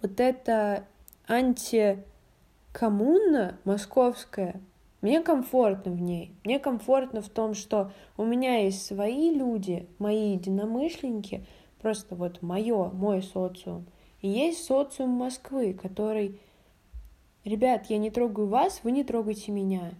Вот 0.02 0.20
это 0.20 0.84
антикоммуна 1.28 3.58
московская, 3.64 4.60
мне 5.02 5.20
комфортно 5.20 5.92
в 5.92 6.00
ней. 6.00 6.32
Мне 6.44 6.58
комфортно 6.58 7.20
в 7.20 7.28
том, 7.28 7.52
что 7.54 7.92
у 8.16 8.24
меня 8.24 8.64
есть 8.64 8.84
свои 8.84 9.30
люди, 9.30 9.86
мои 9.98 10.32
единомышленники, 10.32 11.46
просто 11.80 12.16
вот 12.16 12.42
мое, 12.42 12.90
мой 12.90 13.22
социум. 13.22 13.86
И 14.26 14.28
есть 14.28 14.64
социум 14.64 15.10
Москвы, 15.10 15.72
который, 15.72 16.40
ребят, 17.44 17.86
я 17.86 17.98
не 17.98 18.10
трогаю 18.10 18.48
вас, 18.48 18.80
вы 18.82 18.90
не 18.90 19.04
трогайте 19.04 19.52
меня. 19.52 19.92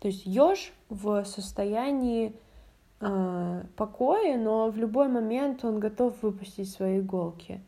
То 0.00 0.08
есть 0.08 0.24
еж 0.24 0.72
в 0.88 1.22
состоянии 1.26 2.32
э, 3.00 3.64
покоя, 3.76 4.38
но 4.38 4.70
в 4.70 4.78
любой 4.78 5.08
момент 5.08 5.62
он 5.62 5.78
готов 5.78 6.22
выпустить 6.22 6.70
свои 6.70 7.00
иголки. 7.00 7.60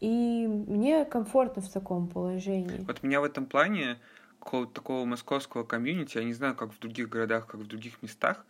И 0.00 0.46
мне 0.46 1.04
комфортно 1.04 1.60
в 1.60 1.68
таком 1.68 2.08
положении. 2.08 2.82
Вот 2.86 3.02
меня 3.02 3.20
в 3.20 3.24
этом 3.24 3.44
плане 3.44 3.98
какого-то 4.38 4.72
такого 4.72 5.04
московского 5.04 5.64
комьюнити, 5.64 6.16
я 6.16 6.24
не 6.24 6.32
знаю, 6.32 6.56
как 6.56 6.72
в 6.72 6.78
других 6.78 7.10
городах, 7.10 7.46
как 7.46 7.60
в 7.60 7.66
других 7.66 8.00
местах. 8.00 8.46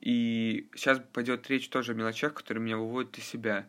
И 0.00 0.70
сейчас 0.76 1.00
пойдет 1.12 1.50
речь 1.50 1.68
тоже 1.68 1.92
о 1.92 1.94
мелочах, 1.96 2.32
которые 2.32 2.62
меня 2.62 2.76
выводят 2.76 3.18
из 3.18 3.24
себя. 3.24 3.66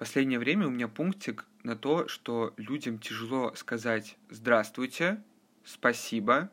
Последнее 0.00 0.38
время 0.38 0.66
у 0.66 0.70
меня 0.70 0.88
пунктик 0.88 1.44
на 1.62 1.76
то, 1.76 2.08
что 2.08 2.54
людям 2.56 2.98
тяжело 2.98 3.52
сказать 3.54 4.16
«здравствуйте», 4.30 5.22
«спасибо», 5.62 6.48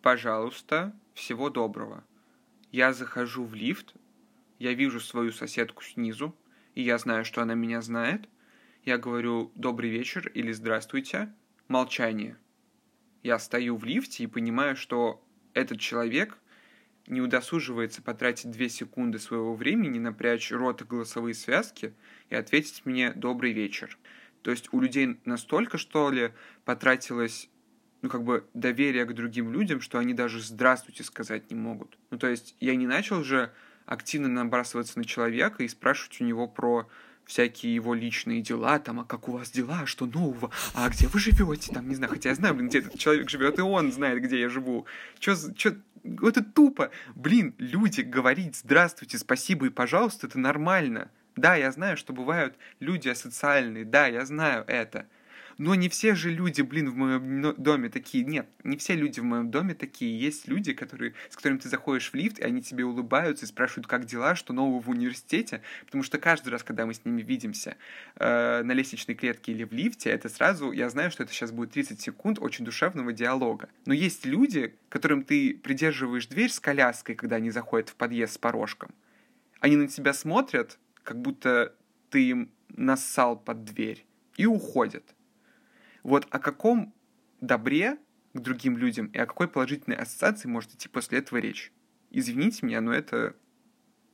«пожалуйста», 0.00 0.98
«всего 1.12 1.50
доброго». 1.50 2.02
Я 2.72 2.94
захожу 2.94 3.44
в 3.44 3.52
лифт, 3.52 3.94
я 4.58 4.72
вижу 4.72 4.98
свою 4.98 5.30
соседку 5.30 5.84
снизу, 5.84 6.34
и 6.74 6.80
я 6.80 6.96
знаю, 6.96 7.26
что 7.26 7.42
она 7.42 7.52
меня 7.52 7.82
знает. 7.82 8.30
Я 8.82 8.96
говорю 8.96 9.52
«добрый 9.54 9.90
вечер» 9.90 10.28
или 10.28 10.50
«здравствуйте», 10.52 11.30
молчание– 11.68 12.38
я 13.22 13.38
стою 13.38 13.76
в 13.76 13.84
лифте 13.84 14.24
и 14.24 14.26
понимаю, 14.26 14.74
что 14.74 15.22
этот 15.52 15.80
человек 15.80 16.38
не 17.06 17.20
удосуживается 17.20 18.02
потратить 18.02 18.50
две 18.50 18.68
секунды 18.68 19.18
своего 19.18 19.54
времени, 19.54 19.98
напрячь 19.98 20.50
рот 20.52 20.82
и 20.82 20.84
голосовые 20.84 21.34
связки 21.34 21.94
и 22.30 22.34
ответить 22.34 22.82
мне 22.84 23.12
«добрый 23.12 23.52
вечер». 23.52 23.98
То 24.42 24.50
есть 24.50 24.68
у 24.72 24.80
людей 24.80 25.18
настолько, 25.24 25.78
что 25.78 26.10
ли, 26.10 26.32
потратилось 26.64 27.48
ну, 28.02 28.08
как 28.08 28.22
бы 28.22 28.46
доверие 28.54 29.04
к 29.04 29.14
другим 29.14 29.52
людям, 29.52 29.80
что 29.80 29.98
они 29.98 30.14
даже 30.14 30.40
«здравствуйте» 30.40 31.02
сказать 31.02 31.50
не 31.50 31.56
могут. 31.56 31.98
Ну, 32.10 32.18
то 32.18 32.28
есть 32.28 32.56
я 32.60 32.76
не 32.76 32.86
начал 32.86 33.24
же 33.24 33.52
активно 33.86 34.28
набрасываться 34.28 34.98
на 34.98 35.04
человека 35.04 35.62
и 35.62 35.68
спрашивать 35.68 36.20
у 36.20 36.24
него 36.24 36.46
про 36.46 36.88
всякие 37.26 37.74
его 37.74 37.92
личные 37.94 38.40
дела, 38.40 38.78
там, 38.78 39.00
а 39.00 39.04
как 39.04 39.28
у 39.28 39.32
вас 39.32 39.50
дела, 39.50 39.84
что 39.86 40.06
нового, 40.06 40.50
а 40.74 40.88
где 40.88 41.08
вы 41.08 41.18
живете, 41.18 41.72
там, 41.72 41.88
не 41.88 41.94
знаю, 41.94 42.12
хотя 42.12 42.30
я 42.30 42.34
знаю, 42.34 42.54
блин, 42.54 42.68
где 42.68 42.78
этот 42.78 42.98
человек 42.98 43.28
живет, 43.28 43.58
и 43.58 43.62
он 43.62 43.92
знает, 43.92 44.22
где 44.22 44.40
я 44.40 44.48
живу. 44.48 44.86
Чё, 45.18 45.34
чё, 45.54 45.74
это 46.22 46.42
тупо. 46.42 46.90
Блин, 47.14 47.54
люди 47.58 48.00
говорить 48.00 48.56
здравствуйте, 48.56 49.18
спасибо 49.18 49.66
и 49.66 49.70
пожалуйста, 49.70 50.28
это 50.28 50.38
нормально. 50.38 51.10
Да, 51.34 51.54
я 51.54 51.70
знаю, 51.70 51.96
что 51.98 52.14
бывают 52.14 52.56
люди 52.80 53.08
асоциальные, 53.08 53.84
да, 53.84 54.06
я 54.06 54.24
знаю 54.24 54.64
это. 54.66 55.06
Но 55.58 55.74
не 55.74 55.88
все 55.88 56.14
же 56.14 56.30
люди, 56.30 56.60
блин, 56.60 56.90
в 56.90 56.96
моем 56.96 57.54
доме 57.56 57.88
такие. 57.88 58.24
Нет, 58.24 58.46
не 58.62 58.76
все 58.76 58.94
люди 58.94 59.20
в 59.20 59.24
моем 59.24 59.50
доме 59.50 59.74
такие. 59.74 60.18
Есть 60.18 60.48
люди, 60.48 60.74
которые, 60.74 61.14
с 61.30 61.36
которыми 61.36 61.58
ты 61.58 61.68
заходишь 61.68 62.10
в 62.10 62.14
лифт, 62.14 62.38
и 62.38 62.44
они 62.44 62.62
тебе 62.62 62.84
улыбаются 62.84 63.46
и 63.46 63.48
спрашивают, 63.48 63.86
как 63.86 64.04
дела, 64.04 64.34
что 64.34 64.52
нового 64.52 64.80
в 64.80 64.90
университете. 64.90 65.62
Потому 65.86 66.02
что 66.02 66.18
каждый 66.18 66.50
раз, 66.50 66.62
когда 66.62 66.84
мы 66.84 66.92
с 66.92 67.04
ними 67.04 67.22
видимся 67.22 67.76
э, 68.16 68.62
на 68.62 68.72
лестничной 68.72 69.14
клетке 69.14 69.52
или 69.52 69.64
в 69.64 69.72
лифте, 69.72 70.10
это 70.10 70.28
сразу, 70.28 70.72
я 70.72 70.90
знаю, 70.90 71.10
что 71.10 71.22
это 71.22 71.32
сейчас 71.32 71.52
будет 71.52 71.70
30 71.70 72.00
секунд 72.00 72.38
очень 72.38 72.64
душевного 72.66 73.14
диалога. 73.14 73.70
Но 73.86 73.94
есть 73.94 74.26
люди, 74.26 74.74
которым 74.90 75.24
ты 75.24 75.54
придерживаешь 75.54 76.26
дверь 76.26 76.50
с 76.50 76.60
коляской, 76.60 77.14
когда 77.14 77.36
они 77.36 77.50
заходят 77.50 77.88
в 77.88 77.94
подъезд 77.94 78.34
с 78.34 78.38
порожком. 78.38 78.90
Они 79.60 79.76
на 79.76 79.88
тебя 79.88 80.12
смотрят, 80.12 80.78
как 81.02 81.20
будто 81.20 81.74
ты 82.10 82.28
им 82.28 82.50
нассал 82.68 83.38
под 83.38 83.64
дверь, 83.64 84.04
и 84.36 84.44
уходят. 84.44 85.15
Вот 86.06 86.24
о 86.30 86.38
каком 86.38 86.94
добре 87.40 87.96
к 88.32 88.38
другим 88.38 88.76
людям 88.76 89.06
и 89.06 89.18
о 89.18 89.26
какой 89.26 89.48
положительной 89.48 89.96
ассоциации 89.96 90.46
может 90.46 90.72
идти 90.72 90.88
после 90.88 91.18
этого 91.18 91.38
речь? 91.38 91.72
Извините 92.12 92.64
меня, 92.64 92.80
но 92.80 92.92
это 92.92 93.34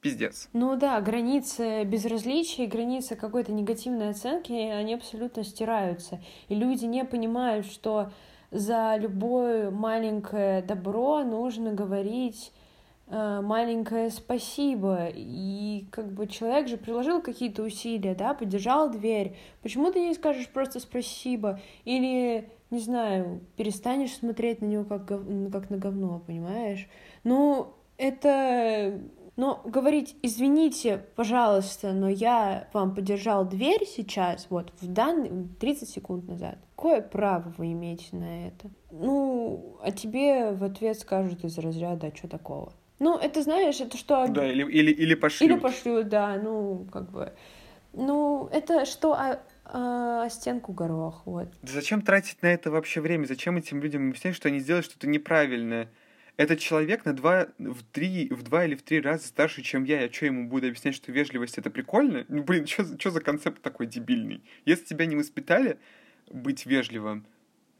пиздец. 0.00 0.48
Ну 0.54 0.74
да, 0.76 0.98
границы 1.02 1.84
безразличия, 1.84 2.66
границы 2.66 3.14
какой-то 3.14 3.52
негативной 3.52 4.08
оценки, 4.08 4.52
они 4.52 4.94
абсолютно 4.94 5.44
стираются. 5.44 6.18
И 6.48 6.54
люди 6.54 6.86
не 6.86 7.04
понимают, 7.04 7.66
что 7.66 8.10
за 8.50 8.96
любое 8.98 9.70
маленькое 9.70 10.62
добро 10.62 11.22
нужно 11.24 11.74
говорить 11.74 12.54
маленькое 13.12 14.10
спасибо. 14.10 15.08
И 15.14 15.86
как 15.90 16.12
бы 16.12 16.26
человек 16.26 16.68
же 16.68 16.78
приложил 16.78 17.20
какие-то 17.20 17.62
усилия, 17.62 18.14
да, 18.14 18.32
поддержал 18.34 18.90
дверь. 18.90 19.36
Почему 19.62 19.92
ты 19.92 20.00
не 20.00 20.14
скажешь 20.14 20.48
просто 20.48 20.80
спасибо? 20.80 21.60
Или, 21.84 22.48
не 22.70 22.78
знаю, 22.78 23.40
перестанешь 23.56 24.14
смотреть 24.14 24.62
на 24.62 24.66
него 24.66 24.84
как, 24.84 25.04
гов... 25.04 25.20
как 25.52 25.70
на 25.70 25.76
говно, 25.76 26.22
понимаешь? 26.26 26.88
Ну, 27.22 27.74
это... 27.98 28.98
Но 29.34 29.62
говорить, 29.64 30.14
извините, 30.22 31.06
пожалуйста, 31.16 31.92
но 31.92 32.08
я 32.08 32.68
вам 32.74 32.94
поддержал 32.94 33.46
дверь 33.46 33.86
сейчас, 33.86 34.46
вот, 34.50 34.72
в 34.80 34.86
данный, 34.86 35.48
30 35.58 35.88
секунд 35.88 36.28
назад. 36.28 36.58
Какое 36.76 37.00
право 37.00 37.52
вы 37.56 37.72
имеете 37.72 38.14
на 38.14 38.48
это? 38.48 38.68
Ну, 38.90 39.78
а 39.82 39.90
тебе 39.90 40.52
в 40.52 40.62
ответ 40.64 40.98
скажут 40.98 41.44
из 41.44 41.56
разряда, 41.56 42.08
а 42.08 42.16
что 42.16 42.28
такого? 42.28 42.74
Ну, 43.02 43.18
это 43.18 43.42
знаешь, 43.42 43.80
это 43.80 43.96
что... 43.96 44.28
Да, 44.28 44.48
или, 44.48 44.62
или, 44.62 44.92
или 44.92 45.14
пошлют. 45.16 45.50
Или 45.50 45.58
пошлют, 45.58 46.08
да, 46.08 46.38
ну, 46.40 46.86
как 46.92 47.10
бы... 47.10 47.32
Ну, 47.92 48.48
это 48.52 48.86
что, 48.86 49.14
а, 49.14 49.42
а, 49.64 50.28
стенку 50.28 50.72
горох, 50.72 51.22
вот. 51.24 51.48
Да 51.62 51.72
зачем 51.72 52.02
тратить 52.02 52.40
на 52.42 52.46
это 52.46 52.70
вообще 52.70 53.00
время? 53.00 53.26
Зачем 53.26 53.56
этим 53.56 53.82
людям 53.82 54.10
объяснять, 54.10 54.36
что 54.36 54.46
они 54.46 54.60
сделали 54.60 54.82
что-то 54.84 55.08
неправильное? 55.08 55.90
Этот 56.36 56.60
человек 56.60 57.04
на 57.04 57.12
два, 57.12 57.48
в 57.58 57.82
три, 57.90 58.28
в 58.30 58.44
два 58.44 58.66
или 58.66 58.76
в 58.76 58.82
три 58.82 59.00
раза 59.00 59.26
старше, 59.26 59.62
чем 59.62 59.82
я. 59.82 60.02
Я 60.02 60.12
что, 60.12 60.26
ему 60.26 60.48
буду 60.48 60.68
объяснять, 60.68 60.94
что 60.94 61.10
вежливость 61.10 61.58
это 61.58 61.70
прикольно? 61.70 62.24
Ну, 62.28 62.44
блин, 62.44 62.68
что 62.68 62.84
за 62.84 63.20
концепт 63.20 63.60
такой 63.62 63.88
дебильный? 63.88 64.44
Если 64.64 64.84
тебя 64.84 65.06
не 65.06 65.16
воспитали 65.16 65.76
быть 66.30 66.66
вежливым, 66.66 67.26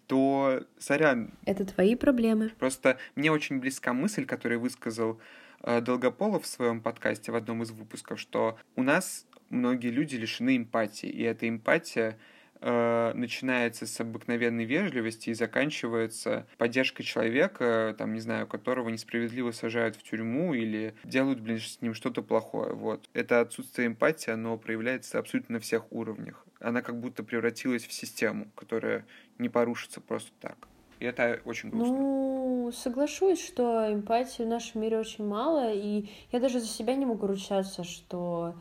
то, 0.06 0.62
сорян. 0.78 1.30
Это 1.44 1.64
твои 1.64 1.94
проблемы. 1.94 2.50
Просто 2.58 2.98
мне 3.14 3.30
очень 3.30 3.58
близка 3.58 3.92
мысль, 3.92 4.24
которую 4.24 4.60
высказал 4.60 5.20
э, 5.62 5.80
Долгополов 5.80 6.44
в 6.44 6.46
своем 6.46 6.80
подкасте 6.80 7.32
в 7.32 7.36
одном 7.36 7.62
из 7.62 7.70
выпусков, 7.70 8.20
что 8.20 8.58
у 8.76 8.82
нас 8.82 9.26
многие 9.50 9.88
люди 9.88 10.16
лишены 10.16 10.56
эмпатии, 10.56 11.08
и 11.08 11.22
эта 11.22 11.48
эмпатия 11.48 12.18
э, 12.62 13.12
начинается 13.14 13.86
с 13.86 14.00
обыкновенной 14.00 14.64
вежливости 14.64 15.30
и 15.30 15.34
заканчивается 15.34 16.46
поддержкой 16.58 17.02
человека, 17.02 17.94
там, 17.98 18.14
не 18.14 18.20
знаю, 18.20 18.46
которого 18.46 18.88
несправедливо 18.88 19.50
сажают 19.50 19.96
в 19.96 20.02
тюрьму 20.02 20.54
или 20.54 20.94
делают, 21.04 21.40
блин, 21.40 21.58
с 21.58 21.80
ним 21.82 21.94
что-то 21.94 22.22
плохое. 22.22 22.72
Вот. 22.72 23.08
Это 23.12 23.40
отсутствие 23.40 23.88
эмпатии, 23.88 24.30
оно 24.30 24.56
проявляется 24.56 25.18
абсолютно 25.18 25.54
на 25.54 25.60
всех 25.60 25.90
уровнях. 25.92 26.46
Она 26.60 26.80
как 26.82 27.00
будто 27.00 27.24
превратилась 27.24 27.84
в 27.84 27.92
систему, 27.92 28.46
которая 28.54 29.04
не 29.38 29.48
порушится 29.48 30.00
просто 30.00 30.30
так. 30.40 30.68
И 31.00 31.04
это 31.04 31.40
очень 31.44 31.70
грустно. 31.70 31.96
Ну, 31.96 32.70
соглашусь, 32.72 33.44
что 33.44 33.92
эмпатии 33.92 34.44
в 34.44 34.46
нашем 34.46 34.82
мире 34.82 35.00
очень 35.00 35.26
мало, 35.26 35.72
и 35.72 36.08
я 36.30 36.38
даже 36.38 36.60
за 36.60 36.66
себя 36.66 36.94
не 36.94 37.06
могу 37.06 37.26
ручаться, 37.26 37.82
что 37.82 38.54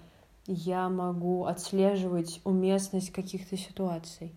я 0.51 0.89
могу 0.89 1.45
отслеживать 1.45 2.41
уместность 2.43 3.11
каких-то 3.11 3.57
ситуаций. 3.57 4.33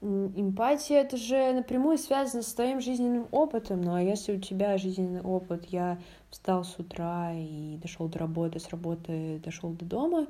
Эмпатия 0.00 1.00
это 1.00 1.16
же 1.16 1.52
напрямую 1.54 1.96
связано 1.96 2.42
с 2.42 2.52
твоим 2.52 2.80
жизненным 2.80 3.26
опытом. 3.30 3.80
Ну 3.80 3.94
а 3.94 4.02
если 4.02 4.36
у 4.36 4.40
тебя 4.40 4.76
жизненный 4.76 5.22
опыт, 5.22 5.64
я 5.66 5.98
встал 6.28 6.64
с 6.64 6.78
утра 6.78 7.32
и 7.32 7.78
дошел 7.78 8.08
до 8.08 8.18
работы, 8.18 8.58
с 8.58 8.68
работы 8.68 9.40
дошел 9.42 9.70
до 9.70 9.84
дома, 9.86 10.26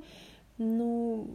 ну 0.57 1.27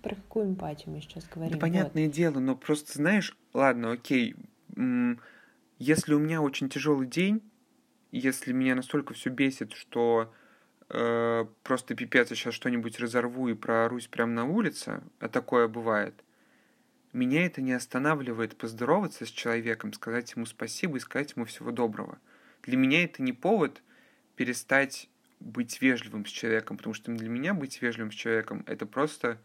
про 0.00 0.14
какую 0.14 0.46
эмпатию 0.46 0.94
мы 0.94 1.02
сейчас 1.02 1.26
говорим? 1.28 1.52
Да, 1.52 1.60
понятное 1.60 2.06
вот. 2.06 2.14
дело, 2.14 2.38
но 2.38 2.56
просто 2.56 2.94
знаешь, 2.94 3.36
ладно, 3.52 3.92
окей, 3.92 4.34
если 5.78 6.14
у 6.14 6.18
меня 6.18 6.40
очень 6.40 6.70
тяжелый 6.70 7.06
день, 7.06 7.42
если 8.12 8.52
меня 8.52 8.74
настолько 8.74 9.12
все 9.12 9.28
бесит, 9.28 9.72
что 9.74 10.32
э, 10.90 11.46
просто 11.62 11.94
пипец, 11.94 12.30
я 12.30 12.36
сейчас 12.36 12.54
что-нибудь 12.54 13.00
разорву 13.00 13.48
и 13.48 13.54
проорусь 13.54 14.06
прямо 14.06 14.32
на 14.32 14.44
улице, 14.44 15.02
а 15.18 15.28
такое 15.28 15.68
бывает, 15.68 16.14
меня 17.12 17.46
это 17.46 17.60
не 17.60 17.72
останавливает 17.72 18.56
поздороваться 18.56 19.26
с 19.26 19.30
человеком, 19.30 19.92
сказать 19.92 20.32
ему 20.36 20.46
спасибо 20.46 20.96
и 20.96 21.00
сказать 21.00 21.34
ему 21.34 21.44
всего 21.44 21.72
доброго. 21.72 22.18
Для 22.62 22.76
меня 22.76 23.04
это 23.04 23.22
не 23.22 23.32
повод 23.32 23.82
перестать 24.36 25.08
быть 25.40 25.80
вежливым 25.80 26.26
с 26.26 26.30
человеком, 26.30 26.76
потому 26.76 26.94
что 26.94 27.12
для 27.12 27.28
меня 27.28 27.54
быть 27.54 27.80
вежливым 27.82 28.12
с 28.12 28.14
человеком 28.14 28.62
это 28.66 28.86
просто 28.86 29.38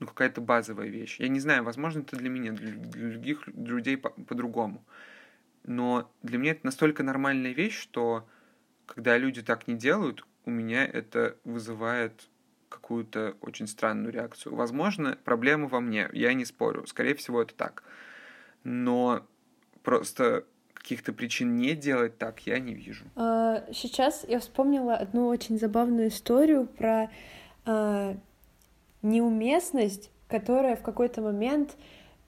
ну, 0.00 0.06
какая-то 0.06 0.40
базовая 0.40 0.88
вещь. 0.88 1.20
Я 1.20 1.28
не 1.28 1.40
знаю, 1.40 1.62
возможно, 1.62 2.00
это 2.00 2.16
для 2.16 2.28
меня, 2.28 2.52
для, 2.52 2.72
других 2.72 3.46
людей 3.46 3.96
по- 3.96 4.10
по-другому. 4.10 4.84
Но 5.64 6.12
для 6.22 6.38
меня 6.38 6.52
это 6.52 6.64
настолько 6.64 7.02
нормальная 7.02 7.52
вещь, 7.52 7.78
что 7.78 8.28
когда 8.86 9.16
люди 9.16 9.42
так 9.42 9.68
не 9.68 9.74
делают, 9.74 10.26
у 10.44 10.50
меня 10.50 10.84
это 10.84 11.36
вызывает 11.44 12.28
какую-то 12.68 13.36
очень 13.40 13.66
странную 13.66 14.12
реакцию. 14.12 14.54
Возможно, 14.54 15.16
проблема 15.24 15.68
во 15.68 15.80
мне, 15.80 16.08
я 16.12 16.34
не 16.34 16.44
спорю. 16.44 16.86
Скорее 16.86 17.14
всего, 17.14 17.42
это 17.42 17.54
так. 17.54 17.84
Но 18.64 19.24
просто 19.82 20.44
каких-то 20.72 21.12
причин 21.12 21.56
не 21.56 21.74
делать 21.74 22.18
так 22.18 22.40
я 22.40 22.58
не 22.58 22.74
вижу. 22.74 23.04
А, 23.16 23.64
сейчас 23.72 24.24
я 24.28 24.40
вспомнила 24.40 24.94
одну 24.94 25.28
очень 25.28 25.58
забавную 25.58 26.08
историю 26.08 26.66
про 26.66 27.10
а, 27.64 28.16
неуместность, 29.02 30.10
которая 30.28 30.76
в 30.76 30.82
какой-то 30.82 31.22
момент 31.22 31.76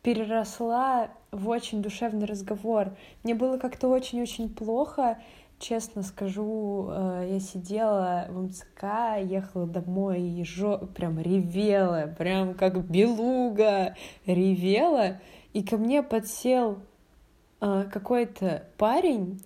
переросла 0.02 1.10
в 1.32 1.48
очень 1.48 1.82
душевный 1.82 2.26
разговор. 2.26 2.96
Мне 3.24 3.34
было 3.34 3.58
как-то 3.58 3.88
очень-очень 3.88 4.48
плохо, 4.48 5.18
честно 5.58 6.02
скажу, 6.02 6.88
э, 6.90 7.28
я 7.32 7.40
сидела 7.40 8.26
в 8.28 8.42
МЦК, 8.42 8.84
ехала 9.22 9.66
домой 9.66 10.22
и 10.22 10.44
жо... 10.44 10.78
прям 10.78 11.20
ревела, 11.20 12.14
прям 12.18 12.54
как 12.54 12.84
белуга 12.88 13.96
ревела, 14.26 15.20
и 15.52 15.62
ко 15.62 15.76
мне 15.76 16.02
подсел 16.02 16.78
э, 17.60 17.84
какой-то 17.92 18.68
парень, 18.76 19.42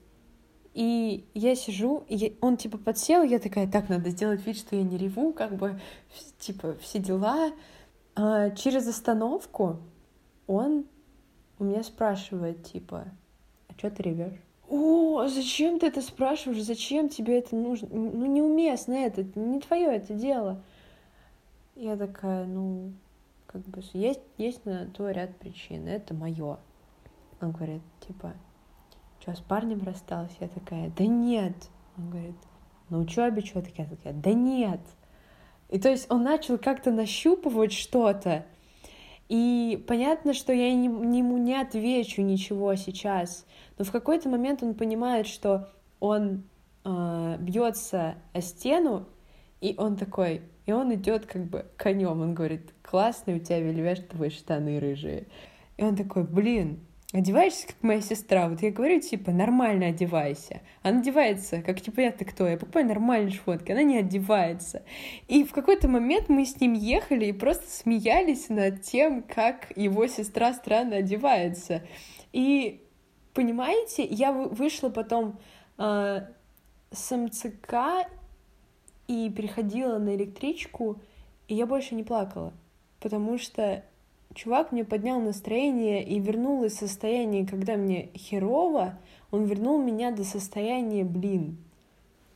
и 0.74 1.26
я 1.34 1.54
сижу, 1.54 2.04
и 2.08 2.36
он 2.40 2.56
типа 2.56 2.78
подсел, 2.78 3.22
я 3.22 3.38
такая, 3.38 3.70
так, 3.70 3.88
надо 3.88 4.10
сделать 4.10 4.44
вид, 4.46 4.56
что 4.56 4.76
я 4.76 4.82
не 4.82 4.96
реву, 4.96 5.32
как 5.32 5.56
бы, 5.56 5.80
типа, 6.38 6.76
все 6.80 6.98
дела. 6.98 7.52
А 8.14 8.50
через 8.50 8.86
остановку 8.86 9.78
он 10.46 10.86
у 11.58 11.64
меня 11.64 11.82
спрашивает, 11.82 12.64
типа, 12.64 13.06
а 13.68 13.72
что 13.76 13.90
ты 13.90 14.02
ревешь? 14.02 14.40
О, 14.70 15.26
зачем 15.26 15.80
ты 15.80 15.88
это 15.88 16.00
спрашиваешь? 16.00 16.62
Зачем 16.62 17.08
тебе 17.08 17.40
это 17.40 17.56
нужно? 17.56 17.88
Ну, 17.90 18.24
неуместно 18.26 18.92
это, 18.94 19.24
не 19.34 19.58
твое 19.58 19.96
это 19.96 20.14
дело. 20.14 20.62
Я 21.74 21.96
такая, 21.96 22.46
ну, 22.46 22.92
как 23.46 23.62
бы, 23.62 23.82
есть, 23.92 24.20
есть 24.38 24.64
на 24.64 24.86
то 24.86 25.10
ряд 25.10 25.36
причин, 25.36 25.88
это 25.88 26.14
мое. 26.14 26.58
Он 27.40 27.50
говорит, 27.50 27.82
типа, 28.06 28.34
что, 29.18 29.34
с 29.34 29.40
парнем 29.40 29.82
рассталась? 29.82 30.36
Я 30.38 30.46
такая, 30.46 30.92
да 30.96 31.04
нет. 31.04 31.54
Он 31.98 32.10
говорит, 32.10 32.36
на 32.90 33.00
учебе 33.00 33.42
что-то? 33.42 33.70
Я 33.76 33.86
такая, 33.86 34.12
да 34.12 34.32
нет. 34.32 34.80
И 35.68 35.80
то 35.80 35.88
есть 35.88 36.08
он 36.12 36.22
начал 36.22 36.58
как-то 36.58 36.92
нащупывать 36.92 37.72
что-то, 37.72 38.46
и 39.30 39.80
понятно, 39.86 40.34
что 40.34 40.52
я 40.52 40.72
ему 40.72 41.38
не 41.38 41.54
отвечу 41.54 42.20
ничего 42.20 42.74
сейчас, 42.74 43.46
но 43.78 43.84
в 43.84 43.92
какой-то 43.92 44.28
момент 44.28 44.64
он 44.64 44.74
понимает, 44.74 45.28
что 45.28 45.68
он 46.00 46.42
э, 46.84 47.36
бьется 47.38 48.16
о 48.32 48.40
стену, 48.40 49.06
и 49.60 49.76
он 49.78 49.96
такой, 49.96 50.42
и 50.66 50.72
он 50.72 50.92
идет 50.94 51.26
как 51.26 51.44
бы 51.44 51.64
конем, 51.76 52.20
он 52.20 52.34
говорит, 52.34 52.74
классные 52.82 53.36
у 53.36 53.38
тебя 53.38 53.60
вельветовые 53.60 54.30
штаны 54.30 54.80
рыжие. 54.80 55.28
И 55.76 55.84
он 55.84 55.94
такой, 55.94 56.24
блин, 56.24 56.80
одеваешься, 57.12 57.66
как 57.66 57.82
моя 57.82 58.00
сестра. 58.00 58.48
Вот 58.48 58.62
я 58.62 58.70
говорю, 58.70 59.00
типа, 59.00 59.32
нормально 59.32 59.86
одевайся. 59.86 60.60
Она 60.82 61.00
одевается, 61.00 61.60
как 61.62 61.84
непонятно 61.86 62.24
кто. 62.24 62.46
Я 62.46 62.56
покупаю 62.56 62.86
нормальные 62.86 63.32
шмотки, 63.32 63.72
она 63.72 63.82
не 63.82 63.98
одевается. 63.98 64.82
И 65.26 65.44
в 65.44 65.52
какой-то 65.52 65.88
момент 65.88 66.28
мы 66.28 66.44
с 66.44 66.60
ним 66.60 66.74
ехали 66.74 67.26
и 67.26 67.32
просто 67.32 67.68
смеялись 67.68 68.48
над 68.48 68.82
тем, 68.82 69.22
как 69.22 69.72
его 69.76 70.06
сестра 70.06 70.52
странно 70.52 70.96
одевается. 70.96 71.82
И, 72.32 72.84
понимаете, 73.34 74.04
я 74.04 74.32
вышла 74.32 74.88
потом 74.88 75.40
э, 75.78 76.20
с 76.92 77.16
МЦК 77.16 78.08
и 79.08 79.28
переходила 79.30 79.98
на 79.98 80.14
электричку, 80.14 81.00
и 81.48 81.56
я 81.56 81.66
больше 81.66 81.96
не 81.96 82.04
плакала. 82.04 82.52
Потому 83.00 83.38
что 83.38 83.84
чувак 84.34 84.72
мне 84.72 84.84
поднял 84.84 85.20
настроение 85.20 86.04
и 86.06 86.20
вернул 86.20 86.64
из 86.64 86.74
состояния, 86.74 87.46
когда 87.46 87.76
мне 87.76 88.10
херово, 88.14 88.98
он 89.30 89.44
вернул 89.44 89.82
меня 89.82 90.10
до 90.10 90.24
состояния, 90.24 91.04
блин, 91.04 91.58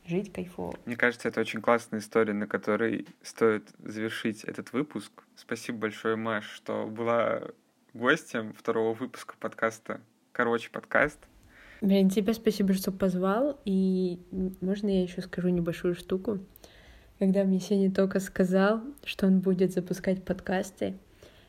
жить 0.05 0.31
кайфово. 0.31 0.75
Мне 0.85 0.95
кажется, 0.95 1.27
это 1.27 1.41
очень 1.41 1.61
классная 1.61 1.99
история, 1.99 2.33
на 2.33 2.47
которой 2.47 3.07
стоит 3.21 3.69
завершить 3.79 4.43
этот 4.43 4.73
выпуск. 4.73 5.11
Спасибо 5.35 5.79
большое, 5.79 6.15
Маш, 6.15 6.49
что 6.49 6.85
была 6.87 7.41
гостем 7.93 8.53
второго 8.53 8.93
выпуска 8.93 9.35
подкаста 9.39 10.01
«Короче, 10.31 10.69
подкаст». 10.69 11.19
Блин, 11.81 12.09
тебе 12.09 12.33
спасибо, 12.33 12.73
что 12.73 12.91
позвал. 12.91 13.59
И 13.65 14.19
можно 14.61 14.87
я 14.87 15.03
еще 15.03 15.21
скажу 15.21 15.49
небольшую 15.49 15.95
штуку? 15.95 16.39
Когда 17.19 17.43
мне 17.43 17.59
Сеня 17.59 17.91
только 17.91 18.19
сказал, 18.19 18.81
что 19.03 19.27
он 19.27 19.39
будет 19.39 19.71
запускать 19.71 20.23
подкасты, 20.23 20.97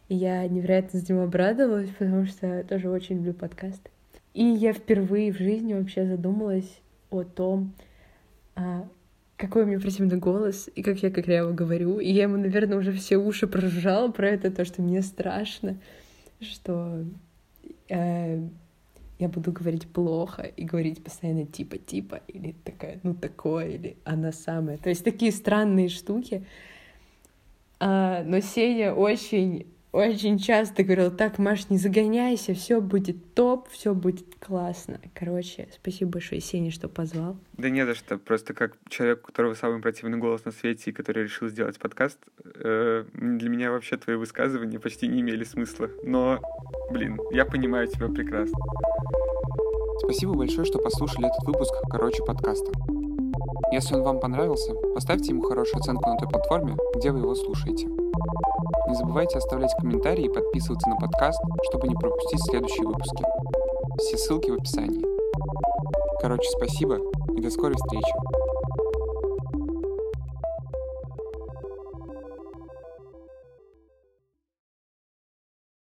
я 0.08 0.46
невероятно 0.46 1.00
за 1.00 1.12
него 1.12 1.24
обрадовалась, 1.24 1.90
потому 1.90 2.26
что 2.26 2.64
тоже 2.64 2.88
очень 2.90 3.16
люблю 3.16 3.34
подкасты. 3.34 3.90
И 4.34 4.44
я 4.44 4.72
впервые 4.72 5.32
в 5.32 5.38
жизни 5.38 5.74
вообще 5.74 6.06
задумалась 6.06 6.80
о 7.10 7.22
том, 7.24 7.72
а, 8.54 8.86
какой 9.36 9.64
у 9.64 9.66
меня 9.66 9.80
противный 9.80 10.18
голос, 10.18 10.68
и 10.74 10.82
как 10.82 11.02
я 11.02 11.10
как 11.10 11.26
его 11.26 11.52
говорю. 11.52 11.98
И 11.98 12.10
я 12.10 12.24
ему, 12.24 12.36
наверное, 12.36 12.78
уже 12.78 12.92
все 12.92 13.16
уши 13.16 13.46
прожужжала 13.46 14.10
про 14.10 14.28
это, 14.28 14.50
то, 14.50 14.64
что 14.64 14.82
мне 14.82 15.02
страшно, 15.02 15.78
что 16.40 17.04
э, 17.88 18.40
я 19.18 19.28
буду 19.28 19.52
говорить 19.52 19.88
плохо 19.88 20.42
и 20.42 20.64
говорить 20.64 21.02
постоянно 21.02 21.46
типа-типа, 21.46 22.20
или 22.28 22.54
такая, 22.64 23.00
ну 23.02 23.14
такое, 23.14 23.68
или 23.68 23.96
она 24.04 24.32
самая. 24.32 24.78
То 24.78 24.88
есть 24.88 25.04
такие 25.04 25.32
странные 25.32 25.88
штуки. 25.88 26.44
А, 27.78 28.22
но 28.24 28.40
Сеня 28.40 28.94
очень 28.94 29.66
очень 29.96 30.38
часто 30.38 30.82
говорил, 30.82 31.10
так, 31.10 31.38
Маш, 31.38 31.70
не 31.70 31.78
загоняйся, 31.78 32.52
все 32.52 32.80
будет 32.82 33.34
топ, 33.34 33.68
все 33.70 33.94
будет 33.94 34.26
классно. 34.38 35.00
Короче, 35.14 35.68
спасибо 35.72 36.12
большое, 36.12 36.42
Сене, 36.42 36.70
что 36.70 36.88
позвал. 36.88 37.38
Да 37.56 37.70
не 37.70 37.86
за 37.86 37.94
что, 37.94 38.18
просто 38.18 38.52
как 38.52 38.76
человек, 38.90 39.20
у 39.22 39.26
которого 39.26 39.54
самый 39.54 39.80
противный 39.80 40.18
голос 40.18 40.44
на 40.44 40.52
свете 40.52 40.90
и 40.90 40.92
который 40.92 41.24
решил 41.24 41.48
сделать 41.48 41.78
подкаст, 41.78 42.18
э, 42.44 43.04
для 43.14 43.48
меня 43.48 43.70
вообще 43.70 43.96
твои 43.96 44.16
высказывания 44.16 44.78
почти 44.78 45.08
не 45.08 45.22
имели 45.22 45.44
смысла. 45.44 45.88
Но, 46.02 46.40
блин, 46.90 47.18
я 47.32 47.46
понимаю 47.46 47.86
тебя 47.86 48.08
прекрасно. 48.08 48.58
Спасибо 50.00 50.34
большое, 50.34 50.66
что 50.66 50.78
послушали 50.78 51.26
этот 51.26 51.46
выпуск 51.46 51.72
«Короче, 51.90 52.22
подкаста». 52.22 52.70
Если 53.72 53.94
он 53.94 54.02
вам 54.02 54.20
понравился, 54.20 54.74
поставьте 54.94 55.30
ему 55.30 55.42
хорошую 55.42 55.80
оценку 55.80 56.08
на 56.08 56.18
той 56.18 56.28
платформе, 56.28 56.76
где 56.94 57.10
вы 57.10 57.20
его 57.20 57.34
слушаете. 57.34 57.88
Не 58.88 58.94
забывайте 58.94 59.38
оставлять 59.38 59.74
комментарии 59.80 60.24
и 60.24 60.32
подписываться 60.32 60.88
на 60.88 60.96
подкаст, 60.96 61.38
чтобы 61.70 61.88
не 61.88 61.94
пропустить 61.94 62.42
следующие 62.44 62.86
выпуски. 62.86 63.24
Все 63.98 64.18
ссылки 64.18 64.50
в 64.50 64.54
описании. 64.54 65.04
Короче, 66.20 66.48
спасибо 66.50 66.98
и 67.36 67.40
до 67.40 67.50
скорой 67.50 67.74
встречи. 67.74 68.45